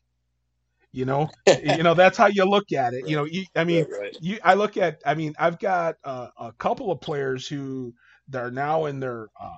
[0.94, 1.30] You know,
[1.64, 3.06] you know that's how you look at it.
[3.08, 4.16] You know, you, I mean, right, right.
[4.20, 7.94] you I look at I mean I've got uh, a couple of players who
[8.28, 9.50] they're now in their uh,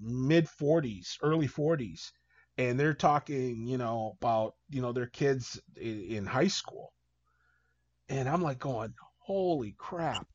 [0.00, 2.12] mid 40s, early 40s,
[2.58, 6.92] and they're talking you know about you know their kids in, in high school,
[8.08, 10.26] and I'm like going, holy crap.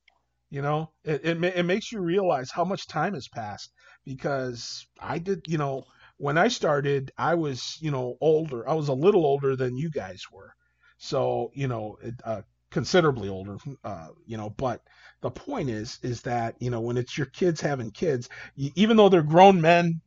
[0.49, 3.71] You know, it, it it makes you realize how much time has passed
[4.05, 5.83] because I did, you know,
[6.17, 8.67] when I started, I was, you know, older.
[8.67, 10.53] I was a little older than you guys were.
[10.97, 14.81] So, you know, uh, considerably older, uh, you know, but
[15.21, 18.97] the point is, is that, you know, when it's your kids having kids, you, even
[18.97, 20.01] though they're grown men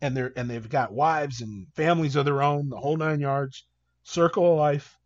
[0.00, 3.64] and they're, and they've got wives and families of their own, the whole nine yards,
[4.02, 4.96] circle of life,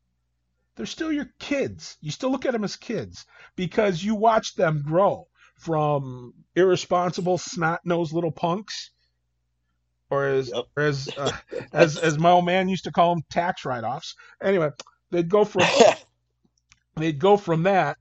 [0.76, 1.96] they're still your kids.
[2.00, 3.26] You still look at them as kids
[3.56, 5.26] because you watch them grow
[5.56, 8.90] from irresponsible, snot nosed little punks
[10.14, 10.64] or as yep.
[10.76, 11.32] or as uh,
[11.72, 14.14] as as my old man used to call them, tax write-offs.
[14.42, 14.70] Anyway,
[15.10, 15.64] they'd go from
[16.96, 17.98] they'd go from that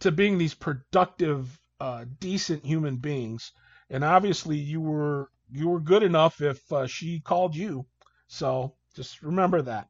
[0.00, 3.52] to being these productive, uh, decent human beings.
[3.90, 7.86] And obviously, you were you were good enough if uh, she called you.
[8.26, 9.88] So just remember that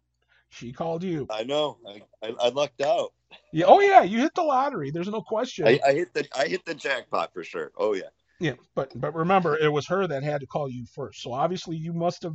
[0.51, 1.27] she called you.
[1.31, 1.79] I know.
[1.87, 3.13] I, I, I lucked out.
[3.53, 3.67] Yeah.
[3.67, 4.03] Oh yeah.
[4.03, 4.91] You hit the lottery.
[4.91, 5.67] There's no question.
[5.67, 7.73] I, I hit the I hit the jackpot for sure.
[7.77, 8.11] Oh yeah.
[8.41, 11.23] Yeah, but but remember, it was her that had to call you first.
[11.23, 12.35] So obviously, you must have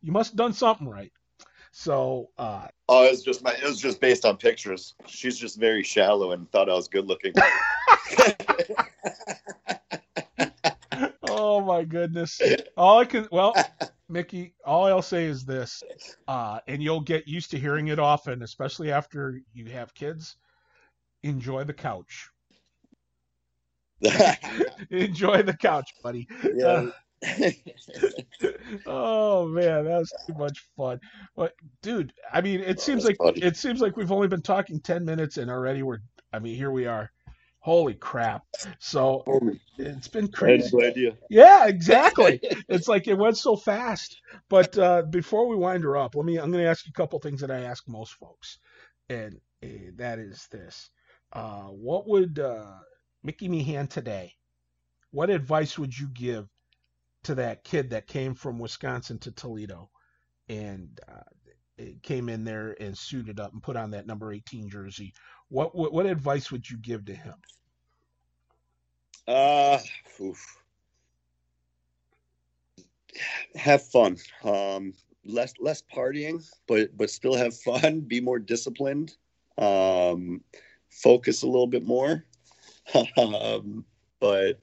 [0.00, 1.12] you must have done something right.
[1.72, 4.94] So uh, oh, it was just my it was just based on pictures.
[5.06, 7.32] She's just very shallow and thought I was good looking.
[11.28, 12.40] oh my goodness!
[12.76, 13.54] All I can well,
[14.08, 15.82] Mickey, all I'll say is this,
[16.28, 20.36] uh, and you'll get used to hearing it often, especially after you have kids.
[21.22, 22.28] Enjoy the couch.
[24.90, 26.28] Enjoy the couch, buddy.
[26.54, 26.66] Yeah.
[26.66, 26.90] Uh,
[28.86, 31.00] oh man, that was too much fun.
[31.36, 33.40] But dude, I mean, it oh, seems like funny.
[33.40, 35.98] it seems like we've only been talking ten minutes, and already we're.
[36.32, 37.10] I mean, here we are.
[37.60, 38.42] Holy crap!
[38.78, 39.58] So Holy.
[39.78, 40.70] it's been crazy.
[40.76, 41.12] no.
[41.30, 42.40] Yeah, exactly.
[42.68, 44.20] it's like it went so fast.
[44.50, 46.36] But uh, before we wind her up, let me.
[46.36, 48.58] I'm going to ask you a couple things that I ask most folks,
[49.08, 50.90] and uh, that is this:
[51.32, 52.74] uh, What would uh,
[53.24, 54.34] Mickey Meehan today?
[55.10, 56.46] What advice would you give
[57.24, 59.88] to that kid that came from Wisconsin to Toledo
[60.48, 65.14] and uh, came in there and suited up and put on that number 18 jersey?
[65.48, 67.34] What what, what advice would you give to him?
[69.26, 69.78] Uh,
[70.20, 70.58] oof.
[73.54, 74.18] have fun.
[74.42, 74.92] Um,
[75.24, 78.00] less less partying, but but still have fun.
[78.00, 79.16] Be more disciplined.
[79.56, 80.42] Um,
[80.90, 82.24] focus a little bit more.
[83.16, 83.84] um,
[84.20, 84.60] but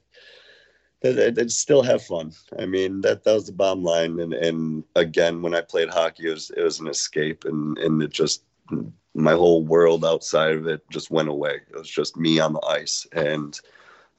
[1.02, 2.32] that still have fun.
[2.60, 4.20] I mean, that that was the bottom line.
[4.20, 8.02] And and again, when I played hockey, it was it was an escape, and and
[8.04, 8.44] it just
[9.14, 11.60] my whole world outside of it just went away.
[11.70, 13.60] It was just me on the ice, and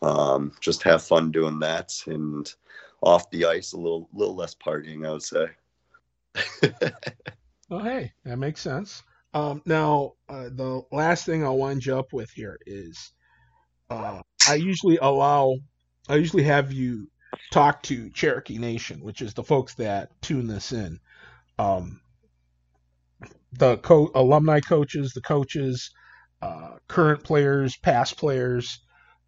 [0.02, 1.92] um, just have fun doing that.
[2.06, 2.52] And
[3.00, 5.46] off the ice, a little little less partying, I would say.
[7.70, 9.02] oh, hey, that makes sense.
[9.34, 13.12] Um, now, uh, the last thing I'll wind you up with here is
[13.92, 15.56] uh, I usually allow
[16.08, 17.08] I usually have you
[17.50, 20.98] talk to Cherokee Nation, which is the folks that tune this in.
[21.58, 22.00] Um,
[23.52, 25.90] the co- alumni coaches, the coaches,
[26.40, 28.80] uh, current players, past players,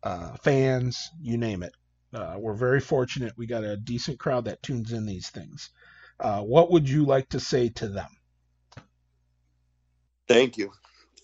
[0.02, 1.72] uh, fans, you name it.
[2.12, 3.34] Uh, we're very fortunate.
[3.36, 5.70] We got a decent crowd that tunes in these things.
[6.18, 8.08] Uh, what would you like to say to them?
[10.26, 10.72] Thank you.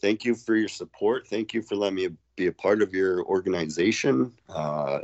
[0.00, 1.26] Thank you for your support.
[1.26, 2.08] Thank you for letting me
[2.40, 4.32] be a part of your organization.
[4.48, 5.00] Uh,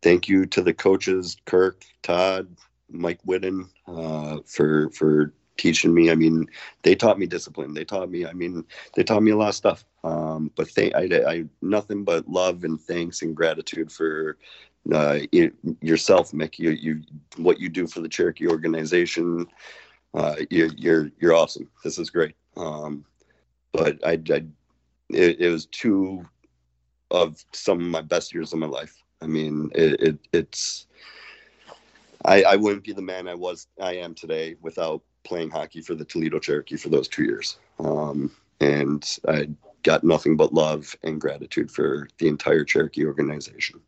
[0.00, 2.48] thank you to the coaches, Kirk, Todd,
[2.90, 6.10] Mike Whitten, uh, for for teaching me.
[6.10, 6.46] I mean,
[6.82, 7.74] they taught me discipline.
[7.74, 8.24] They taught me.
[8.24, 9.84] I mean, they taught me a lot of stuff.
[10.02, 14.38] Um, but they, I, I, nothing but love and thanks and gratitude for
[14.92, 15.18] uh,
[15.80, 16.58] yourself, Mick.
[16.58, 17.02] You, you,
[17.36, 19.46] what you do for the Cherokee organization.
[20.14, 21.68] Uh, you, you're, you're awesome.
[21.84, 22.34] This is great.
[22.56, 23.04] Um,
[23.72, 24.42] but I, I
[25.10, 26.24] it, it was two
[27.12, 28.96] of some of my best years of my life.
[29.20, 30.86] I mean, it, it it's.
[32.24, 35.94] I, I wouldn't be the man I was I am today without playing hockey for
[35.94, 37.58] the Toledo Cherokee for those two years.
[37.78, 38.30] Um,
[38.60, 39.48] and I
[39.82, 43.80] got nothing but love and gratitude for the entire Cherokee organization.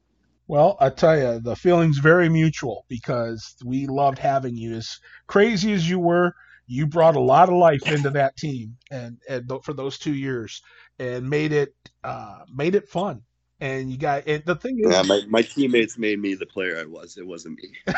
[0.47, 4.75] Well, I tell you, the feeling's very mutual because we loved having you.
[4.75, 6.35] As crazy as you were,
[6.67, 10.63] you brought a lot of life into that team, and, and for those two years,
[10.99, 13.23] and made it uh, made it fun.
[13.61, 16.79] And you got and the thing is, yeah, my, my teammates made me the player
[16.79, 17.17] I was.
[17.17, 17.95] It wasn't me.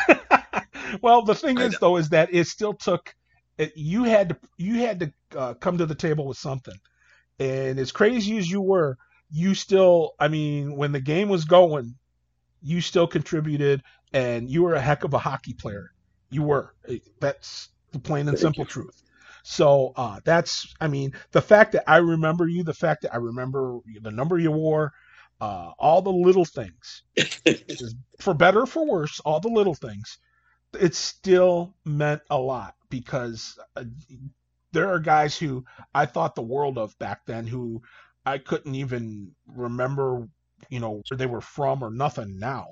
[1.01, 1.77] well, the thing I is, know.
[1.81, 3.13] though, is that it still took.
[3.57, 6.77] It, you had to you had to uh, come to the table with something,
[7.39, 8.97] and as crazy as you were,
[9.31, 10.13] you still.
[10.19, 11.95] I mean, when the game was going,
[12.61, 13.81] you still contributed,
[14.13, 15.91] and you were a heck of a hockey player.
[16.29, 16.75] You were.
[17.19, 19.03] That's the plain and simple truth.
[19.43, 23.17] So uh, that's, I mean, the fact that I remember you, the fact that I
[23.17, 24.91] remember the number you wore,
[25.39, 27.03] uh, all the little things,
[28.19, 30.17] for better or for worse, all the little things,
[30.77, 33.85] it still meant a lot because uh,
[34.73, 37.81] there are guys who I thought the world of back then who
[38.25, 40.27] I couldn't even remember,
[40.69, 42.67] you know, where they were from or nothing now.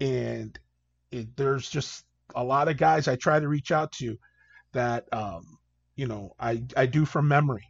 [0.00, 0.58] And
[1.12, 2.04] it, there's just
[2.34, 4.18] a lot of guys I try to reach out to
[4.72, 5.42] that um,
[5.96, 7.64] you know I I do from memory,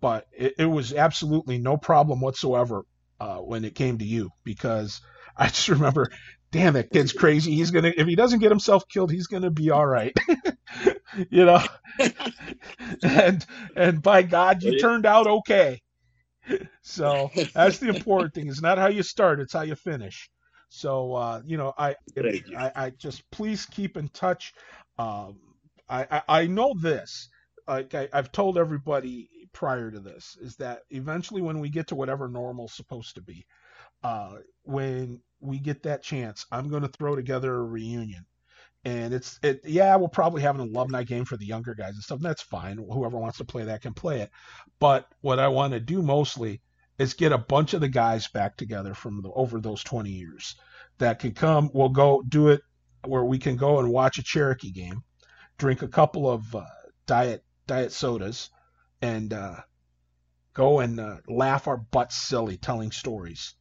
[0.00, 2.84] but it, it was absolutely no problem whatsoever
[3.20, 5.00] uh, when it came to you because
[5.36, 6.10] I just remember,
[6.50, 7.54] damn that kid's crazy.
[7.54, 10.16] He's gonna if he doesn't get himself killed, he's gonna be all right.
[11.30, 11.62] you know,
[13.02, 13.44] and
[13.76, 15.80] and by God, you turned out okay.
[16.82, 18.48] So that's the important thing.
[18.48, 20.28] It's not how you start; it's how you finish.
[20.68, 21.96] So uh, you know, I,
[22.56, 24.54] I, I just please keep in touch.
[24.98, 25.38] Um,
[25.92, 27.28] I, I, I know this.
[27.68, 31.94] Like I, I've told everybody prior to this is that eventually when we get to
[31.94, 33.46] whatever normal's supposed to be,
[34.02, 38.24] uh, when we get that chance, I'm going to throw together a reunion.
[38.84, 42.02] And it's it yeah, we'll probably have an alumni game for the younger guys and
[42.02, 42.18] stuff.
[42.18, 42.78] And that's fine.
[42.78, 44.30] Whoever wants to play that can play it.
[44.80, 46.62] But what I want to do mostly
[46.98, 50.56] is get a bunch of the guys back together from the, over those 20 years
[50.98, 51.70] that can come.
[51.72, 52.62] We'll go do it
[53.06, 55.04] where we can go and watch a Cherokee game
[55.62, 56.64] drink a couple of uh,
[57.06, 58.50] diet diet sodas,
[59.00, 59.54] and uh,
[60.54, 63.54] go and uh, laugh our butts silly telling stories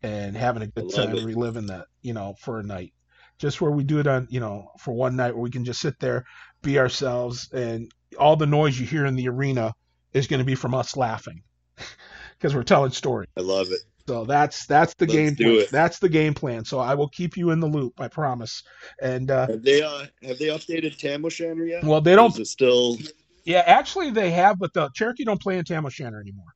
[0.00, 1.24] and having a good time it.
[1.24, 2.92] reliving that you know for a night.
[3.38, 5.80] Just where we do it on you know for one night where we can just
[5.80, 6.24] sit there
[6.62, 9.74] be ourselves and all the noise you hear in the arena
[10.12, 11.42] is going to be from us laughing
[12.38, 13.28] because we're telling stories.
[13.36, 15.60] I love it So that's that's the Let's game do plan.
[15.60, 15.70] it.
[15.70, 16.64] That's the game plan.
[16.64, 18.00] So I will keep you in the loop.
[18.00, 18.62] I promise.
[19.00, 21.84] And uh, Have they uh have they updated Tam O'Shanter yet?
[21.84, 22.32] well, they don't.
[22.32, 22.98] Is it still?
[23.44, 26.52] Yeah, actually they have, but the Cherokee don't play in Tam O'Shanter anymore.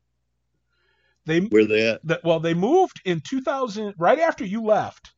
[1.27, 2.01] They Where they at?
[2.05, 5.13] the, well, they moved in 2000, right after you left,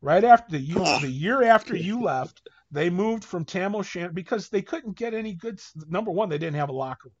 [0.00, 0.98] right after the year, Ah.
[1.00, 2.40] the year after you left,
[2.70, 5.60] they moved from Tam O'Shanter because they couldn't get any good.
[5.88, 7.14] Number one, they didn't have a locker room.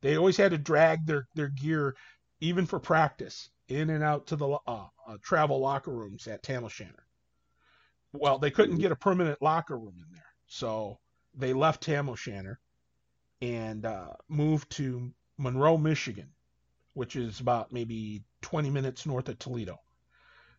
[0.00, 1.96] They always had to drag their their gear,
[2.40, 6.64] even for practice, in and out to the uh, uh, travel locker rooms at Tam
[6.64, 7.04] O'Shanter.
[8.12, 10.98] Well, they couldn't get a permanent locker room in there, so
[11.34, 12.60] they left Tam O'Shanter
[13.42, 16.30] and uh, moved to Monroe, Michigan
[16.94, 19.78] which is about maybe 20 minutes north of Toledo.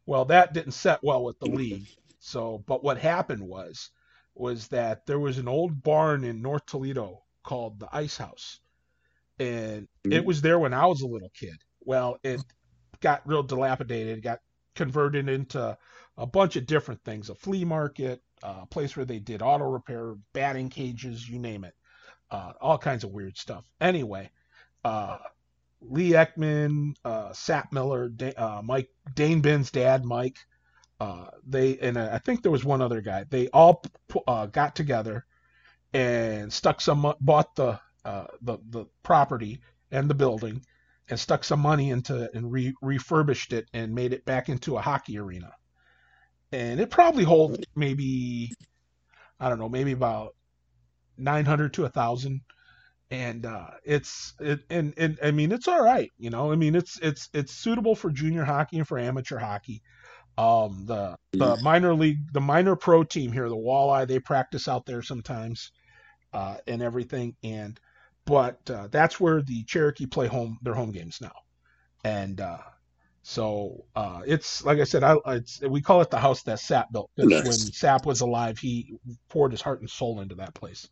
[0.05, 1.87] Well, that didn't set well with the league.
[2.19, 3.91] So, but what happened was,
[4.35, 8.61] was that there was an old barn in North Toledo called the Ice House,
[9.37, 11.57] and it was there when I was a little kid.
[11.89, 12.39] Well, it
[13.01, 14.21] got real dilapidated.
[14.21, 14.41] Got
[14.75, 15.75] converted into
[16.17, 20.13] a bunch of different things: a flea market, a place where they did auto repair,
[20.33, 21.73] batting cages, you name it,
[22.29, 23.65] uh, all kinds of weird stuff.
[23.81, 24.29] Anyway,
[24.85, 25.17] uh,
[25.81, 30.37] Lee Ekman, uh, Sap Miller, Da- uh, Mike Dane Ben's dad, Mike.
[30.99, 33.25] Uh, they and I think there was one other guy.
[33.27, 33.83] They all
[34.27, 35.25] uh, got together
[35.93, 39.61] and stuck some bought the the the property
[39.91, 40.61] and the building
[41.09, 44.77] and stuck some money into it and re- refurbished it and made it back into
[44.77, 45.51] a hockey arena.
[46.51, 48.51] And it probably holds maybe
[49.39, 50.35] I don't know, maybe about
[51.17, 52.41] 900 to a thousand
[53.11, 56.51] and uh, it's it and, and I mean it's all right, you know.
[56.51, 59.81] I mean it's it's it's suitable for junior hockey and for amateur hockey.
[60.37, 64.85] Um, the the minor league, the minor pro team here, the Walleye, they practice out
[64.85, 65.71] there sometimes,
[66.33, 67.35] uh, and everything.
[67.43, 67.79] And
[68.29, 71.33] but uh, that's where the Cherokee play home their home games now,
[72.03, 72.59] and uh,
[73.23, 76.91] so uh, it's like I said, I it's, we call it the house that Sap
[76.93, 77.11] built.
[77.17, 77.41] Nice.
[77.41, 78.95] When Sap was alive, he
[79.29, 80.87] poured his heart and soul into that place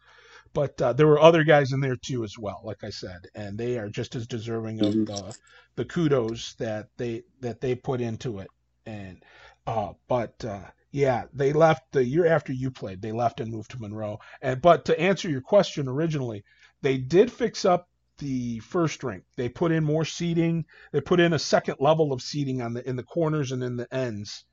[0.54, 3.58] but uh, there were other guys in there too as well like i said and
[3.58, 5.06] they are just as deserving of Mhm.
[5.06, 5.34] the
[5.78, 8.50] the kudos that they that they put into it
[8.86, 9.24] and
[9.68, 13.72] uh but uh yeah they left the year after you played they left and moved
[13.72, 16.44] to monroe and but to answer your question originally
[16.82, 17.88] they did fix up
[18.18, 22.22] the first rink they put in more seating they put in a second level of
[22.22, 24.46] seating on the in the corners and in the ends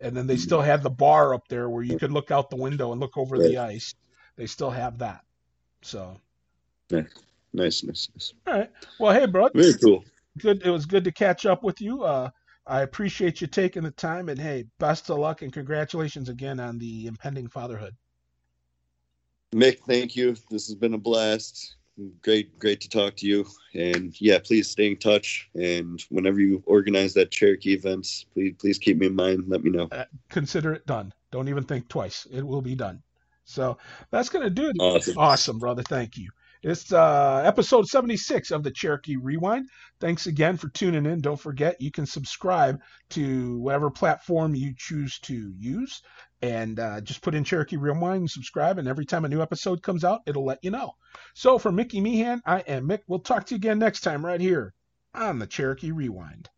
[0.00, 2.56] and then they still had the bar up there where you could look out the
[2.56, 3.94] window and look over the ice
[4.36, 5.20] they still have that
[5.82, 6.16] so
[7.56, 8.34] Nice, nice, nice.
[8.46, 8.70] all right.
[9.00, 9.48] Well, hey, bro.
[9.54, 10.04] Very cool.
[10.38, 10.62] Good.
[10.64, 12.04] It was good to catch up with you.
[12.04, 12.28] Uh,
[12.66, 16.78] I appreciate you taking the time, and hey, best of luck and congratulations again on
[16.78, 17.94] the impending fatherhood.
[19.54, 20.36] Mick, thank you.
[20.50, 21.76] This has been a blast.
[22.22, 23.46] Great, great to talk to you.
[23.74, 25.48] And yeah, please stay in touch.
[25.54, 29.44] And whenever you organize that Cherokee events, please, please keep me in mind.
[29.48, 29.88] Let me know.
[29.90, 31.12] Uh, consider it done.
[31.30, 32.26] Don't even think twice.
[32.30, 33.02] It will be done.
[33.44, 33.78] So
[34.10, 34.76] that's gonna do it.
[34.80, 35.16] Awesome.
[35.16, 35.82] Awesome, brother.
[35.84, 36.28] Thank you.
[36.62, 39.68] It's uh, episode 76 of the Cherokee Rewind.
[40.00, 41.20] Thanks again for tuning in.
[41.20, 42.80] Don't forget, you can subscribe
[43.10, 46.02] to whatever platform you choose to use.
[46.42, 48.78] And uh, just put in Cherokee Rewind and subscribe.
[48.78, 50.94] And every time a new episode comes out, it'll let you know.
[51.34, 53.00] So for Mickey Meehan, I am Mick.
[53.06, 54.74] We'll talk to you again next time right here
[55.14, 56.50] on the Cherokee Rewind.